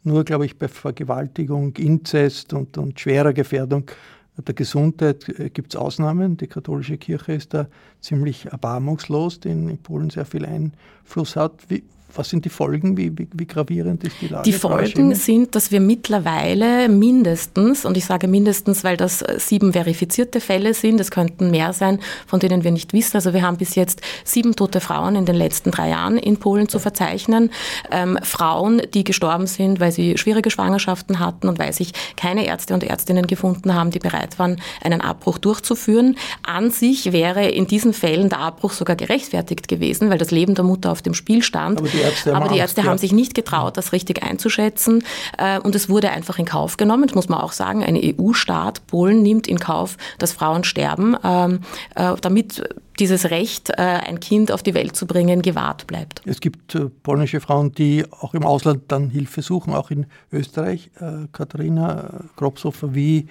nur, 0.04 0.22
glaube 0.24 0.46
ich, 0.46 0.58
bei 0.58 0.68
Vergewaltigung, 0.68 1.74
Inzest 1.76 2.52
und, 2.52 2.78
und 2.78 3.00
schwerer 3.00 3.32
Gefährdung 3.32 3.90
der 4.36 4.54
Gesundheit 4.54 5.28
äh, 5.28 5.50
gibt 5.50 5.74
es 5.74 5.80
Ausnahmen. 5.80 6.36
Die 6.36 6.46
katholische 6.46 6.98
Kirche 6.98 7.32
ist 7.32 7.54
da 7.54 7.66
ziemlich 8.00 8.46
erbarmungslos, 8.46 9.40
die 9.40 9.50
in 9.50 9.78
Polen 9.78 10.10
sehr 10.10 10.24
viel 10.24 10.44
Einfluss 10.44 11.36
hat. 11.36 11.52
Wie, 11.68 11.84
was 12.16 12.28
sind 12.28 12.44
die 12.44 12.48
Folgen? 12.48 12.96
Wie, 12.96 13.16
wie, 13.16 13.28
wie 13.32 13.46
gravierend 13.46 14.04
ist 14.04 14.16
die 14.20 14.28
Lage? 14.28 14.44
Die 14.44 14.52
Folgen 14.52 15.14
sind, 15.14 15.54
dass 15.54 15.70
wir 15.70 15.80
mittlerweile 15.80 16.88
mindestens, 16.88 17.84
und 17.84 17.96
ich 17.96 18.04
sage 18.04 18.28
mindestens, 18.28 18.84
weil 18.84 18.96
das 18.96 19.24
sieben 19.38 19.72
verifizierte 19.72 20.40
Fälle 20.40 20.74
sind, 20.74 21.00
es 21.00 21.10
könnten 21.10 21.50
mehr 21.50 21.72
sein, 21.72 22.00
von 22.26 22.40
denen 22.40 22.64
wir 22.64 22.70
nicht 22.70 22.92
wissen. 22.92 23.16
Also 23.16 23.32
wir 23.32 23.42
haben 23.42 23.56
bis 23.56 23.74
jetzt 23.74 24.00
sieben 24.24 24.56
tote 24.56 24.80
Frauen 24.80 25.16
in 25.16 25.26
den 25.26 25.36
letzten 25.36 25.70
drei 25.70 25.90
Jahren 25.90 26.18
in 26.18 26.38
Polen 26.38 26.68
zu 26.68 26.78
verzeichnen. 26.78 27.50
Ähm, 27.90 28.18
Frauen, 28.22 28.82
die 28.92 29.04
gestorben 29.04 29.46
sind, 29.46 29.80
weil 29.80 29.92
sie 29.92 30.18
schwierige 30.18 30.50
Schwangerschaften 30.50 31.18
hatten 31.18 31.48
und 31.48 31.58
weil 31.58 31.72
sich 31.72 31.92
keine 32.16 32.46
Ärzte 32.46 32.74
und 32.74 32.84
Ärztinnen 32.84 33.26
gefunden 33.26 33.74
haben, 33.74 33.90
die 33.90 33.98
bereit 33.98 34.38
waren, 34.38 34.60
einen 34.82 35.00
Abbruch 35.00 35.38
durchzuführen. 35.38 36.16
An 36.42 36.70
sich 36.70 37.12
wäre 37.12 37.48
in 37.48 37.66
diesen 37.66 37.92
Fällen 37.92 38.28
der 38.28 38.38
Abbruch 38.38 38.72
sogar 38.72 38.96
gerechtfertigt 38.96 39.68
gewesen, 39.68 40.10
weil 40.10 40.18
das 40.18 40.30
Leben 40.30 40.54
der 40.54 40.64
Mutter 40.64 40.92
auf 40.92 41.02
dem 41.02 41.14
Spiel 41.14 41.42
stand. 41.42 41.80
Ärzte 42.04 42.34
Aber 42.34 42.48
die 42.48 42.58
Ärzte 42.58 42.80
Angst, 42.80 42.88
haben 42.88 42.96
ja. 42.96 43.00
sich 43.00 43.12
nicht 43.12 43.34
getraut, 43.34 43.76
das 43.76 43.92
richtig 43.92 44.22
einzuschätzen. 44.22 45.04
Äh, 45.38 45.58
und 45.60 45.74
es 45.74 45.88
wurde 45.88 46.10
einfach 46.10 46.38
in 46.38 46.44
Kauf 46.44 46.76
genommen. 46.76 47.06
Das 47.06 47.14
muss 47.14 47.28
man 47.28 47.40
auch 47.40 47.52
sagen. 47.52 47.84
Ein 47.84 47.96
EU-Staat, 47.96 48.86
Polen, 48.86 49.22
nimmt 49.22 49.46
in 49.46 49.58
Kauf, 49.58 49.96
dass 50.18 50.32
Frauen 50.32 50.64
sterben, 50.64 51.16
ähm, 51.24 51.60
äh, 51.94 52.14
damit 52.20 52.62
dieses 53.00 53.30
Recht, 53.30 53.70
äh, 53.70 53.82
ein 53.82 54.20
Kind 54.20 54.52
auf 54.52 54.62
die 54.62 54.72
Welt 54.74 54.94
zu 54.94 55.06
bringen, 55.06 55.42
gewahrt 55.42 55.88
bleibt. 55.88 56.22
Es 56.26 56.40
gibt 56.40 56.78
polnische 57.02 57.40
Frauen, 57.40 57.72
die 57.72 58.04
auch 58.10 58.34
im 58.34 58.44
Ausland 58.44 58.84
dann 58.88 59.10
Hilfe 59.10 59.42
suchen, 59.42 59.74
auch 59.74 59.90
in 59.90 60.06
Österreich. 60.32 60.90
Katharina 61.32 62.24
Kropshofer, 62.36 62.94
wie 62.94 63.26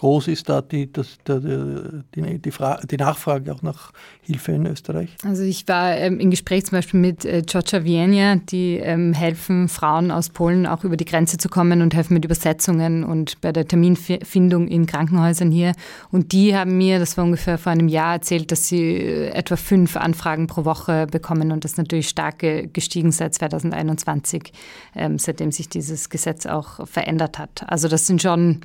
groß 0.00 0.28
ist 0.28 0.48
da 0.48 0.62
die, 0.62 0.90
das, 0.90 1.18
die, 1.28 2.00
die, 2.14 2.38
die, 2.38 2.50
die, 2.90 2.96
Nachfrage 2.96 3.52
auch 3.52 3.60
nach 3.60 3.92
Hilfe 4.22 4.52
in 4.52 4.64
Österreich? 4.64 5.14
Also 5.24 5.42
ich 5.42 5.68
war 5.68 5.94
ähm, 5.94 6.18
im 6.18 6.30
Gespräch 6.30 6.64
zum 6.64 6.78
Beispiel 6.78 6.98
mit 6.98 7.26
äh, 7.26 7.42
Georgia 7.44 7.84
Wienia, 7.84 8.36
die 8.36 8.76
ähm, 8.76 9.12
helfen 9.12 9.68
Frauen 9.68 10.10
aus 10.10 10.30
Polen 10.30 10.66
auch 10.66 10.84
über 10.84 10.96
die 10.96 11.04
Grenze 11.04 11.36
zu 11.36 11.50
kommen 11.50 11.82
und 11.82 11.94
helfen 11.94 12.14
mit 12.14 12.24
Übersetzungen 12.24 13.04
und 13.04 13.42
bei 13.42 13.52
der 13.52 13.68
Terminfindung 13.68 14.68
in 14.68 14.86
Krankenhäusern 14.86 15.50
hier. 15.50 15.74
Und 16.10 16.32
die 16.32 16.56
haben 16.56 16.78
mir, 16.78 16.98
das 16.98 17.18
war 17.18 17.24
ungefähr 17.24 17.58
vor 17.58 17.72
einem 17.72 17.88
Jahr, 17.88 18.14
erzählt, 18.14 18.50
dass 18.52 18.68
sie 18.68 18.80
äh, 18.80 19.28
etwa 19.32 19.56
fünf 19.56 19.98
Anfragen 19.98 20.46
pro 20.46 20.64
Woche 20.64 21.08
bekommen 21.08 21.52
und 21.52 21.64
das 21.64 21.72
ist 21.72 21.78
natürlich 21.78 22.08
stark 22.08 22.38
gestiegen 22.72 23.12
seit 23.12 23.34
2021, 23.34 24.50
ähm, 24.96 25.18
seitdem 25.18 25.52
sich 25.52 25.68
dieses 25.68 26.08
Gesetz 26.08 26.46
auch 26.46 26.86
verändert 26.88 27.38
hat. 27.38 27.64
Also 27.68 27.86
das 27.86 28.06
sind 28.06 28.22
schon 28.22 28.62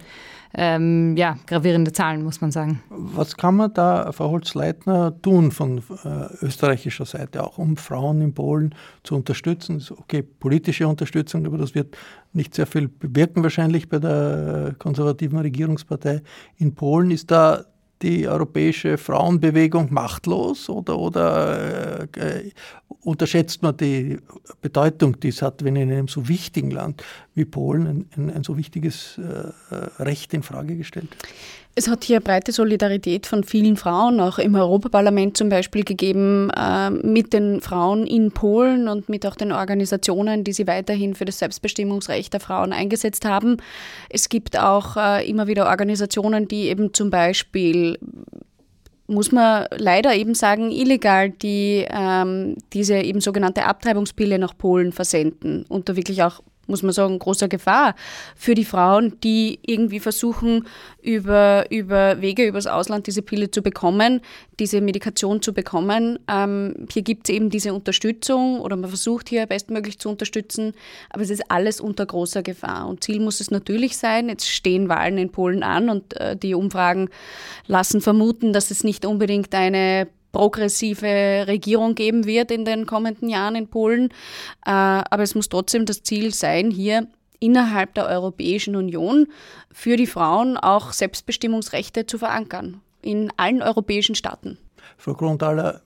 ähm, 0.53 1.17
ja, 1.17 1.37
gravierende 1.47 1.91
Zahlen, 1.91 2.23
muss 2.23 2.41
man 2.41 2.51
sagen. 2.51 2.81
Was 2.89 3.35
kann 3.35 3.55
man 3.55 3.73
da, 3.73 4.11
Frau 4.11 4.31
Holz-Leitner, 4.31 5.19
tun 5.21 5.51
von 5.51 5.79
äh, 5.79 6.45
österreichischer 6.45 7.05
Seite, 7.05 7.43
auch 7.43 7.57
um 7.57 7.77
Frauen 7.77 8.21
in 8.21 8.33
Polen 8.33 8.75
zu 9.03 9.15
unterstützen? 9.15 9.83
Okay, 9.97 10.21
politische 10.21 10.87
Unterstützung, 10.87 11.45
aber 11.45 11.57
das 11.57 11.75
wird 11.75 11.97
nicht 12.33 12.53
sehr 12.53 12.67
viel 12.67 12.87
bewirken 12.87 13.43
wahrscheinlich 13.43 13.89
bei 13.89 13.99
der 13.99 14.75
konservativen 14.77 15.39
Regierungspartei 15.39 16.21
in 16.57 16.75
Polen. 16.75 17.11
Ist 17.11 17.31
da 17.31 17.65
die 18.01 18.27
europäische 18.27 18.97
Frauenbewegung 18.97 19.91
machtlos 19.91 20.69
oder, 20.69 20.97
oder 20.97 22.07
äh, 22.17 22.51
unterschätzt 23.01 23.61
man 23.61 23.77
die 23.77 24.17
Bedeutung, 24.61 25.19
die 25.19 25.29
es 25.29 25.41
hat, 25.41 25.63
wenn 25.63 25.75
in 25.75 25.91
einem 25.91 26.07
so 26.07 26.27
wichtigen 26.27 26.71
Land 26.71 27.03
wie 27.35 27.45
Polen 27.45 28.07
ein, 28.15 28.29
ein, 28.29 28.43
so 28.43 28.57
wichtiges 28.57 29.17
äh, 29.17 30.03
Recht 30.03 30.33
in 30.33 30.43
Frage 30.43 30.75
gestellt 30.75 31.09
wird? 31.11 31.27
Es 31.77 31.89
hat 31.89 32.05
hier 32.05 32.21
breite 32.21 32.53
Solidarität 32.53 33.27
von 33.27 33.43
vielen 33.43 33.75
Frauen, 33.75 34.21
auch 34.21 34.39
im 34.39 34.55
Europaparlament 34.55 35.35
zum 35.35 35.49
Beispiel, 35.49 35.83
gegeben, 35.83 36.49
äh, 36.55 36.89
mit 36.89 37.33
den 37.33 37.59
Frauen 37.59 38.07
in 38.07 38.31
Polen 38.31 38.87
und 38.87 39.09
mit 39.09 39.25
auch 39.25 39.35
den 39.35 39.51
Organisationen, 39.51 40.45
die 40.45 40.53
sie 40.53 40.67
weiterhin 40.67 41.15
für 41.15 41.25
das 41.25 41.39
Selbstbestimmungsrecht 41.39 42.31
der 42.31 42.39
Frauen 42.39 42.71
eingesetzt 42.71 43.25
haben. 43.25 43.57
Es 44.09 44.29
gibt 44.29 44.57
auch 44.57 44.95
äh, 44.95 45.29
immer 45.29 45.47
wieder 45.47 45.67
Organisationen, 45.67 46.47
die 46.47 46.69
eben 46.69 46.93
zum 46.93 47.09
Beispiel 47.09 47.99
muss 49.07 49.31
man 49.31 49.67
leider 49.77 50.15
eben 50.15 50.33
sagen, 50.33 50.71
illegal 50.71 51.29
die 51.29 51.85
ähm, 51.89 52.55
diese 52.73 52.95
eben 52.95 53.21
sogenannte 53.21 53.65
Abtreibungspille 53.65 54.39
nach 54.39 54.57
Polen 54.57 54.91
versenden 54.91 55.65
unter 55.67 55.95
wirklich 55.95 56.23
auch 56.23 56.41
muss 56.67 56.83
man 56.83 56.93
sagen, 56.93 57.19
großer 57.19 57.47
Gefahr 57.47 57.95
für 58.35 58.55
die 58.55 58.65
Frauen, 58.65 59.19
die 59.23 59.59
irgendwie 59.65 59.99
versuchen, 59.99 60.67
über, 61.01 61.65
über 61.69 62.21
Wege 62.21 62.45
übers 62.47 62.67
Ausland 62.67 63.07
diese 63.07 63.21
Pille 63.21 63.51
zu 63.51 63.61
bekommen, 63.61 64.21
diese 64.59 64.81
Medikation 64.81 65.41
zu 65.41 65.53
bekommen. 65.53 66.19
Ähm, 66.29 66.87
hier 66.91 67.01
gibt 67.01 67.29
es 67.29 67.35
eben 67.35 67.49
diese 67.49 67.73
Unterstützung 67.73 68.59
oder 68.59 68.75
man 68.75 68.89
versucht 68.89 69.29
hier 69.29 69.45
bestmöglich 69.45 69.99
zu 69.99 70.09
unterstützen, 70.09 70.73
aber 71.09 71.23
es 71.23 71.29
ist 71.29 71.43
alles 71.49 71.79
unter 71.79 72.05
großer 72.05 72.43
Gefahr. 72.43 72.87
Und 72.87 73.03
Ziel 73.03 73.19
muss 73.19 73.41
es 73.41 73.51
natürlich 73.51 73.97
sein, 73.97 74.29
jetzt 74.29 74.49
stehen 74.49 74.89
Wahlen 74.89 75.17
in 75.17 75.31
Polen 75.31 75.63
an 75.63 75.89
und 75.89 76.19
äh, 76.19 76.35
die 76.35 76.55
Umfragen 76.55 77.09
lassen 77.67 78.01
vermuten, 78.01 78.53
dass 78.53 78.71
es 78.71 78.83
nicht 78.83 79.05
unbedingt 79.05 79.53
eine 79.53 80.07
progressive 80.35 81.45
Regierung 81.47 81.95
geben 81.95 82.25
wird 82.25 82.51
in 82.51 82.65
den 82.65 82.85
kommenden 82.85 83.29
Jahren 83.29 83.55
in 83.55 83.69
Polen. 83.69 84.09
Äh, 84.65 84.71
aber 84.71 85.23
es 85.23 85.33
muss 85.33 85.47
trotzdem 85.47 85.85
das 85.85 86.03
Ziel 86.03 86.33
sein, 86.33 86.71
hier 86.71 87.07
innerhalb 87.39 87.93
der 87.93 88.07
Europäischen 88.07 88.75
Union 88.75 89.27
für 89.71 89.95
die 89.95 90.07
Frauen 90.07 90.57
auch 90.57 90.91
Selbstbestimmungsrechte 90.91 92.05
zu 92.05 92.17
verankern 92.17 92.81
in 93.01 93.31
allen 93.37 93.61
europäischen 93.61 94.15
Staaten. 94.15 94.57
Frau 94.97 95.13
Grundaler, 95.13 95.81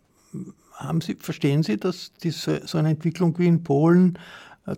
Sie, 1.02 1.16
verstehen 1.20 1.62
Sie, 1.62 1.78
dass 1.78 2.14
diese, 2.24 2.66
so 2.66 2.80
eine 2.80 2.89
Entwicklung 2.89 3.38
wie 3.38 3.47
in 3.47 3.62
Polen 3.64 4.18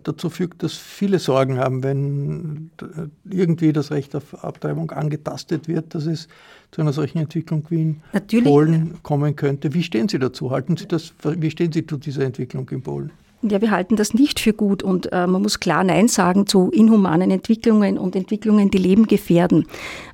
dazu 0.02 0.30
führt, 0.30 0.62
dass 0.62 0.74
viele 0.74 1.18
Sorgen 1.18 1.58
haben, 1.58 1.82
wenn 1.82 2.70
äh, 2.80 3.08
irgendwie 3.28 3.72
das 3.72 3.90
Recht 3.90 4.14
auf 4.16 4.44
Abtreibung 4.44 4.90
angetastet 4.90 5.68
wird, 5.68 5.94
dass 5.94 6.06
es 6.06 6.28
zu 6.70 6.80
einer 6.80 6.92
solchen 6.92 7.18
Entwicklung 7.18 7.64
wie 7.68 7.82
in 7.82 8.00
Natürlich. 8.12 8.44
Polen 8.44 8.98
kommen 9.02 9.36
könnte. 9.36 9.74
Wie 9.74 9.82
stehen 9.82 10.08
Sie 10.08 10.18
dazu? 10.18 10.50
Halten 10.50 10.76
Sie 10.76 10.86
das, 10.86 11.12
wie 11.22 11.50
stehen 11.50 11.72
Sie 11.72 11.86
zu 11.86 11.96
dieser 11.96 12.24
Entwicklung 12.24 12.68
in 12.70 12.82
Polen? 12.82 13.10
Ja, 13.42 13.60
wir 13.60 13.72
halten 13.72 13.96
das 13.96 14.14
nicht 14.14 14.38
für 14.38 14.52
gut 14.52 14.84
und 14.84 15.10
äh, 15.12 15.26
man 15.26 15.42
muss 15.42 15.58
klar 15.58 15.82
Nein 15.82 16.06
sagen 16.06 16.46
zu 16.46 16.70
inhumanen 16.70 17.32
Entwicklungen 17.32 17.98
und 17.98 18.14
Entwicklungen, 18.14 18.70
die 18.70 18.78
Leben 18.78 19.08
gefährden. 19.08 19.66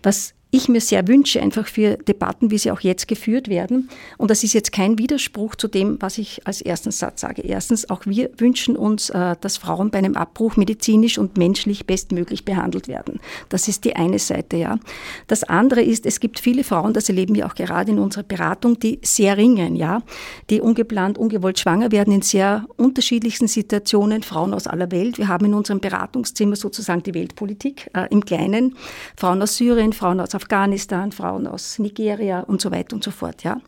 Was 0.03 0.33
ich 0.51 0.69
mir 0.69 0.81
sehr 0.81 1.07
wünsche, 1.09 1.43
einfach 1.43 1.67
für 1.67 1.99
Debatten, 1.99 2.51
wie 2.51 2.57
sie 2.57 2.71
auch 2.71 2.81
jetzt 2.81 3.07
geführt 3.07 3.49
werden. 3.49 3.91
Und 4.17 4.31
das 4.31 4.45
ist 4.45 4.55
jetzt 4.55 4.73
kein 4.73 4.99
Widerspruch 4.99 5.57
zu 5.57 5.69
dem, 5.69 6.01
was 6.01 6.17
ich 6.17 6.47
als 6.47 6.63
ersten 6.63 6.91
Satz 6.91 7.21
sage. 7.21 7.43
Erstens, 7.43 7.91
auch 7.91 8.07
wir 8.07 8.31
wünschen 8.39 8.75
uns, 8.75 9.11
äh, 9.11 9.37
dass 9.41 9.59
Frauen 9.59 9.91
bei 9.91 9.99
einem 9.99 10.17
Abbruch 10.17 10.57
medizinisch 10.57 11.19
und 11.19 11.37
menschlich 11.37 11.87
bestmöglich 11.87 12.47
behandelt 12.47 12.89
werden. 12.89 13.21
Das 13.51 13.69
ist 13.69 13.85
die 13.85 13.95
eine 13.95 14.19
Seite, 14.19 14.57
ja. 14.57 14.79
Das 15.27 15.45
andere 15.45 15.83
ist, 15.83 16.07
es 16.07 16.19
gibt 16.19 16.41
viele 16.41 16.65
Frauen, 16.65 16.95
das 16.95 17.11
erleben 17.11 17.35
wir 17.35 17.47
auch 17.47 17.55
gerade 17.55 17.93
in 17.93 17.99
unserer 17.99 18.23
Beratung, 18.23 18.79
die 18.79 19.01
sehr 19.03 19.37
ringen, 19.37 19.77
ja, 19.77 20.03
die 20.49 20.63
ungeplant, 20.63 21.19
ungewollt 21.19 21.59
schwanger 21.59 21.93
werden 21.93 22.15
in 22.15 22.23
sehr 22.23 22.65
unterschiedlichsten 22.77 23.49
Situationen, 23.49 24.23
Frauen 24.23 24.55
aus 24.55 24.67
aller 24.67 24.91
Welt. 24.91 25.19
Wir 25.19 25.29
haben 25.29 25.45
in 25.45 25.53
unserem 25.55 25.81
Beratungszimmer 25.81 26.57
sozusagen 26.57 27.03
die 27.03 27.13
Weltpolitik 27.13 27.91
äh, 27.93 28.07
im 28.11 28.25
Kleinen. 28.25 28.77
Frauen 29.15 29.43
aus 29.43 29.57
Syrien, 29.57 29.93
Frauen 29.93 30.21
aus 30.21 30.38
Afghanistan, 30.39 31.13
Frauen 31.13 31.47
aus 31.47 31.79
Nigeria 31.79 32.41
und 32.41 32.61
so 32.61 32.71
weiter 32.71 32.95
und 32.95 33.03
so 33.03 33.11
fort. 33.11 33.43
Ja. 33.43 33.61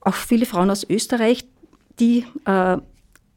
Auch 0.00 0.14
viele 0.14 0.44
Frauen 0.44 0.70
aus 0.70 0.84
Österreich, 0.88 1.46
die 1.98 2.26
äh, 2.44 2.76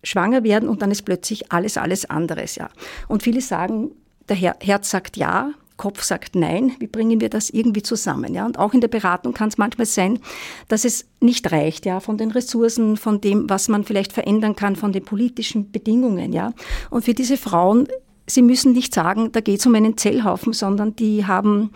schwanger 0.03 0.43
werden 0.43 0.67
und 0.67 0.81
dann 0.81 0.91
ist 0.91 1.03
plötzlich 1.03 1.51
alles, 1.51 1.77
alles 1.77 2.09
anderes. 2.09 2.55
Ja. 2.55 2.69
Und 3.07 3.23
viele 3.23 3.41
sagen, 3.41 3.91
der 4.29 4.35
Herz 4.35 4.89
sagt 4.89 5.15
ja, 5.15 5.51
Kopf 5.77 6.01
sagt 6.01 6.35
nein, 6.35 6.73
wie 6.79 6.87
bringen 6.87 7.21
wir 7.21 7.29
das 7.29 7.51
irgendwie 7.51 7.83
zusammen? 7.83 8.33
Ja? 8.33 8.45
Und 8.45 8.57
auch 8.57 8.73
in 8.73 8.81
der 8.81 8.87
Beratung 8.87 9.33
kann 9.33 9.49
es 9.49 9.59
manchmal 9.59 9.85
sein, 9.85 10.19
dass 10.67 10.83
es 10.85 11.05
nicht 11.21 11.51
reicht, 11.51 11.85
ja, 11.85 11.99
von 11.99 12.17
den 12.17 12.31
Ressourcen, 12.31 12.97
von 12.97 13.21
dem, 13.21 13.47
was 13.47 13.67
man 13.69 13.83
vielleicht 13.83 14.11
verändern 14.11 14.55
kann, 14.55 14.75
von 14.75 14.91
den 14.91 15.05
politischen 15.05 15.71
Bedingungen, 15.71 16.33
ja. 16.33 16.51
Und 16.89 17.05
für 17.05 17.13
diese 17.13 17.37
Frauen, 17.37 17.87
sie 18.25 18.41
müssen 18.41 18.73
nicht 18.73 18.93
sagen, 18.93 19.31
da 19.31 19.39
geht 19.39 19.59
es 19.59 19.67
um 19.67 19.75
einen 19.75 19.97
Zellhaufen, 19.97 20.51
sondern 20.51 20.95
die 20.95 21.25
haben 21.27 21.71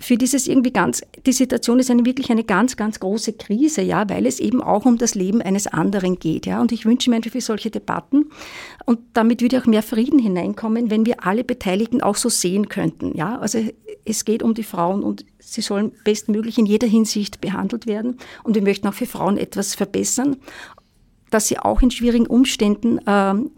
für 0.00 0.16
dieses 0.16 0.46
irgendwie 0.46 0.72
ganz, 0.72 1.02
die 1.26 1.32
Situation 1.32 1.78
ist 1.78 1.90
eine, 1.90 2.06
wirklich 2.06 2.30
eine 2.30 2.42
ganz, 2.42 2.76
ganz 2.76 2.98
große 3.00 3.34
Krise, 3.34 3.82
ja, 3.82 4.08
weil 4.08 4.26
es 4.26 4.40
eben 4.40 4.62
auch 4.62 4.86
um 4.86 4.96
das 4.96 5.14
Leben 5.14 5.42
eines 5.42 5.66
anderen 5.66 6.18
geht, 6.18 6.46
ja. 6.46 6.60
Und 6.60 6.72
ich 6.72 6.86
wünsche 6.86 7.10
mir 7.10 7.16
einfach 7.16 7.30
für 7.30 7.40
solche 7.42 7.70
Debatten 7.70 8.30
und 8.86 8.98
damit 9.12 9.42
würde 9.42 9.60
auch 9.60 9.66
mehr 9.66 9.82
Frieden 9.82 10.18
hineinkommen, 10.18 10.90
wenn 10.90 11.04
wir 11.04 11.26
alle 11.26 11.44
Beteiligten 11.44 12.00
auch 12.00 12.16
so 12.16 12.30
sehen 12.30 12.68
könnten, 12.70 13.16
ja. 13.16 13.38
Also 13.38 13.62
es 14.06 14.24
geht 14.24 14.42
um 14.42 14.54
die 14.54 14.62
Frauen 14.62 15.02
und 15.02 15.26
sie 15.38 15.60
sollen 15.60 15.92
bestmöglich 16.02 16.56
in 16.56 16.66
jeder 16.66 16.88
Hinsicht 16.88 17.42
behandelt 17.42 17.86
werden 17.86 18.16
und 18.42 18.54
wir 18.54 18.62
möchten 18.62 18.88
auch 18.88 18.94
für 18.94 19.06
Frauen 19.06 19.36
etwas 19.36 19.74
verbessern, 19.74 20.36
dass 21.30 21.46
sie 21.46 21.58
auch 21.58 21.82
in 21.82 21.90
schwierigen 21.90 22.26
Umständen 22.26 23.00
ähm, 23.06 23.50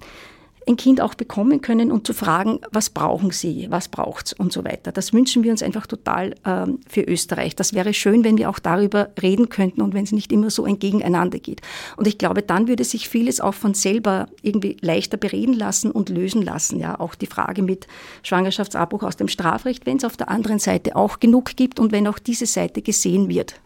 ein 0.66 0.76
Kind 0.76 1.00
auch 1.00 1.14
bekommen 1.14 1.60
können 1.60 1.90
und 1.90 2.06
zu 2.06 2.14
fragen, 2.14 2.60
was 2.70 2.90
brauchen 2.90 3.30
sie, 3.30 3.66
was 3.70 3.88
braucht's 3.88 4.32
und 4.32 4.52
so 4.52 4.64
weiter. 4.64 4.92
Das 4.92 5.12
wünschen 5.12 5.42
wir 5.42 5.50
uns 5.50 5.62
einfach 5.62 5.86
total 5.86 6.34
ähm, 6.44 6.80
für 6.88 7.02
Österreich. 7.02 7.56
Das 7.56 7.72
wäre 7.74 7.94
schön, 7.94 8.24
wenn 8.24 8.38
wir 8.38 8.48
auch 8.48 8.58
darüber 8.58 9.10
reden 9.20 9.48
könnten 9.48 9.82
und 9.82 9.94
wenn 9.94 10.04
es 10.04 10.12
nicht 10.12 10.32
immer 10.32 10.50
so 10.50 10.64
ein 10.64 10.78
Gegeneinander 10.78 11.38
geht. 11.38 11.60
Und 11.96 12.06
ich 12.06 12.18
glaube, 12.18 12.42
dann 12.42 12.68
würde 12.68 12.84
sich 12.84 13.08
vieles 13.08 13.40
auch 13.40 13.54
von 13.54 13.74
selber 13.74 14.26
irgendwie 14.42 14.76
leichter 14.80 15.16
bereden 15.16 15.54
lassen 15.54 15.90
und 15.90 16.08
lösen 16.08 16.42
lassen. 16.42 16.78
Ja, 16.78 16.98
auch 17.00 17.14
die 17.14 17.26
Frage 17.26 17.62
mit 17.62 17.86
Schwangerschaftsabbruch 18.22 19.02
aus 19.02 19.16
dem 19.16 19.28
Strafrecht, 19.28 19.86
wenn 19.86 19.96
es 19.96 20.04
auf 20.04 20.16
der 20.16 20.28
anderen 20.28 20.58
Seite 20.58 20.96
auch 20.96 21.20
genug 21.20 21.56
gibt 21.56 21.80
und 21.80 21.92
wenn 21.92 22.06
auch 22.06 22.18
diese 22.18 22.46
Seite 22.46 22.82
gesehen 22.82 23.28
wird. 23.28 23.60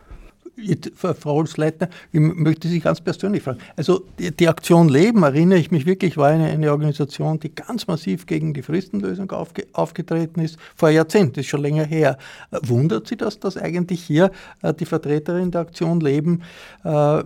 Frau 0.95 1.35
Holzleitner, 1.35 1.89
ich 2.13 2.21
möchte 2.21 2.69
Sie 2.69 2.81
ganz 2.81 3.01
persönlich 3.01 3.43
fragen. 3.43 3.59
Also 3.77 4.05
die, 4.19 4.35
die, 4.35 4.49
Aktion 4.49 4.89
Leben, 4.89 5.23
erinnere 5.23 5.59
ich 5.59 5.71
mich 5.71 5.85
wirklich, 5.85 6.17
war 6.17 6.29
eine, 6.29 6.47
eine 6.47 6.71
Organisation, 6.71 7.39
die 7.39 7.55
ganz 7.55 7.87
massiv 7.87 8.27
gegen 8.27 8.55
die 8.55 8.63
Fristenlösung 8.63 9.31
aufge, 9.33 9.67
aufgetreten 9.75 10.41
ist, 10.41 10.59
vor 10.75 10.89
Jahrzehnten, 10.89 11.41
ist 11.41 11.49
schon 11.49 11.61
länger 11.61 11.85
her. 11.85 12.17
Wundert 12.63 13.07
Sie 13.07 13.17
das, 13.17 13.39
dass 13.39 13.57
eigentlich 13.59 14.03
hier 14.03 14.31
äh, 14.63 14.73
die 14.73 14.87
Vertreterin 14.87 15.51
der 15.51 15.61
Aktion 15.61 16.01
Leben 16.01 16.43
äh, 16.85 17.23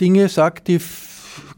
Dinge 0.00 0.28
sagt, 0.28 0.68
die 0.68 0.80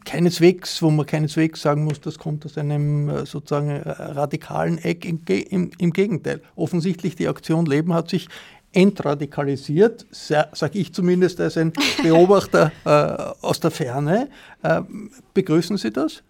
keineswegs, 0.05 0.81
wo 0.81 0.89
man 0.89 1.05
keineswegs 1.05 1.61
sagen 1.61 1.83
muss, 1.83 2.01
das 2.01 2.17
kommt 2.17 2.45
aus 2.45 2.57
einem 2.57 3.09
äh, 3.09 3.25
sozusagen 3.25 3.69
äh, 3.69 3.89
radikalen 3.89 4.77
Eck. 4.77 5.05
Im, 5.05 5.71
Im, 5.77 5.93
Gegenteil. 5.93 6.41
Offensichtlich 6.55 7.15
die 7.15 7.27
Aktion 7.27 7.65
Leben 7.65 7.93
hat 7.93 8.09
sich 8.09 8.27
entradikalisiert, 8.73 10.05
sage 10.11 10.79
ich 10.79 10.93
zumindest 10.93 11.39
als 11.41 11.57
ein 11.57 11.73
Beobachter 12.01 12.71
äh, 12.85 13.45
aus 13.45 13.59
der 13.59 13.71
Ferne. 13.71 14.29
Äh, 14.63 14.81
begrüßen 15.33 15.77
Sie 15.77 15.91
das? 15.91 16.23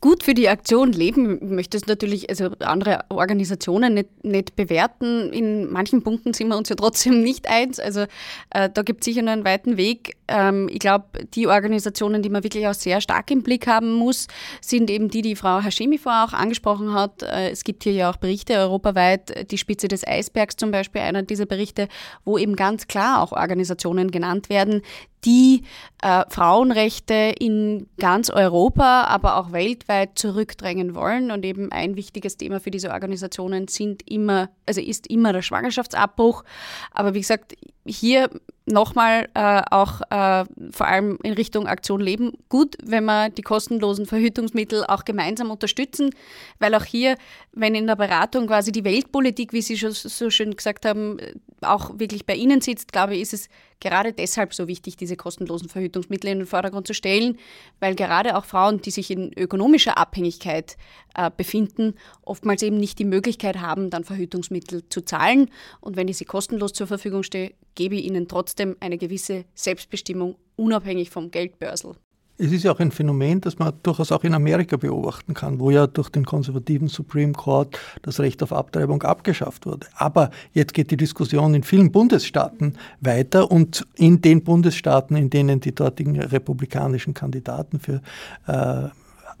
Gut 0.00 0.22
für 0.22 0.34
die 0.34 0.48
Aktion 0.48 0.92
leben. 0.92 1.54
Möchte 1.54 1.76
es 1.76 1.86
natürlich, 1.86 2.30
also 2.30 2.50
andere 2.60 3.04
Organisationen 3.08 3.94
nicht, 3.94 4.24
nicht 4.24 4.56
bewerten. 4.56 5.32
In 5.32 5.70
manchen 5.70 6.02
Punkten 6.02 6.32
sind 6.32 6.48
wir 6.48 6.56
uns 6.56 6.68
ja 6.68 6.76
trotzdem 6.76 7.22
nicht 7.22 7.48
eins. 7.48 7.80
Also 7.80 8.02
äh, 8.50 8.70
da 8.72 8.82
gibt 8.82 9.00
es 9.00 9.06
sicher 9.06 9.22
noch 9.22 9.32
einen 9.32 9.44
weiten 9.44 9.76
Weg. 9.76 10.16
Ähm, 10.28 10.68
ich 10.70 10.78
glaube, 10.78 11.06
die 11.34 11.46
Organisationen, 11.46 12.22
die 12.22 12.28
man 12.28 12.44
wirklich 12.44 12.66
auch 12.66 12.74
sehr 12.74 13.00
stark 13.00 13.30
im 13.30 13.42
Blick 13.42 13.66
haben 13.66 13.92
muss, 13.94 14.28
sind 14.60 14.90
eben 14.90 15.08
die, 15.08 15.22
die 15.22 15.36
Frau 15.36 15.60
Hashemi 15.60 15.98
vorher 15.98 16.24
auch 16.24 16.32
angesprochen 16.32 16.94
hat. 16.94 17.22
Äh, 17.22 17.50
es 17.50 17.64
gibt 17.64 17.84
hier 17.84 17.92
ja 17.92 18.10
auch 18.10 18.16
Berichte 18.16 18.54
europaweit, 18.54 19.50
die 19.50 19.58
Spitze 19.58 19.88
des 19.88 20.06
Eisbergs 20.06 20.56
zum 20.56 20.70
Beispiel, 20.70 21.00
einer 21.00 21.22
dieser 21.22 21.46
Berichte, 21.46 21.88
wo 22.24 22.38
eben 22.38 22.56
ganz 22.56 22.86
klar 22.86 23.22
auch 23.22 23.32
Organisationen 23.32 24.10
genannt 24.10 24.48
werden, 24.48 24.82
die 25.24 25.64
äh, 26.02 26.24
Frauenrechte 26.28 27.34
in 27.38 27.88
ganz 27.98 28.30
Europa, 28.30 29.04
aber 29.04 29.36
auch 29.36 29.52
weltweit 29.52 30.18
zurückdrängen 30.18 30.94
wollen. 30.94 31.30
Und 31.30 31.44
eben 31.44 31.72
ein 31.72 31.96
wichtiges 31.96 32.36
Thema 32.36 32.60
für 32.60 32.70
diese 32.70 32.90
Organisationen 32.90 33.68
sind 33.68 34.08
immer, 34.08 34.50
also 34.66 34.80
ist 34.80 35.08
immer 35.08 35.32
der 35.32 35.42
Schwangerschaftsabbruch. 35.42 36.44
Aber 36.92 37.14
wie 37.14 37.20
gesagt, 37.20 37.54
hier 37.84 38.30
nochmal 38.66 39.28
äh, 39.34 39.62
auch 39.70 40.02
äh, 40.10 40.44
vor 40.70 40.86
allem 40.86 41.18
in 41.22 41.32
Richtung 41.32 41.66
Aktion 41.66 42.00
Leben 42.00 42.32
gut, 42.48 42.76
wenn 42.82 43.04
wir 43.04 43.30
die 43.30 43.42
kostenlosen 43.42 44.06
Verhütungsmittel 44.06 44.84
auch 44.84 45.04
gemeinsam 45.04 45.50
unterstützen, 45.50 46.10
weil 46.58 46.74
auch 46.74 46.84
hier, 46.84 47.16
wenn 47.52 47.74
in 47.74 47.86
der 47.86 47.96
Beratung 47.96 48.46
quasi 48.46 48.72
die 48.72 48.84
Weltpolitik, 48.84 49.52
wie 49.52 49.62
Sie 49.62 49.78
schon 49.78 49.92
so 49.92 50.30
schön 50.30 50.54
gesagt 50.54 50.84
haben, 50.84 51.16
auch 51.62 51.98
wirklich 51.98 52.26
bei 52.26 52.34
Ihnen 52.34 52.60
sitzt, 52.60 52.92
glaube 52.92 53.14
ich, 53.14 53.22
ist 53.22 53.34
es 53.34 53.48
gerade 53.80 54.12
deshalb 54.12 54.54
so 54.54 54.68
wichtig, 54.68 54.96
diese 54.96 55.16
kostenlosen 55.16 55.68
Verhütungsmittel 55.68 56.30
in 56.30 56.38
den 56.38 56.46
Vordergrund 56.46 56.86
zu 56.86 56.94
stellen, 56.94 57.38
weil 57.80 57.94
gerade 57.94 58.36
auch 58.36 58.44
Frauen, 58.44 58.80
die 58.80 58.90
sich 58.90 59.10
in 59.10 59.32
ökonomischer 59.36 59.98
Abhängigkeit 59.98 60.76
äh, 61.14 61.30
befinden, 61.34 61.94
oftmals 62.22 62.62
eben 62.62 62.78
nicht 62.78 62.98
die 62.98 63.04
Möglichkeit 63.04 63.60
haben, 63.60 63.90
dann 63.90 64.04
Verhütungsmittel 64.04 64.88
zu 64.88 65.02
zahlen. 65.02 65.50
Und 65.80 65.96
wenn 65.96 66.08
ich 66.08 66.16
sie 66.16 66.24
kostenlos 66.24 66.72
zur 66.72 66.86
Verfügung 66.86 67.22
stehe, 67.22 67.54
gebe 67.74 67.96
ich 67.96 68.04
ihnen 68.04 68.28
trotzdem 68.28 68.76
eine 68.80 68.98
gewisse 68.98 69.44
Selbstbestimmung, 69.54 70.36
unabhängig 70.56 71.10
vom 71.10 71.30
Geldbörsel. 71.30 71.94
Es 72.40 72.52
ist 72.52 72.62
ja 72.62 72.70
auch 72.70 72.78
ein 72.78 72.92
Phänomen, 72.92 73.40
das 73.40 73.58
man 73.58 73.72
durchaus 73.82 74.12
auch 74.12 74.22
in 74.22 74.32
Amerika 74.32 74.76
beobachten 74.76 75.34
kann, 75.34 75.58
wo 75.58 75.72
ja 75.72 75.88
durch 75.88 76.08
den 76.08 76.24
konservativen 76.24 76.86
Supreme 76.86 77.32
Court 77.32 77.76
das 78.02 78.20
Recht 78.20 78.44
auf 78.44 78.52
Abtreibung 78.52 79.02
abgeschafft 79.02 79.66
wurde. 79.66 79.88
Aber 79.96 80.30
jetzt 80.52 80.72
geht 80.72 80.92
die 80.92 80.96
Diskussion 80.96 81.54
in 81.54 81.64
vielen 81.64 81.90
Bundesstaaten 81.90 82.76
weiter 83.00 83.50
und 83.50 83.84
in 83.96 84.22
den 84.22 84.44
Bundesstaaten, 84.44 85.16
in 85.16 85.30
denen 85.30 85.58
die 85.58 85.74
dortigen 85.74 86.20
republikanischen 86.20 87.12
Kandidaten 87.12 87.80
für 87.80 88.02
äh, 88.46 88.88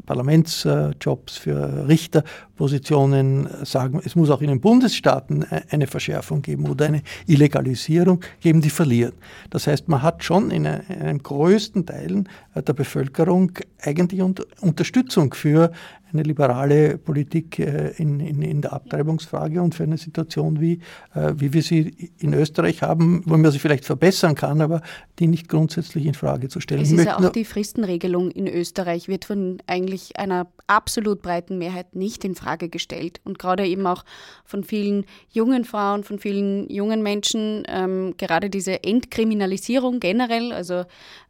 Parlamentsjobs, 0.08 1.36
für 1.36 1.86
Richterpositionen 1.86 3.46
sagen, 3.64 4.00
es 4.02 4.16
muss 4.16 4.30
auch 4.30 4.40
in 4.40 4.48
den 4.48 4.58
Bundesstaaten 4.58 5.44
eine 5.68 5.86
Verschärfung 5.86 6.40
geben 6.40 6.66
oder 6.66 6.86
eine 6.86 7.02
Illegalisierung 7.26 8.20
geben, 8.40 8.62
die 8.62 8.70
verlieren. 8.70 9.12
Das 9.50 9.66
heißt, 9.66 9.86
man 9.86 10.00
hat 10.00 10.24
schon 10.24 10.50
in 10.50 10.66
einem 10.66 11.22
größten 11.22 11.84
Teilen 11.84 12.26
der 12.54 12.72
Bevölkerung 12.72 13.52
eigentlich 13.82 14.22
Unterstützung 14.60 15.34
für 15.34 15.72
eine 16.12 16.22
liberale 16.22 16.98
Politik 16.98 17.58
äh, 17.58 17.92
in, 17.96 18.20
in, 18.20 18.42
in, 18.42 18.62
der 18.62 18.72
Abtreibungsfrage 18.72 19.60
und 19.60 19.74
für 19.74 19.82
eine 19.82 19.98
Situation, 19.98 20.60
wie, 20.60 20.80
äh, 21.14 21.34
wie 21.36 21.52
wir 21.52 21.62
sie 21.62 22.12
in 22.18 22.32
Österreich 22.32 22.82
haben, 22.82 23.22
wo 23.26 23.36
man 23.36 23.50
sie 23.50 23.58
vielleicht 23.58 23.84
verbessern 23.84 24.34
kann, 24.34 24.60
aber 24.60 24.80
die 25.18 25.26
nicht 25.26 25.48
grundsätzlich 25.48 26.06
in 26.06 26.14
Frage 26.14 26.48
zu 26.48 26.60
stellen. 26.60 26.82
Es 26.82 26.92
ist 26.92 27.04
ja 27.04 27.18
auch 27.18 27.28
die 27.30 27.44
Fristenregelung 27.44 28.30
in 28.30 28.46
Österreich 28.46 29.08
wird 29.08 29.26
von 29.26 29.58
eigentlich 29.66 30.18
einer 30.18 30.46
absolut 30.66 31.22
breiten 31.22 31.58
Mehrheit 31.58 31.94
nicht 31.94 32.24
in 32.24 32.34
Frage 32.34 32.68
gestellt 32.68 33.20
und 33.24 33.38
gerade 33.38 33.66
eben 33.66 33.86
auch 33.86 34.04
von 34.44 34.64
vielen 34.64 35.04
jungen 35.30 35.64
Frauen, 35.64 36.04
von 36.04 36.18
vielen 36.18 36.70
jungen 36.70 37.02
Menschen, 37.02 37.64
ähm, 37.68 38.14
gerade 38.16 38.48
diese 38.50 38.82
Entkriminalisierung 38.82 40.00
generell, 40.00 40.52
also 40.52 40.84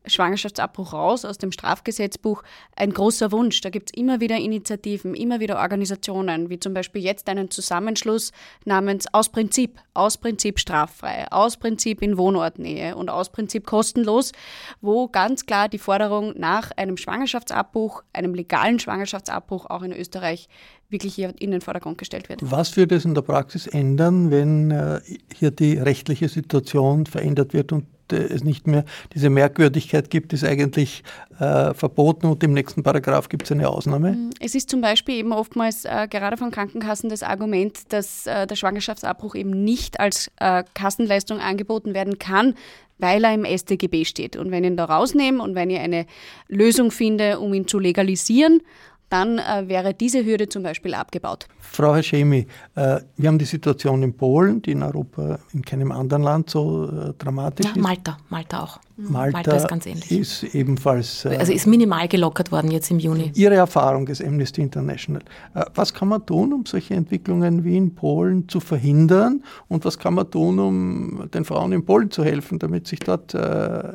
Schwangerschaftsabbruch 0.08 0.92
raus 0.92 1.24
aus 1.24 1.38
dem 1.38 1.52
Strafgesetzbuch, 1.52 2.42
ein 2.76 2.92
großer 2.92 3.32
Wunsch. 3.32 3.60
Da 3.60 3.70
gibt 3.70 3.90
es 3.90 4.00
immer 4.00 4.20
wieder 4.20 4.36
Initiativen, 4.36 5.14
immer 5.14 5.40
wieder 5.40 5.58
Organisationen, 5.58 6.50
wie 6.50 6.60
zum 6.60 6.74
Beispiel 6.74 7.02
jetzt 7.02 7.28
einen 7.28 7.50
Zusammenschluss 7.50 8.32
namens 8.64 9.06
Aus 9.12 9.28
Prinzip, 9.28 9.78
aus 9.94 10.16
Prinzip 10.16 10.58
straffrei, 10.58 11.26
aus 11.30 11.56
Prinzip 11.56 12.02
in 12.02 12.18
Wohnortnähe 12.18 12.96
und 12.96 13.10
aus 13.10 13.30
Prinzip 13.30 13.66
kostenlos, 13.66 14.32
wo 14.80 15.08
ganz 15.08 15.46
klar 15.46 15.68
die 15.68 15.78
Forderung 15.78 16.34
nach 16.38 16.70
einem 16.76 16.96
Schwangerschaftsabbruch, 16.96 18.02
einem 18.12 18.34
legalen 18.34 18.78
Schwangerschaftsabbruch 18.78 19.66
auch 19.66 19.82
in 19.82 19.92
Österreich 19.92 20.48
wirklich 20.88 21.14
hier 21.14 21.34
in 21.38 21.50
den 21.50 21.60
Vordergrund 21.60 21.98
gestellt 21.98 22.28
wird. 22.28 22.40
Was 22.42 22.76
würde 22.76 22.96
es 22.96 23.04
in 23.04 23.14
der 23.14 23.22
Praxis 23.22 23.66
ändern, 23.66 24.30
wenn 24.30 24.70
äh, 24.70 25.00
hier 25.34 25.50
die 25.50 25.76
rechtliche 25.76 26.28
Situation 26.28 27.06
verändert 27.06 27.52
wird 27.52 27.72
und 27.72 27.86
es 28.12 28.44
nicht 28.44 28.66
mehr 28.66 28.84
diese 29.14 29.30
Merkwürdigkeit 29.30 30.10
gibt, 30.10 30.32
ist 30.32 30.44
eigentlich 30.44 31.02
äh, 31.38 31.74
verboten 31.74 32.26
und 32.26 32.42
im 32.42 32.52
nächsten 32.52 32.82
Paragraph 32.82 33.28
gibt 33.28 33.44
es 33.44 33.52
eine 33.52 33.68
Ausnahme? 33.68 34.12
Mm, 34.12 34.30
es 34.40 34.54
ist 34.54 34.70
zum 34.70 34.80
Beispiel 34.80 35.16
eben 35.16 35.32
oftmals 35.32 35.84
äh, 35.84 36.08
gerade 36.08 36.36
von 36.36 36.50
Krankenkassen 36.50 37.10
das 37.10 37.22
Argument, 37.22 37.92
dass 37.92 38.26
äh, 38.26 38.46
der 38.46 38.56
Schwangerschaftsabbruch 38.56 39.34
eben 39.34 39.64
nicht 39.64 40.00
als 40.00 40.30
äh, 40.38 40.64
Kassenleistung 40.74 41.40
angeboten 41.40 41.94
werden 41.94 42.18
kann, 42.18 42.54
weil 42.98 43.24
er 43.24 43.34
im 43.34 43.44
StGB 43.44 44.04
steht. 44.04 44.36
Und 44.36 44.50
wenn 44.50 44.64
ich 44.64 44.70
ihn 44.70 44.76
da 44.76 44.86
rausnehme 44.86 45.42
und 45.42 45.54
wenn 45.54 45.70
ich 45.70 45.78
eine 45.78 46.06
Lösung 46.48 46.90
finde, 46.90 47.38
um 47.38 47.54
ihn 47.54 47.68
zu 47.68 47.78
legalisieren, 47.78 48.60
dann 49.08 49.38
äh, 49.38 49.68
wäre 49.68 49.94
diese 49.94 50.24
Hürde 50.24 50.48
zum 50.48 50.62
Beispiel 50.62 50.94
abgebaut. 50.94 51.46
Frau 51.60 51.94
Haschemi, 51.94 52.46
äh, 52.74 53.00
wir 53.16 53.28
haben 53.28 53.38
die 53.38 53.44
Situation 53.44 54.02
in 54.02 54.14
Polen, 54.14 54.62
die 54.62 54.72
in 54.72 54.82
Europa 54.82 55.38
in 55.52 55.62
keinem 55.62 55.92
anderen 55.92 56.22
Land 56.22 56.50
so 56.50 56.84
äh, 56.86 57.12
dramatisch 57.18 57.66
ja, 57.66 57.72
ist. 57.72 57.80
Malta, 57.80 58.18
Malta 58.28 58.62
auch. 58.62 58.78
Malta, 58.96 59.38
Malta 59.38 59.56
ist 59.56 59.68
ganz 59.68 59.86
ähnlich. 59.86 60.10
Ist 60.10 60.42
ebenfalls. 60.54 61.24
Äh, 61.24 61.36
also 61.36 61.52
ist 61.52 61.66
minimal 61.66 62.08
gelockert 62.08 62.50
worden 62.50 62.70
jetzt 62.70 62.90
im 62.90 62.98
Juni. 62.98 63.30
Ihre 63.34 63.54
Erfahrung 63.54 64.08
ist 64.08 64.22
Amnesty 64.22 64.60
International. 64.60 65.22
Äh, 65.54 65.64
was 65.74 65.94
kann 65.94 66.08
man 66.08 66.26
tun, 66.26 66.52
um 66.52 66.66
solche 66.66 66.94
Entwicklungen 66.94 67.64
wie 67.64 67.76
in 67.76 67.94
Polen 67.94 68.48
zu 68.48 68.60
verhindern? 68.60 69.42
Und 69.68 69.84
was 69.84 69.98
kann 69.98 70.14
man 70.14 70.30
tun, 70.30 70.58
um 70.58 71.30
den 71.32 71.44
Frauen 71.44 71.72
in 71.72 71.84
Polen 71.84 72.10
zu 72.10 72.24
helfen, 72.24 72.58
damit 72.58 72.86
sich 72.86 72.98
dort 72.98 73.34
äh, 73.34 73.92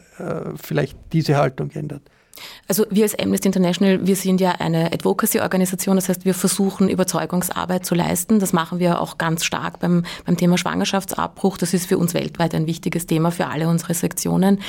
vielleicht 0.56 0.98
diese 1.12 1.36
Haltung 1.36 1.70
ändert? 1.72 2.04
Also 2.68 2.86
wir 2.90 3.04
als 3.04 3.18
Amnesty 3.20 3.48
International, 3.48 4.08
wir 4.08 4.16
sind 4.16 4.42
ja 4.42 4.52
eine 4.52 4.92
Advocacy-Organisation, 4.94 5.96
das 5.96 6.10
heißt, 6.10 6.26
wir 6.26 6.34
versuchen 6.34 6.90
Überzeugungsarbeit 6.90 7.86
zu 7.86 7.94
leisten. 7.94 8.40
Das 8.40 8.54
machen 8.54 8.80
wir 8.80 9.02
auch 9.02 9.18
ganz 9.18 9.44
stark 9.44 9.80
beim, 9.80 10.06
beim 10.26 10.38
Thema 10.38 10.58
Schwangerschaftsabbruch. 10.58 11.58
Das 11.58 11.74
ist 11.74 11.88
für 11.88 11.98
uns 11.98 12.14
weltweit 12.14 12.56
ein 12.56 12.66
wichtiges 12.66 13.06
Thema 13.06 13.32
für 13.32 13.48
alle 13.48 13.68
unsere 13.68 13.94
Sektionen. 13.94 14.62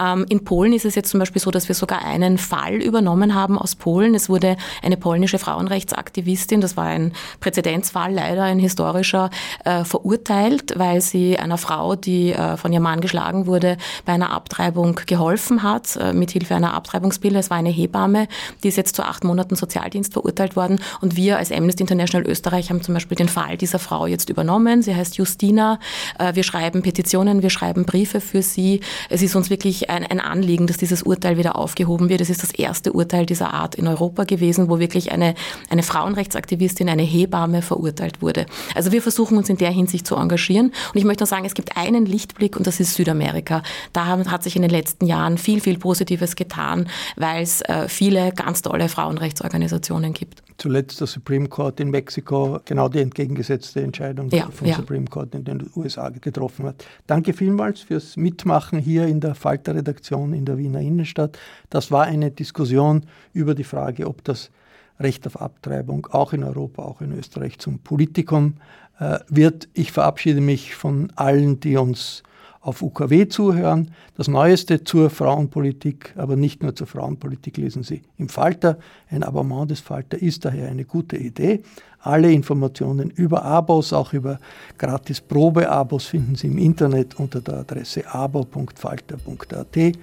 Ähm, 0.00 0.26
in 0.28 0.44
Polen 0.44 0.72
ist 0.72 0.84
es 0.84 0.94
jetzt 0.94 1.10
zum 1.10 1.20
Beispiel 1.20 1.40
so, 1.40 1.50
dass 1.50 1.68
wir 1.68 1.74
sogar 1.74 2.04
einen 2.04 2.36
Fall 2.36 2.74
übernommen 2.74 3.34
haben 3.34 3.58
aus 3.58 3.76
Polen. 3.76 4.14
Es 4.14 4.28
wurde 4.28 4.56
eine 4.82 4.96
polnische 4.96 5.38
Frauenrechtsaktivistin, 5.38 6.60
das 6.60 6.76
war 6.76 6.86
ein 6.86 7.12
Präzedenzfall, 7.40 8.12
leider 8.12 8.42
ein 8.42 8.58
historischer, 8.58 9.30
äh, 9.64 9.84
verurteilt, 9.84 10.74
weil 10.76 11.00
sie 11.00 11.38
einer 11.38 11.58
Frau, 11.58 11.96
die 11.96 12.32
äh, 12.32 12.56
von 12.56 12.72
ihrem 12.72 12.82
Mann 12.82 13.00
geschlagen 13.00 13.46
wurde, 13.46 13.76
bei 14.04 14.12
einer 14.12 14.30
Abtreibung 14.30 15.00
geholfen 15.06 15.62
hat, 15.62 15.96
äh, 15.96 16.12
mithilfe 16.12 16.54
einer 16.54 16.74
Abtreibung 16.74 17.05
Abtreibungsbill. 17.06 17.36
Es 17.36 17.50
war 17.50 17.56
eine 17.56 17.70
Hebamme, 17.70 18.28
die 18.62 18.68
ist 18.68 18.76
jetzt 18.76 18.96
zu 18.96 19.02
acht 19.02 19.24
Monaten 19.24 19.56
Sozialdienst 19.56 20.12
verurteilt 20.12 20.56
worden. 20.56 20.80
Und 21.00 21.16
wir 21.16 21.38
als 21.38 21.52
Amnesty 21.52 21.82
International 21.82 22.28
Österreich 22.28 22.70
haben 22.70 22.82
zum 22.82 22.94
Beispiel 22.94 23.16
den 23.16 23.28
Fall 23.28 23.56
dieser 23.56 23.78
Frau 23.78 24.06
jetzt 24.06 24.28
übernommen. 24.28 24.82
Sie 24.82 24.94
heißt 24.94 25.16
Justina. 25.16 25.78
Äh, 26.18 26.34
wir 26.34 26.42
schreiben 26.42 26.82
Petitionen, 26.82 27.42
wir 27.42 27.50
schreiben 27.50 27.84
Briefe 27.84 28.20
für 28.20 28.42
sie. 28.42 28.80
Es 29.08 29.22
ist 29.22 29.36
uns 29.36 29.50
wirklich 29.50 29.88
ein, 29.90 30.04
ein 30.04 30.20
Anliegen, 30.20 30.66
dass 30.66 30.76
dieses 30.76 31.02
Urteil 31.02 31.38
wieder 31.38 31.56
aufgehoben 31.56 32.08
wird. 32.08 32.20
Es 32.20 32.30
ist 32.30 32.42
das 32.42 32.52
erste 32.52 32.92
Urteil 32.92 33.26
dieser 33.26 33.54
Art 33.54 33.74
in 33.74 33.86
Europa 33.86 34.24
gewesen, 34.24 34.68
wo 34.68 34.78
wirklich 34.78 35.12
eine, 35.12 35.34
eine 35.70 35.82
Frauenrechtsaktivistin, 35.82 36.88
eine 36.88 37.02
Hebamme 37.02 37.62
verurteilt 37.62 38.22
wurde. 38.22 38.46
Also 38.74 38.92
wir 38.92 39.02
versuchen 39.02 39.38
uns 39.38 39.48
in 39.48 39.56
der 39.56 39.70
Hinsicht 39.70 40.06
zu 40.06 40.16
engagieren. 40.16 40.66
Und 40.92 40.98
ich 40.98 41.04
möchte 41.04 41.24
noch 41.24 41.28
sagen, 41.28 41.44
es 41.44 41.54
gibt 41.54 41.76
einen 41.76 42.06
Lichtblick 42.06 42.56
und 42.56 42.66
das 42.66 42.80
ist 42.80 42.94
Südamerika. 42.94 43.62
Da 43.92 44.06
hat 44.06 44.42
sich 44.42 44.56
in 44.56 44.62
den 44.62 44.70
letzten 44.70 45.06
Jahren 45.06 45.38
viel, 45.38 45.60
viel 45.60 45.78
Positives 45.78 46.36
getan, 46.36 46.88
weil 47.16 47.42
es 47.42 47.60
äh, 47.62 47.88
viele 47.88 48.32
ganz 48.32 48.62
tolle 48.62 48.88
Frauenrechtsorganisationen 48.88 50.12
gibt. 50.12 50.42
Zuletzt 50.58 51.00
der 51.00 51.06
Supreme 51.06 51.48
Court 51.48 51.80
in 51.80 51.90
Mexiko 51.90 52.60
genau 52.64 52.88
die 52.88 53.00
entgegengesetzte 53.00 53.82
Entscheidung 53.82 54.30
ja, 54.30 54.48
vom 54.50 54.66
ja. 54.66 54.76
Supreme 54.76 55.06
Court 55.06 55.34
in 55.34 55.44
den 55.44 55.70
USA 55.76 56.08
getroffen 56.08 56.66
hat. 56.66 56.84
Danke 57.06 57.32
vielmals 57.32 57.80
fürs 57.80 58.16
Mitmachen 58.16 58.78
hier 58.78 59.06
in 59.06 59.20
der 59.20 59.34
Falter-Redaktion 59.34 60.32
in 60.32 60.44
der 60.46 60.56
Wiener 60.56 60.80
Innenstadt. 60.80 61.38
Das 61.68 61.90
war 61.90 62.04
eine 62.04 62.30
Diskussion 62.30 63.04
über 63.32 63.54
die 63.54 63.64
Frage, 63.64 64.06
ob 64.06 64.24
das 64.24 64.50
Recht 64.98 65.26
auf 65.26 65.40
Abtreibung 65.40 66.06
auch 66.10 66.32
in 66.32 66.42
Europa, 66.42 66.82
auch 66.82 67.00
in 67.00 67.12
Österreich 67.12 67.58
zum 67.58 67.80
Politikum 67.80 68.54
äh, 68.98 69.18
wird. 69.28 69.68
Ich 69.74 69.92
verabschiede 69.92 70.40
mich 70.40 70.74
von 70.74 71.12
allen, 71.16 71.60
die 71.60 71.76
uns 71.76 72.22
auf 72.66 72.82
UKW 72.82 73.28
zuhören. 73.28 73.92
Das 74.16 74.26
Neueste 74.26 74.82
zur 74.82 75.08
Frauenpolitik, 75.08 76.12
aber 76.16 76.34
nicht 76.34 76.62
nur 76.62 76.74
zur 76.74 76.88
Frauenpolitik, 76.88 77.56
lesen 77.58 77.84
Sie 77.84 78.02
im 78.18 78.28
Falter. 78.28 78.78
Ein 79.08 79.22
Abonnement 79.22 79.70
des 79.70 79.80
Falter 79.80 80.20
ist 80.20 80.44
daher 80.44 80.68
eine 80.68 80.84
gute 80.84 81.16
Idee. 81.16 81.62
Alle 82.00 82.32
Informationen 82.32 83.10
über 83.10 83.44
Abos, 83.44 83.92
auch 83.92 84.12
über 84.12 84.40
gratis 84.78 85.20
Probeabos, 85.20 86.06
finden 86.06 86.34
Sie 86.34 86.48
im 86.48 86.58
Internet 86.58 87.18
unter 87.18 87.40
der 87.40 87.58
Adresse 87.58 88.04
abo.falter.at. 88.12 89.96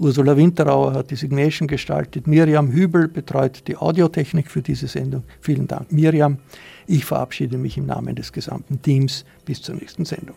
Ursula 0.00 0.36
Winterauer 0.36 0.94
hat 0.94 1.10
die 1.10 1.16
Signation 1.16 1.66
gestaltet. 1.66 2.26
Miriam 2.26 2.70
Hübel 2.70 3.08
betreut 3.08 3.66
die 3.66 3.76
Audiotechnik 3.76 4.48
für 4.48 4.62
diese 4.62 4.86
Sendung. 4.86 5.24
Vielen 5.40 5.66
Dank, 5.66 5.92
Miriam. 5.92 6.38
Ich 6.86 7.04
verabschiede 7.04 7.58
mich 7.58 7.76
im 7.76 7.86
Namen 7.86 8.14
des 8.14 8.32
gesamten 8.32 8.80
Teams. 8.82 9.24
Bis 9.44 9.60
zur 9.62 9.74
nächsten 9.74 10.04
Sendung. 10.04 10.36